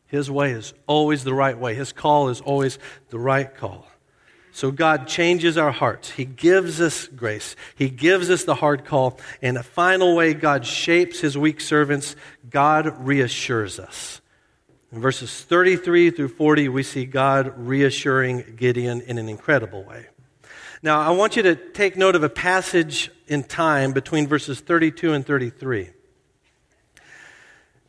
His 0.07 0.31
way 0.31 0.51
is 0.51 0.73
always 0.87 1.25
the 1.25 1.33
right 1.33 1.57
way, 1.57 1.75
His 1.75 1.91
call 1.91 2.29
is 2.29 2.39
always 2.39 2.79
the 3.09 3.19
right 3.19 3.53
call. 3.53 3.87
So 4.53 4.71
God 4.71 5.09
changes 5.09 5.57
our 5.57 5.71
hearts. 5.71 6.11
He 6.11 6.23
gives 6.23 6.79
us 6.79 7.07
grace. 7.07 7.57
He 7.75 7.89
gives 7.89 8.29
us 8.29 8.45
the 8.45 8.55
hard 8.55 8.85
call. 8.85 9.19
And 9.41 9.57
a 9.57 9.63
final 9.63 10.15
way 10.15 10.33
God 10.33 10.65
shapes 10.65 11.19
His 11.19 11.37
weak 11.37 11.59
servants, 11.59 12.15
God 12.49 13.05
reassures 13.05 13.79
us. 13.79 14.21
In 14.91 15.01
verses 15.01 15.43
33 15.43 16.11
through 16.11 16.29
40, 16.29 16.69
we 16.69 16.83
see 16.83 17.05
God 17.05 17.53
reassuring 17.57 18.55
Gideon 18.55 19.01
in 19.01 19.17
an 19.17 19.27
incredible 19.27 19.83
way. 19.83 20.07
Now, 20.81 21.01
I 21.01 21.09
want 21.11 21.35
you 21.35 21.43
to 21.43 21.55
take 21.55 21.97
note 21.97 22.15
of 22.15 22.23
a 22.23 22.29
passage 22.29 23.09
in 23.27 23.43
time 23.43 23.91
between 23.91 24.27
verses 24.27 24.59
32 24.59 25.13
and 25.13 25.25
33. 25.25 25.89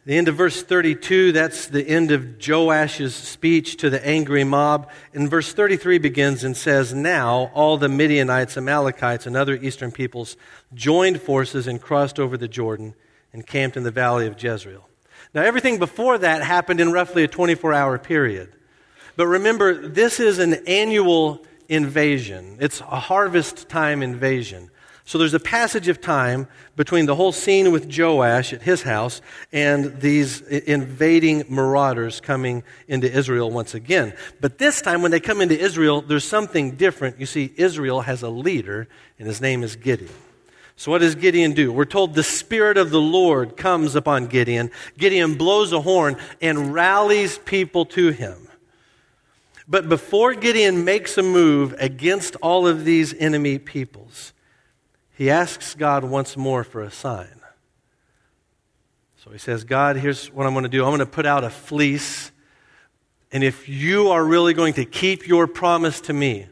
The 0.06 0.16
end 0.16 0.28
of 0.28 0.36
verse 0.36 0.62
32, 0.62 1.32
that's 1.32 1.66
the 1.66 1.86
end 1.86 2.12
of 2.12 2.38
Joash's 2.38 3.12
speech 3.12 3.76
to 3.78 3.90
the 3.90 4.06
angry 4.06 4.44
mob. 4.44 4.88
And 5.12 5.28
verse 5.28 5.52
33 5.52 5.98
begins 5.98 6.44
and 6.44 6.56
says, 6.56 6.94
Now 6.94 7.50
all 7.54 7.76
the 7.76 7.88
Midianites, 7.88 8.56
Amalekites, 8.56 9.26
and 9.26 9.36
other 9.36 9.56
eastern 9.56 9.90
peoples 9.90 10.36
joined 10.72 11.20
forces 11.20 11.66
and 11.66 11.82
crossed 11.82 12.20
over 12.20 12.36
the 12.36 12.46
Jordan 12.46 12.94
and 13.32 13.44
camped 13.44 13.76
in 13.76 13.82
the 13.82 13.90
valley 13.90 14.28
of 14.28 14.40
Jezreel. 14.40 14.85
Now, 15.36 15.42
everything 15.42 15.78
before 15.78 16.16
that 16.16 16.42
happened 16.42 16.80
in 16.80 16.92
roughly 16.92 17.22
a 17.22 17.28
24 17.28 17.74
hour 17.74 17.98
period. 17.98 18.54
But 19.16 19.26
remember, 19.26 19.86
this 19.86 20.18
is 20.18 20.38
an 20.38 20.54
annual 20.66 21.44
invasion, 21.68 22.56
it's 22.58 22.80
a 22.80 22.98
harvest 22.98 23.68
time 23.68 24.02
invasion. 24.02 24.70
So 25.04 25.18
there's 25.18 25.34
a 25.34 25.38
passage 25.38 25.88
of 25.88 26.00
time 26.00 26.48
between 26.74 27.04
the 27.04 27.14
whole 27.14 27.32
scene 27.32 27.70
with 27.70 27.96
Joash 27.96 28.54
at 28.54 28.62
his 28.62 28.82
house 28.82 29.20
and 29.52 30.00
these 30.00 30.40
invading 30.40 31.44
marauders 31.50 32.20
coming 32.20 32.64
into 32.88 33.12
Israel 33.12 33.50
once 33.50 33.74
again. 33.74 34.14
But 34.40 34.56
this 34.56 34.80
time, 34.80 35.02
when 35.02 35.10
they 35.10 35.20
come 35.20 35.42
into 35.42 35.56
Israel, 35.56 36.00
there's 36.00 36.24
something 36.24 36.72
different. 36.72 37.20
You 37.20 37.26
see, 37.26 37.52
Israel 37.56 38.00
has 38.00 38.22
a 38.22 38.30
leader, 38.30 38.88
and 39.18 39.28
his 39.28 39.40
name 39.40 39.62
is 39.62 39.76
Gideon. 39.76 40.10
So, 40.78 40.90
what 40.90 41.00
does 41.00 41.14
Gideon 41.14 41.52
do? 41.52 41.72
We're 41.72 41.86
told 41.86 42.14
the 42.14 42.22
Spirit 42.22 42.76
of 42.76 42.90
the 42.90 43.00
Lord 43.00 43.56
comes 43.56 43.94
upon 43.94 44.26
Gideon. 44.26 44.70
Gideon 44.98 45.34
blows 45.34 45.72
a 45.72 45.80
horn 45.80 46.18
and 46.42 46.74
rallies 46.74 47.38
people 47.38 47.86
to 47.86 48.10
him. 48.10 48.46
But 49.66 49.88
before 49.88 50.34
Gideon 50.34 50.84
makes 50.84 51.16
a 51.16 51.22
move 51.22 51.74
against 51.78 52.36
all 52.36 52.68
of 52.68 52.84
these 52.84 53.14
enemy 53.14 53.58
peoples, 53.58 54.34
he 55.16 55.30
asks 55.30 55.74
God 55.74 56.04
once 56.04 56.36
more 56.36 56.62
for 56.62 56.82
a 56.82 56.90
sign. 56.90 57.40
So 59.16 59.30
he 59.32 59.38
says, 59.38 59.64
God, 59.64 59.96
here's 59.96 60.30
what 60.30 60.46
I'm 60.46 60.52
going 60.52 60.64
to 60.64 60.68
do. 60.68 60.84
I'm 60.84 60.90
going 60.90 61.00
to 61.00 61.06
put 61.06 61.26
out 61.26 61.42
a 61.42 61.50
fleece. 61.50 62.30
And 63.32 63.42
if 63.42 63.68
you 63.68 64.10
are 64.10 64.24
really 64.24 64.54
going 64.54 64.74
to 64.74 64.84
keep 64.84 65.26
your 65.26 65.48
promise 65.48 66.02
to 66.02 66.12
me, 66.12 66.46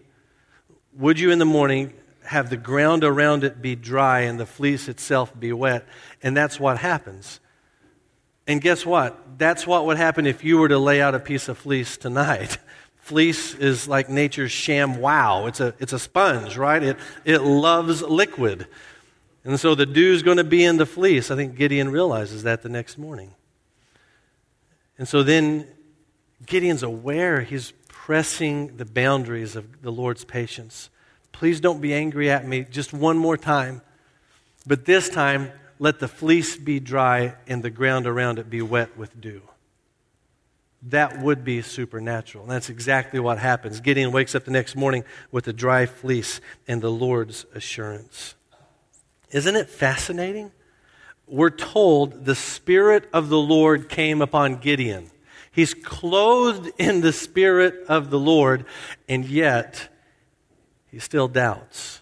would 0.97 1.21
you 1.21 1.31
in 1.31 1.39
the 1.39 1.45
morning 1.45 1.93
have 2.27 2.51
the 2.51 2.57
ground 2.57 3.05
around 3.05 3.45
it 3.45 3.61
be 3.61 3.75
dry 3.75 4.21
and 4.21 4.39
the 4.39 4.47
fleece 4.47 4.89
itself 4.89 5.39
be 5.39 5.53
wet? 5.53 5.87
And 6.23 6.37
that's 6.37 6.59
what 6.59 6.79
happens. 6.79 7.41
And 8.47 8.61
guess 8.61 8.85
what? 8.85 9.39
That's 9.39 9.67
what 9.67 9.87
would 9.87 9.97
happen 9.97 10.27
if 10.27 10.45
you 10.45 10.59
were 10.59 10.69
to 10.69 10.79
lay 10.79 11.01
out 11.01 11.15
a 11.15 11.21
piece 11.21 11.49
of 11.49 11.59
fleece 11.59 11.97
tonight. 11.97 12.59
Fleece 12.97 13.55
is 13.55 13.87
like 13.87 14.09
nature's 14.09 14.51
ShamWow. 14.51 15.47
It's 15.49 15.61
a, 15.61 15.75
it's 15.79 15.93
a 15.93 15.99
sponge, 15.99 16.57
right? 16.57 16.83
It, 16.83 16.97
it 17.27 17.43
loves 17.43 18.01
liquid. 18.01 18.67
And 19.45 19.61
so 19.61 19.75
the 19.75 19.85
dew's 19.85 20.23
going 20.23 20.39
to 20.39 20.45
be 20.45 20.65
in 20.65 20.79
the 20.79 20.87
fleece. 20.87 21.31
I 21.31 21.37
think 21.37 21.55
Gideon 21.55 21.91
realizes 21.91 22.45
that 22.45 22.63
the 22.63 22.71
next 22.71 22.97
morning. 22.97 23.35
And 24.97 25.07
so 25.07 25.23
then 25.23 25.67
Gideon's 26.47 26.83
aware 26.83 27.43
he's 27.43 27.75
pressing 27.89 28.79
the 28.79 28.87
boundaries 28.87 29.55
of 29.55 29.83
the 29.83 29.93
Lord's 29.93 30.25
patience. 30.25 30.89
Please 31.35 31.61
don't 31.61 31.81
be 31.81 31.93
angry 31.93 32.31
at 32.31 32.47
me 32.49 32.65
just 32.71 32.93
one 32.93 33.19
more 33.19 33.37
time. 33.37 33.83
But 34.67 34.87
this 34.87 35.11
time, 35.11 35.53
let 35.79 36.01
the 36.01 36.09
fleece 36.09 36.57
be 36.57 36.81
dry 36.81 37.35
and 37.47 37.63
the 37.63 37.71
ground 37.71 38.07
around 38.07 38.39
it 38.39 38.49
be 38.49 38.63
wet 38.63 38.97
with 38.97 39.21
dew 39.21 39.43
that 40.91 41.21
would 41.21 41.45
be 41.45 41.63
supernatural. 41.63 42.45
And 42.45 42.53
that's 42.53 42.69
exactly 42.69 43.19
what 43.19 43.39
happens. 43.39 43.81
Gideon 43.81 44.13
wakes 44.13 44.35
up 44.35 44.45
the 44.45 44.51
next 44.51 44.77
morning 44.77 45.05
with 45.31 45.49
a 45.49 45.53
dry 45.53 45.87
fleece 45.87 46.41
and 46.69 46.83
the 46.83 46.91
Lord's 46.91 47.47
assurance. 47.55 48.35
Isn't 49.31 49.57
it 49.57 49.69
fascinating? 49.69 50.53
We're 51.27 51.51
told 51.51 52.27
the 52.27 52.35
Spirit 52.35 53.09
of 53.13 53.31
the 53.31 53.39
Lord 53.39 53.89
came 53.89 54.21
upon 54.21 54.57
Gideon. 54.57 55.11
He's 55.51 55.73
clothed 55.73 56.71
in 56.79 57.01
the 57.01 57.13
Spirit 57.13 57.87
of 57.89 58.11
the 58.11 58.19
Lord, 58.19 58.67
and 59.09 59.25
yet 59.25 59.89
he 60.95 61.01
still 61.01 61.27
doubts. 61.27 62.01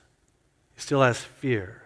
He 0.75 0.83
still 0.83 1.01
has 1.01 1.19
fear. 1.19 1.85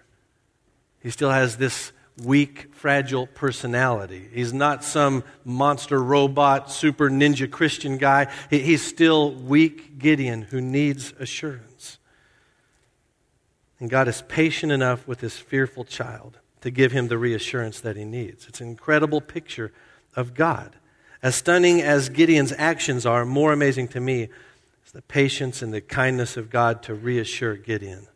He 1.00 1.10
still 1.10 1.30
has 1.30 1.56
this 1.56 1.92
weak, 2.20 2.74
fragile 2.74 3.28
personality. 3.28 4.28
He's 4.32 4.52
not 4.52 4.82
some 4.82 5.22
monster 5.44 6.02
robot, 6.02 6.68
super 6.68 7.08
ninja 7.08 7.48
Christian 7.48 7.96
guy. 7.96 8.26
He's 8.50 8.84
still 8.84 9.30
weak 9.30 10.00
Gideon 10.00 10.42
who 10.42 10.60
needs 10.60 11.14
assurance. 11.20 11.98
And 13.78 13.88
God 13.88 14.08
is 14.08 14.24
patient 14.26 14.72
enough 14.72 15.06
with 15.06 15.20
this 15.20 15.38
fearful 15.38 15.84
child 15.84 16.40
to 16.62 16.72
give 16.72 16.90
him 16.90 17.06
the 17.06 17.18
reassurance 17.18 17.78
that 17.78 17.96
he 17.96 18.04
needs. 18.04 18.48
It's 18.48 18.60
an 18.60 18.66
incredible 18.66 19.20
picture 19.20 19.70
of 20.16 20.34
God. 20.34 20.74
As 21.22 21.36
stunning 21.36 21.80
as 21.82 22.08
Gideon's 22.08 22.52
actions 22.58 23.06
are, 23.06 23.24
more 23.24 23.52
amazing 23.52 23.86
to 23.88 24.00
me 24.00 24.28
is 24.86 24.92
the 24.92 25.02
patience 25.02 25.62
and 25.62 25.74
the 25.74 25.80
kindness 25.80 26.36
of 26.36 26.48
God 26.48 26.80
to 26.84 26.94
reassure 26.94 27.56
Gideon. 27.56 28.06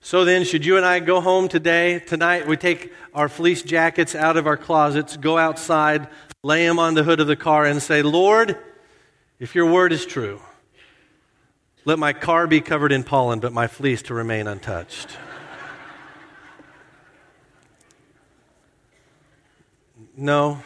So 0.00 0.24
then, 0.24 0.44
should 0.44 0.64
you 0.64 0.78
and 0.78 0.86
I 0.86 1.00
go 1.00 1.20
home 1.20 1.48
today, 1.48 1.98
tonight, 1.98 2.46
we 2.46 2.56
take 2.56 2.90
our 3.12 3.28
fleece 3.28 3.60
jackets 3.60 4.14
out 4.14 4.38
of 4.38 4.46
our 4.46 4.56
closets, 4.56 5.18
go 5.18 5.36
outside, 5.36 6.08
lay 6.42 6.66
them 6.66 6.78
on 6.78 6.94
the 6.94 7.02
hood 7.02 7.20
of 7.20 7.26
the 7.26 7.36
car, 7.36 7.66
and 7.66 7.82
say, 7.82 8.00
Lord, 8.00 8.56
if 9.38 9.54
your 9.54 9.70
word 9.70 9.92
is 9.92 10.06
true, 10.06 10.40
let 11.84 11.98
my 11.98 12.14
car 12.14 12.46
be 12.46 12.62
covered 12.62 12.92
in 12.92 13.04
pollen, 13.04 13.40
but 13.40 13.52
my 13.52 13.66
fleece 13.66 14.00
to 14.02 14.14
remain 14.14 14.46
untouched. 14.46 15.10
no, 20.16 20.62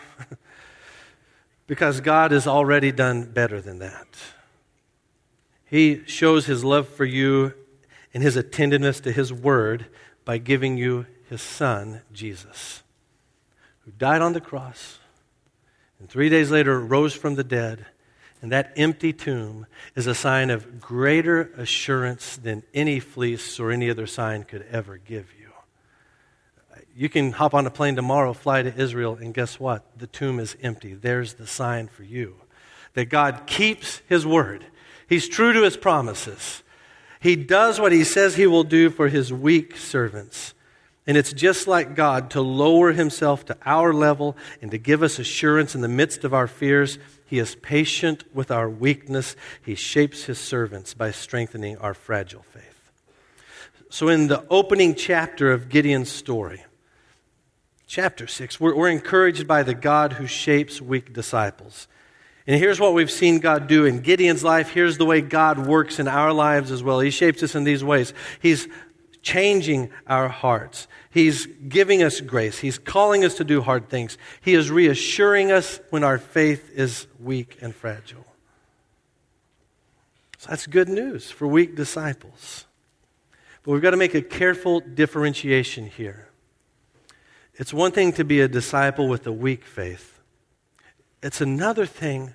because 1.66 2.00
God 2.00 2.30
has 2.30 2.46
already 2.46 2.92
done 2.92 3.24
better 3.24 3.60
than 3.60 3.80
that. 3.80 4.06
He 5.74 6.04
shows 6.06 6.46
his 6.46 6.62
love 6.62 6.86
for 6.86 7.04
you 7.04 7.52
and 8.14 8.22
his 8.22 8.36
attentiveness 8.36 9.00
to 9.00 9.10
his 9.10 9.32
word 9.32 9.86
by 10.24 10.38
giving 10.38 10.76
you 10.76 11.06
his 11.28 11.42
son, 11.42 12.02
Jesus, 12.12 12.84
who 13.80 13.90
died 13.90 14.22
on 14.22 14.34
the 14.34 14.40
cross 14.40 15.00
and 15.98 16.08
three 16.08 16.28
days 16.28 16.52
later 16.52 16.78
rose 16.78 17.12
from 17.12 17.34
the 17.34 17.42
dead. 17.42 17.86
And 18.40 18.52
that 18.52 18.72
empty 18.76 19.12
tomb 19.12 19.66
is 19.96 20.06
a 20.06 20.14
sign 20.14 20.50
of 20.50 20.80
greater 20.80 21.50
assurance 21.56 22.36
than 22.36 22.62
any 22.72 23.00
fleece 23.00 23.58
or 23.58 23.72
any 23.72 23.90
other 23.90 24.06
sign 24.06 24.44
could 24.44 24.64
ever 24.70 24.98
give 24.98 25.26
you. 25.36 25.50
You 26.94 27.08
can 27.08 27.32
hop 27.32 27.52
on 27.52 27.66
a 27.66 27.70
plane 27.70 27.96
tomorrow, 27.96 28.32
fly 28.32 28.62
to 28.62 28.72
Israel, 28.72 29.18
and 29.20 29.34
guess 29.34 29.58
what? 29.58 29.98
The 29.98 30.06
tomb 30.06 30.38
is 30.38 30.56
empty. 30.62 30.94
There's 30.94 31.34
the 31.34 31.48
sign 31.48 31.88
for 31.88 32.04
you 32.04 32.36
that 32.92 33.06
God 33.06 33.48
keeps 33.48 34.02
his 34.08 34.24
word. 34.24 34.66
He's 35.08 35.28
true 35.28 35.52
to 35.52 35.62
his 35.62 35.76
promises. 35.76 36.62
He 37.20 37.36
does 37.36 37.80
what 37.80 37.92
he 37.92 38.04
says 38.04 38.36
he 38.36 38.46
will 38.46 38.64
do 38.64 38.90
for 38.90 39.08
his 39.08 39.32
weak 39.32 39.76
servants. 39.76 40.54
And 41.06 41.16
it's 41.16 41.32
just 41.32 41.66
like 41.66 41.94
God 41.94 42.30
to 42.30 42.40
lower 42.40 42.92
himself 42.92 43.44
to 43.46 43.56
our 43.66 43.92
level 43.92 44.36
and 44.62 44.70
to 44.70 44.78
give 44.78 45.02
us 45.02 45.18
assurance 45.18 45.74
in 45.74 45.82
the 45.82 45.88
midst 45.88 46.24
of 46.24 46.32
our 46.32 46.46
fears. 46.46 46.98
He 47.26 47.38
is 47.38 47.56
patient 47.56 48.24
with 48.34 48.50
our 48.50 48.70
weakness. 48.70 49.36
He 49.62 49.74
shapes 49.74 50.24
his 50.24 50.38
servants 50.38 50.94
by 50.94 51.10
strengthening 51.10 51.76
our 51.78 51.94
fragile 51.94 52.42
faith. 52.42 52.90
So, 53.90 54.08
in 54.08 54.28
the 54.28 54.44
opening 54.50 54.94
chapter 54.94 55.52
of 55.52 55.68
Gideon's 55.68 56.10
story, 56.10 56.64
chapter 57.86 58.26
6, 58.26 58.58
we're, 58.58 58.74
we're 58.74 58.88
encouraged 58.88 59.46
by 59.46 59.62
the 59.62 59.74
God 59.74 60.14
who 60.14 60.26
shapes 60.26 60.80
weak 60.80 61.12
disciples. 61.12 61.86
And 62.46 62.58
here's 62.58 62.78
what 62.78 62.92
we've 62.92 63.10
seen 63.10 63.38
God 63.38 63.66
do 63.68 63.86
in 63.86 64.00
Gideon's 64.00 64.44
life. 64.44 64.70
Here's 64.70 64.98
the 64.98 65.06
way 65.06 65.22
God 65.22 65.66
works 65.66 65.98
in 65.98 66.08
our 66.08 66.32
lives 66.32 66.70
as 66.70 66.82
well. 66.82 67.00
He 67.00 67.10
shapes 67.10 67.42
us 67.42 67.54
in 67.54 67.64
these 67.64 67.82
ways. 67.82 68.12
He's 68.40 68.68
changing 69.22 69.90
our 70.06 70.28
hearts. 70.28 70.86
He's 71.10 71.46
giving 71.46 72.02
us 72.02 72.20
grace. 72.20 72.58
He's 72.58 72.78
calling 72.78 73.24
us 73.24 73.36
to 73.36 73.44
do 73.44 73.62
hard 73.62 73.88
things. 73.88 74.18
He 74.42 74.54
is 74.54 74.70
reassuring 74.70 75.50
us 75.50 75.80
when 75.88 76.04
our 76.04 76.18
faith 76.18 76.70
is 76.74 77.06
weak 77.18 77.56
and 77.62 77.74
fragile. 77.74 78.26
So 80.38 80.50
that's 80.50 80.66
good 80.66 80.90
news 80.90 81.30
for 81.30 81.46
weak 81.46 81.74
disciples. 81.74 82.66
But 83.62 83.72
we've 83.72 83.80
got 83.82 83.92
to 83.92 83.96
make 83.96 84.14
a 84.14 84.20
careful 84.20 84.80
differentiation 84.80 85.86
here. 85.86 86.28
It's 87.54 87.72
one 87.72 87.92
thing 87.92 88.12
to 88.14 88.24
be 88.24 88.42
a 88.42 88.48
disciple 88.48 89.08
with 89.08 89.26
a 89.26 89.32
weak 89.32 89.64
faith. 89.64 90.13
It's 91.24 91.40
another 91.40 91.86
thing 91.86 92.34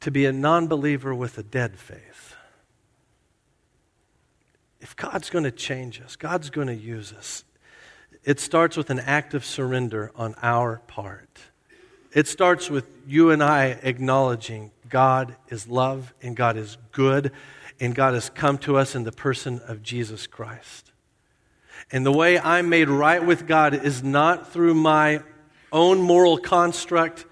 to 0.00 0.10
be 0.10 0.24
a 0.24 0.32
non 0.32 0.66
believer 0.66 1.14
with 1.14 1.36
a 1.36 1.42
dead 1.42 1.78
faith. 1.78 2.34
If 4.80 4.96
God's 4.96 5.28
going 5.28 5.44
to 5.44 5.50
change 5.50 6.00
us, 6.00 6.16
God's 6.16 6.48
going 6.48 6.68
to 6.68 6.74
use 6.74 7.12
us, 7.12 7.44
it 8.24 8.40
starts 8.40 8.78
with 8.78 8.88
an 8.88 8.98
act 8.98 9.34
of 9.34 9.44
surrender 9.44 10.10
on 10.16 10.34
our 10.40 10.80
part. 10.86 11.38
It 12.14 12.26
starts 12.26 12.70
with 12.70 12.86
you 13.06 13.30
and 13.30 13.42
I 13.42 13.78
acknowledging, 13.82 14.70
God 14.88 15.36
is 15.50 15.68
love, 15.68 16.14
and 16.22 16.34
God 16.34 16.56
is 16.56 16.78
good, 16.92 17.30
and 17.78 17.94
God 17.94 18.14
has 18.14 18.30
come 18.30 18.56
to 18.58 18.78
us 18.78 18.94
in 18.94 19.04
the 19.04 19.12
person 19.12 19.60
of 19.68 19.82
Jesus 19.82 20.26
Christ. 20.26 20.92
And 21.92 22.06
the 22.06 22.12
way 22.12 22.38
I'm 22.38 22.70
made 22.70 22.88
right 22.88 23.22
with 23.22 23.46
God 23.46 23.74
is 23.74 24.02
not 24.02 24.50
through 24.50 24.72
my 24.72 25.20
own 25.76 26.00
moral 26.00 26.38
construct, 26.38 27.26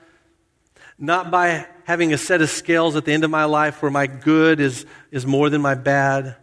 not 0.99 1.31
by 1.31 1.67
having 1.85 2.13
a 2.13 2.19
set 2.19 2.43
of 2.43 2.51
scales 2.51 2.95
at 2.95 3.05
the 3.05 3.13
end 3.13 3.25
of 3.25 3.31
my 3.31 3.45
life 3.45 3.83
where 3.83 3.91
my 3.91 4.07
good 4.07 4.61
is, 4.61 4.85
is 5.11 5.27
more 5.27 5.49
than 5.51 5.63
my 5.63 5.75
bad. 5.75 6.37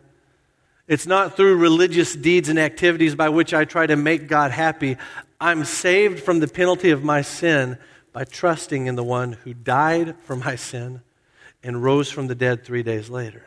It's 0.87 1.05
not 1.05 1.37
through 1.37 1.57
religious 1.57 2.15
deeds 2.15 2.49
and 2.49 2.59
activities 2.59 3.15
by 3.15 3.29
which 3.29 3.53
I 3.53 3.65
try 3.65 3.85
to 3.85 3.95
make 3.95 4.27
God 4.27 4.51
happy. 4.51 4.97
I'm 5.39 5.63
saved 5.63 6.23
from 6.23 6.39
the 6.39 6.47
penalty 6.47 6.89
of 6.89 7.03
my 7.03 7.21
sin 7.21 7.77
by 8.11 8.25
trusting 8.25 8.87
in 8.87 8.95
the 8.95 9.03
one 9.03 9.33
who 9.33 9.53
died 9.53 10.15
for 10.23 10.35
my 10.35 10.55
sin 10.55 11.01
and 11.63 11.83
rose 11.83 12.09
from 12.09 12.27
the 12.27 12.35
dead 12.35 12.65
three 12.65 12.83
days 12.83 13.09
later. 13.09 13.45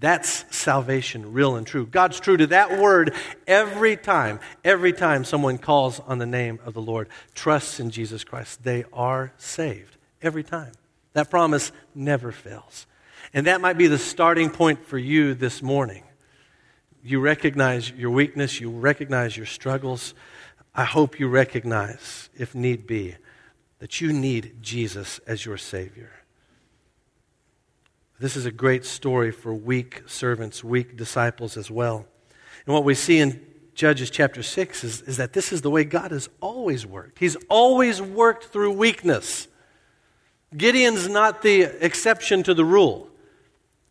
That's 0.00 0.46
salvation, 0.56 1.34
real 1.34 1.56
and 1.56 1.66
true. 1.66 1.86
God's 1.86 2.18
true 2.18 2.38
to 2.38 2.46
that 2.48 2.78
word 2.78 3.14
every 3.46 3.96
time. 3.96 4.40
Every 4.64 4.94
time 4.94 5.24
someone 5.24 5.58
calls 5.58 6.00
on 6.00 6.16
the 6.16 6.26
name 6.26 6.58
of 6.64 6.72
the 6.72 6.80
Lord, 6.80 7.08
trusts 7.34 7.78
in 7.80 7.90
Jesus 7.90 8.24
Christ, 8.24 8.64
they 8.64 8.84
are 8.94 9.32
saved. 9.36 9.98
Every 10.22 10.42
time. 10.42 10.72
That 11.12 11.28
promise 11.28 11.70
never 11.94 12.32
fails. 12.32 12.86
And 13.34 13.46
that 13.46 13.60
might 13.60 13.76
be 13.76 13.88
the 13.88 13.98
starting 13.98 14.48
point 14.48 14.86
for 14.86 14.96
you 14.96 15.34
this 15.34 15.62
morning. 15.62 16.04
You 17.04 17.20
recognize 17.20 17.90
your 17.90 18.10
weakness, 18.10 18.58
you 18.58 18.70
recognize 18.70 19.36
your 19.36 19.46
struggles. 19.46 20.14
I 20.74 20.84
hope 20.84 21.20
you 21.20 21.28
recognize, 21.28 22.30
if 22.38 22.54
need 22.54 22.86
be, 22.86 23.16
that 23.80 24.00
you 24.00 24.12
need 24.12 24.62
Jesus 24.62 25.18
as 25.26 25.44
your 25.44 25.58
Savior. 25.58 26.12
This 28.20 28.36
is 28.36 28.44
a 28.44 28.50
great 28.50 28.84
story 28.84 29.30
for 29.30 29.54
weak 29.54 30.02
servants, 30.06 30.62
weak 30.62 30.94
disciples 30.94 31.56
as 31.56 31.70
well. 31.70 32.04
And 32.66 32.74
what 32.74 32.84
we 32.84 32.94
see 32.94 33.18
in 33.18 33.40
Judges 33.74 34.10
chapter 34.10 34.42
6 34.42 34.84
is, 34.84 35.00
is 35.00 35.16
that 35.16 35.32
this 35.32 35.54
is 35.54 35.62
the 35.62 35.70
way 35.70 35.84
God 35.84 36.10
has 36.10 36.28
always 36.38 36.84
worked. 36.84 37.18
He's 37.18 37.36
always 37.48 38.02
worked 38.02 38.44
through 38.44 38.72
weakness. 38.72 39.48
Gideon's 40.54 41.08
not 41.08 41.40
the 41.40 41.62
exception 41.62 42.42
to 42.42 42.52
the 42.52 42.64
rule. 42.64 43.08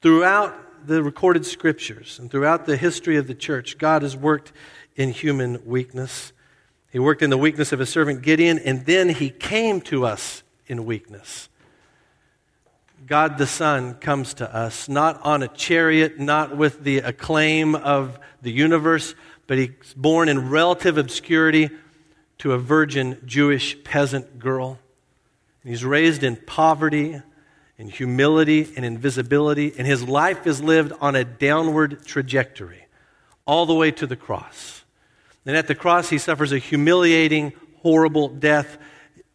Throughout 0.04 0.86
the 0.86 1.02
recorded 1.02 1.44
scriptures 1.44 2.20
and 2.20 2.30
throughout 2.30 2.68
the 2.68 2.78
history 2.78 3.18
of 3.18 3.26
the 3.26 3.34
church, 3.34 3.80
God 3.80 4.04
has 4.04 4.16
worked 4.16 4.52
in 4.96 5.10
human 5.10 5.66
weakness. 5.66 6.34
He 6.92 7.00
worked 7.00 7.24
in 7.24 7.32
the 7.32 7.38
weakness 7.38 7.72
of 7.72 7.80
his 7.80 7.90
servant 7.90 8.22
Gideon, 8.22 8.60
and 8.60 8.86
then 8.86 9.10
he 9.10 9.32
came 9.32 9.82
to 9.82 10.06
us 10.06 10.44
in 10.68 10.86
weakness. 10.86 11.50
God 13.10 13.40
the 13.40 13.48
Son 13.48 13.96
comes 13.96 14.36
to 14.36 14.56
us, 14.56 14.88
not 14.88 15.20
on 15.26 15.42
a 15.42 15.48
chariot, 15.48 16.20
not 16.20 16.56
with 16.56 16.84
the 16.84 17.00
acclaim 17.00 17.74
of 17.74 18.20
the 18.44 18.52
universe, 18.52 19.16
but 19.48 19.58
he's 19.58 19.96
born 19.98 20.30
in 20.30 20.52
relative 20.52 21.00
obscurity 21.00 21.72
to 22.38 22.54
a 22.54 22.60
virgin 22.60 23.20
Jewish 23.26 23.84
peasant 23.84 24.38
girl. 24.38 24.78
And 25.64 25.72
he's 25.72 25.84
raised 25.84 26.22
in 26.22 26.36
poverty, 26.36 27.20
in 27.80 27.90
humility, 27.90 28.72
and 28.76 28.86
invisibility, 28.86 29.74
and 29.76 29.88
his 29.88 30.08
life 30.08 30.46
is 30.46 30.62
lived 30.62 30.94
on 31.02 31.16
a 31.16 31.24
downward 31.24 32.06
trajectory, 32.06 32.86
all 33.48 33.66
the 33.66 33.74
way 33.74 33.90
to 33.90 34.06
the 34.06 34.16
cross. 34.16 34.84
And 35.48 35.58
at 35.58 35.66
the 35.66 35.74
cross, 35.74 36.12
he 36.12 36.20
suffers 36.20 36.52
a 36.52 36.60
humiliating, 36.60 37.54
horrible 37.82 38.28
death 38.28 38.78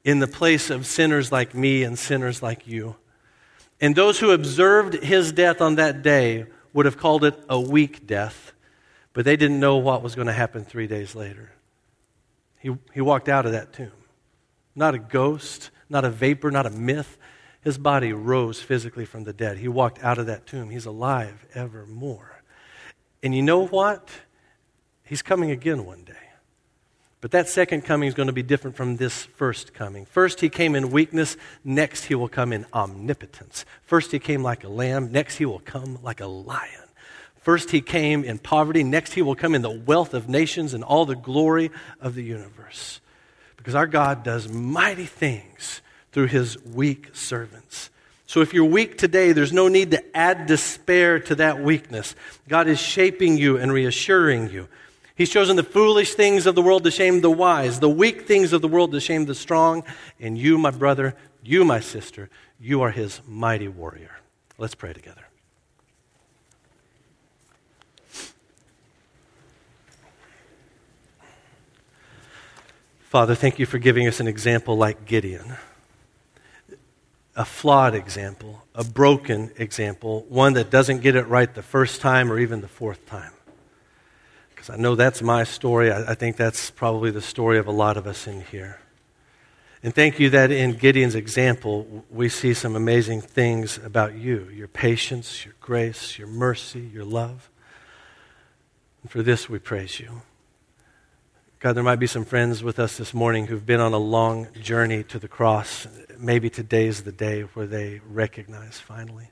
in 0.04 0.20
the 0.20 0.28
place 0.28 0.70
of 0.70 0.86
sinners 0.86 1.32
like 1.32 1.56
me 1.56 1.82
and 1.82 1.98
sinners 1.98 2.40
like 2.40 2.68
you. 2.68 2.94
And 3.80 3.94
those 3.94 4.18
who 4.18 4.30
observed 4.30 4.94
his 4.94 5.32
death 5.32 5.60
on 5.60 5.76
that 5.76 6.02
day 6.02 6.46
would 6.72 6.86
have 6.86 6.96
called 6.96 7.24
it 7.24 7.38
a 7.48 7.60
weak 7.60 8.06
death, 8.06 8.52
but 9.12 9.24
they 9.24 9.36
didn't 9.36 9.60
know 9.60 9.76
what 9.76 10.02
was 10.02 10.14
going 10.14 10.26
to 10.26 10.32
happen 10.32 10.64
three 10.64 10.86
days 10.86 11.14
later. 11.14 11.52
He, 12.58 12.76
he 12.92 13.00
walked 13.00 13.28
out 13.28 13.46
of 13.46 13.52
that 13.52 13.72
tomb. 13.72 13.92
Not 14.74 14.94
a 14.94 14.98
ghost, 14.98 15.70
not 15.88 16.04
a 16.04 16.10
vapor, 16.10 16.50
not 16.50 16.66
a 16.66 16.70
myth. 16.70 17.18
His 17.60 17.78
body 17.78 18.12
rose 18.12 18.60
physically 18.60 19.04
from 19.04 19.24
the 19.24 19.32
dead. 19.32 19.58
He 19.58 19.68
walked 19.68 20.02
out 20.02 20.18
of 20.18 20.26
that 20.26 20.46
tomb. 20.46 20.70
He's 20.70 20.86
alive 20.86 21.46
evermore. 21.54 22.42
And 23.22 23.34
you 23.34 23.42
know 23.42 23.66
what? 23.66 24.08
He's 25.04 25.22
coming 25.22 25.50
again 25.50 25.84
one 25.86 26.04
day. 26.04 26.12
But 27.24 27.30
that 27.30 27.48
second 27.48 27.86
coming 27.86 28.06
is 28.06 28.12
going 28.12 28.26
to 28.26 28.34
be 28.34 28.42
different 28.42 28.76
from 28.76 28.96
this 28.96 29.22
first 29.22 29.72
coming. 29.72 30.04
First, 30.04 30.42
he 30.42 30.50
came 30.50 30.74
in 30.74 30.90
weakness. 30.90 31.38
Next, 31.64 32.04
he 32.04 32.14
will 32.14 32.28
come 32.28 32.52
in 32.52 32.66
omnipotence. 32.74 33.64
First, 33.86 34.12
he 34.12 34.18
came 34.18 34.42
like 34.42 34.62
a 34.62 34.68
lamb. 34.68 35.10
Next, 35.10 35.36
he 35.36 35.46
will 35.46 35.60
come 35.60 35.98
like 36.02 36.20
a 36.20 36.26
lion. 36.26 36.82
First, 37.40 37.70
he 37.70 37.80
came 37.80 38.24
in 38.24 38.36
poverty. 38.36 38.84
Next, 38.84 39.14
he 39.14 39.22
will 39.22 39.36
come 39.36 39.54
in 39.54 39.62
the 39.62 39.70
wealth 39.70 40.12
of 40.12 40.28
nations 40.28 40.74
and 40.74 40.84
all 40.84 41.06
the 41.06 41.16
glory 41.16 41.70
of 41.98 42.14
the 42.14 42.22
universe. 42.22 43.00
Because 43.56 43.74
our 43.74 43.86
God 43.86 44.22
does 44.22 44.50
mighty 44.50 45.06
things 45.06 45.80
through 46.12 46.26
his 46.26 46.62
weak 46.62 47.08
servants. 47.14 47.88
So 48.26 48.42
if 48.42 48.52
you're 48.52 48.66
weak 48.66 48.98
today, 48.98 49.32
there's 49.32 49.50
no 49.50 49.68
need 49.68 49.92
to 49.92 50.14
add 50.14 50.44
despair 50.44 51.20
to 51.20 51.36
that 51.36 51.62
weakness. 51.62 52.14
God 52.48 52.68
is 52.68 52.78
shaping 52.78 53.38
you 53.38 53.56
and 53.56 53.72
reassuring 53.72 54.50
you. 54.50 54.68
He's 55.16 55.30
chosen 55.30 55.54
the 55.54 55.62
foolish 55.62 56.14
things 56.14 56.44
of 56.44 56.56
the 56.56 56.62
world 56.62 56.82
to 56.84 56.90
shame 56.90 57.20
the 57.20 57.30
wise, 57.30 57.78
the 57.78 57.88
weak 57.88 58.26
things 58.26 58.52
of 58.52 58.62
the 58.62 58.68
world 58.68 58.90
to 58.92 59.00
shame 59.00 59.26
the 59.26 59.34
strong. 59.34 59.84
And 60.18 60.36
you, 60.36 60.58
my 60.58 60.72
brother, 60.72 61.14
you, 61.42 61.64
my 61.64 61.78
sister, 61.78 62.30
you 62.58 62.82
are 62.82 62.90
his 62.90 63.20
mighty 63.26 63.68
warrior. 63.68 64.10
Let's 64.58 64.74
pray 64.74 64.92
together. 64.92 65.22
Father, 73.02 73.36
thank 73.36 73.60
you 73.60 73.66
for 73.66 73.78
giving 73.78 74.08
us 74.08 74.18
an 74.18 74.26
example 74.26 74.76
like 74.76 75.04
Gideon. 75.04 75.54
A 77.36 77.44
flawed 77.44 77.94
example, 77.94 78.64
a 78.74 78.82
broken 78.82 79.52
example, 79.56 80.26
one 80.28 80.54
that 80.54 80.70
doesn't 80.70 81.02
get 81.02 81.14
it 81.14 81.28
right 81.28 81.52
the 81.54 81.62
first 81.62 82.00
time 82.00 82.32
or 82.32 82.40
even 82.40 82.60
the 82.60 82.68
fourth 82.68 83.06
time 83.06 83.33
because 84.64 84.78
I 84.78 84.80
know 84.80 84.94
that's 84.94 85.20
my 85.20 85.44
story. 85.44 85.92
I, 85.92 86.12
I 86.12 86.14
think 86.14 86.36
that's 86.36 86.70
probably 86.70 87.10
the 87.10 87.20
story 87.20 87.58
of 87.58 87.66
a 87.66 87.70
lot 87.70 87.98
of 87.98 88.06
us 88.06 88.26
in 88.26 88.40
here. 88.44 88.80
And 89.82 89.94
thank 89.94 90.18
you 90.18 90.30
that 90.30 90.50
in 90.50 90.72
Gideon's 90.72 91.14
example, 91.14 92.04
we 92.10 92.30
see 92.30 92.54
some 92.54 92.74
amazing 92.74 93.20
things 93.20 93.76
about 93.76 94.14
you 94.14 94.48
your 94.54 94.68
patience, 94.68 95.44
your 95.44 95.54
grace, 95.60 96.18
your 96.18 96.28
mercy, 96.28 96.80
your 96.80 97.04
love. 97.04 97.50
And 99.02 99.10
for 99.10 99.22
this, 99.22 99.50
we 99.50 99.58
praise 99.58 100.00
you. 100.00 100.22
God, 101.60 101.74
there 101.74 101.84
might 101.84 101.96
be 101.96 102.06
some 102.06 102.24
friends 102.24 102.62
with 102.62 102.78
us 102.78 102.96
this 102.96 103.12
morning 103.12 103.48
who've 103.48 103.66
been 103.66 103.80
on 103.80 103.92
a 103.92 103.98
long 103.98 104.48
journey 104.62 105.02
to 105.04 105.18
the 105.18 105.28
cross. 105.28 105.86
Maybe 106.18 106.48
today's 106.48 107.02
the 107.02 107.12
day 107.12 107.42
where 107.42 107.66
they 107.66 108.00
recognize 108.08 108.80
finally 108.80 109.30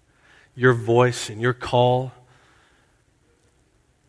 your 0.55 0.75
voice 0.75 1.31
and 1.31 1.41
your 1.41 1.55
call. 1.55 2.13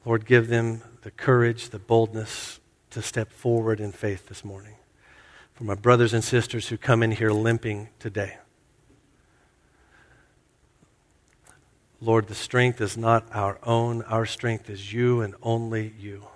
Lord, 0.05 0.26
give 0.26 0.49
them 0.49 0.82
the 1.04 1.12
courage, 1.12 1.70
the 1.70 1.80
boldness 1.80 2.60
to 2.89 3.01
step 3.01 3.32
forward 3.32 3.80
in 3.80 3.91
faith 3.91 4.28
this 4.28 4.43
morning. 4.45 4.76
For 5.54 5.66
my 5.66 5.76
brothers 5.76 6.14
and 6.14 6.24
sisters 6.24 6.70
who 6.70 6.78
come 6.78 7.04
in 7.04 7.12
here 7.12 7.32
limping 7.32 7.89
today. 7.99 8.38
Lord, 12.01 12.28
the 12.28 12.36
strength 12.36 12.82
is 12.82 12.97
not 12.97 13.26
our 13.32 13.60
own. 13.64 14.01
Our 14.04 14.26
strength 14.26 14.70
is 14.70 14.91
you 14.91 15.22
and 15.22 15.36
only 15.41 15.93
you. 15.99 16.28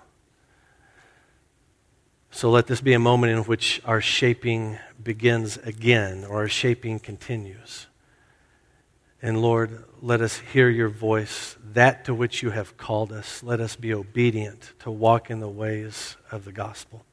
So 2.30 2.50
let 2.50 2.66
this 2.66 2.80
be 2.80 2.92
a 2.92 2.98
moment 2.98 3.32
in 3.32 3.38
which 3.44 3.80
our 3.84 4.00
shaping 4.00 4.78
begins 5.02 5.56
again 5.58 6.24
or 6.24 6.36
our 6.36 6.48
shaping 6.48 6.98
continues. 6.98 7.86
And 9.20 9.42
Lord, 9.42 9.84
let 10.02 10.20
us 10.20 10.38
hear 10.38 10.68
your 10.68 10.88
voice, 10.88 11.56
that 11.72 12.04
to 12.04 12.14
which 12.14 12.42
you 12.42 12.50
have 12.50 12.76
called 12.76 13.12
us. 13.12 13.42
Let 13.42 13.60
us 13.60 13.76
be 13.76 13.92
obedient 13.92 14.72
to 14.80 14.90
walk 14.90 15.30
in 15.30 15.40
the 15.40 15.48
ways 15.48 16.16
of 16.30 16.44
the 16.44 16.52
gospel. 16.52 17.04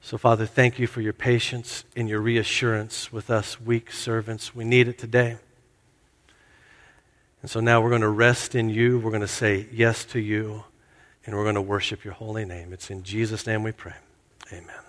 So, 0.00 0.18
Father, 0.18 0.44
thank 0.44 0.78
you 0.78 0.86
for 0.86 1.00
your 1.00 1.14
patience 1.14 1.84
and 1.96 2.08
your 2.08 2.20
reassurance 2.20 3.10
with 3.10 3.30
us 3.30 3.60
weak 3.60 3.90
servants. 3.90 4.54
We 4.54 4.64
need 4.64 4.86
it 4.86 4.98
today. 4.98 5.38
And 7.40 7.50
so 7.50 7.60
now 7.60 7.80
we're 7.80 7.90
going 7.90 8.02
to 8.02 8.08
rest 8.08 8.54
in 8.54 8.68
you. 8.68 8.98
We're 8.98 9.10
going 9.10 9.22
to 9.22 9.28
say 9.28 9.66
yes 9.72 10.04
to 10.06 10.20
you, 10.20 10.64
and 11.24 11.34
we're 11.34 11.42
going 11.42 11.54
to 11.54 11.62
worship 11.62 12.04
your 12.04 12.14
holy 12.14 12.44
name. 12.44 12.72
It's 12.72 12.90
in 12.90 13.02
Jesus' 13.02 13.46
name 13.46 13.62
we 13.62 13.72
pray. 13.72 13.94
Amen. 14.52 14.83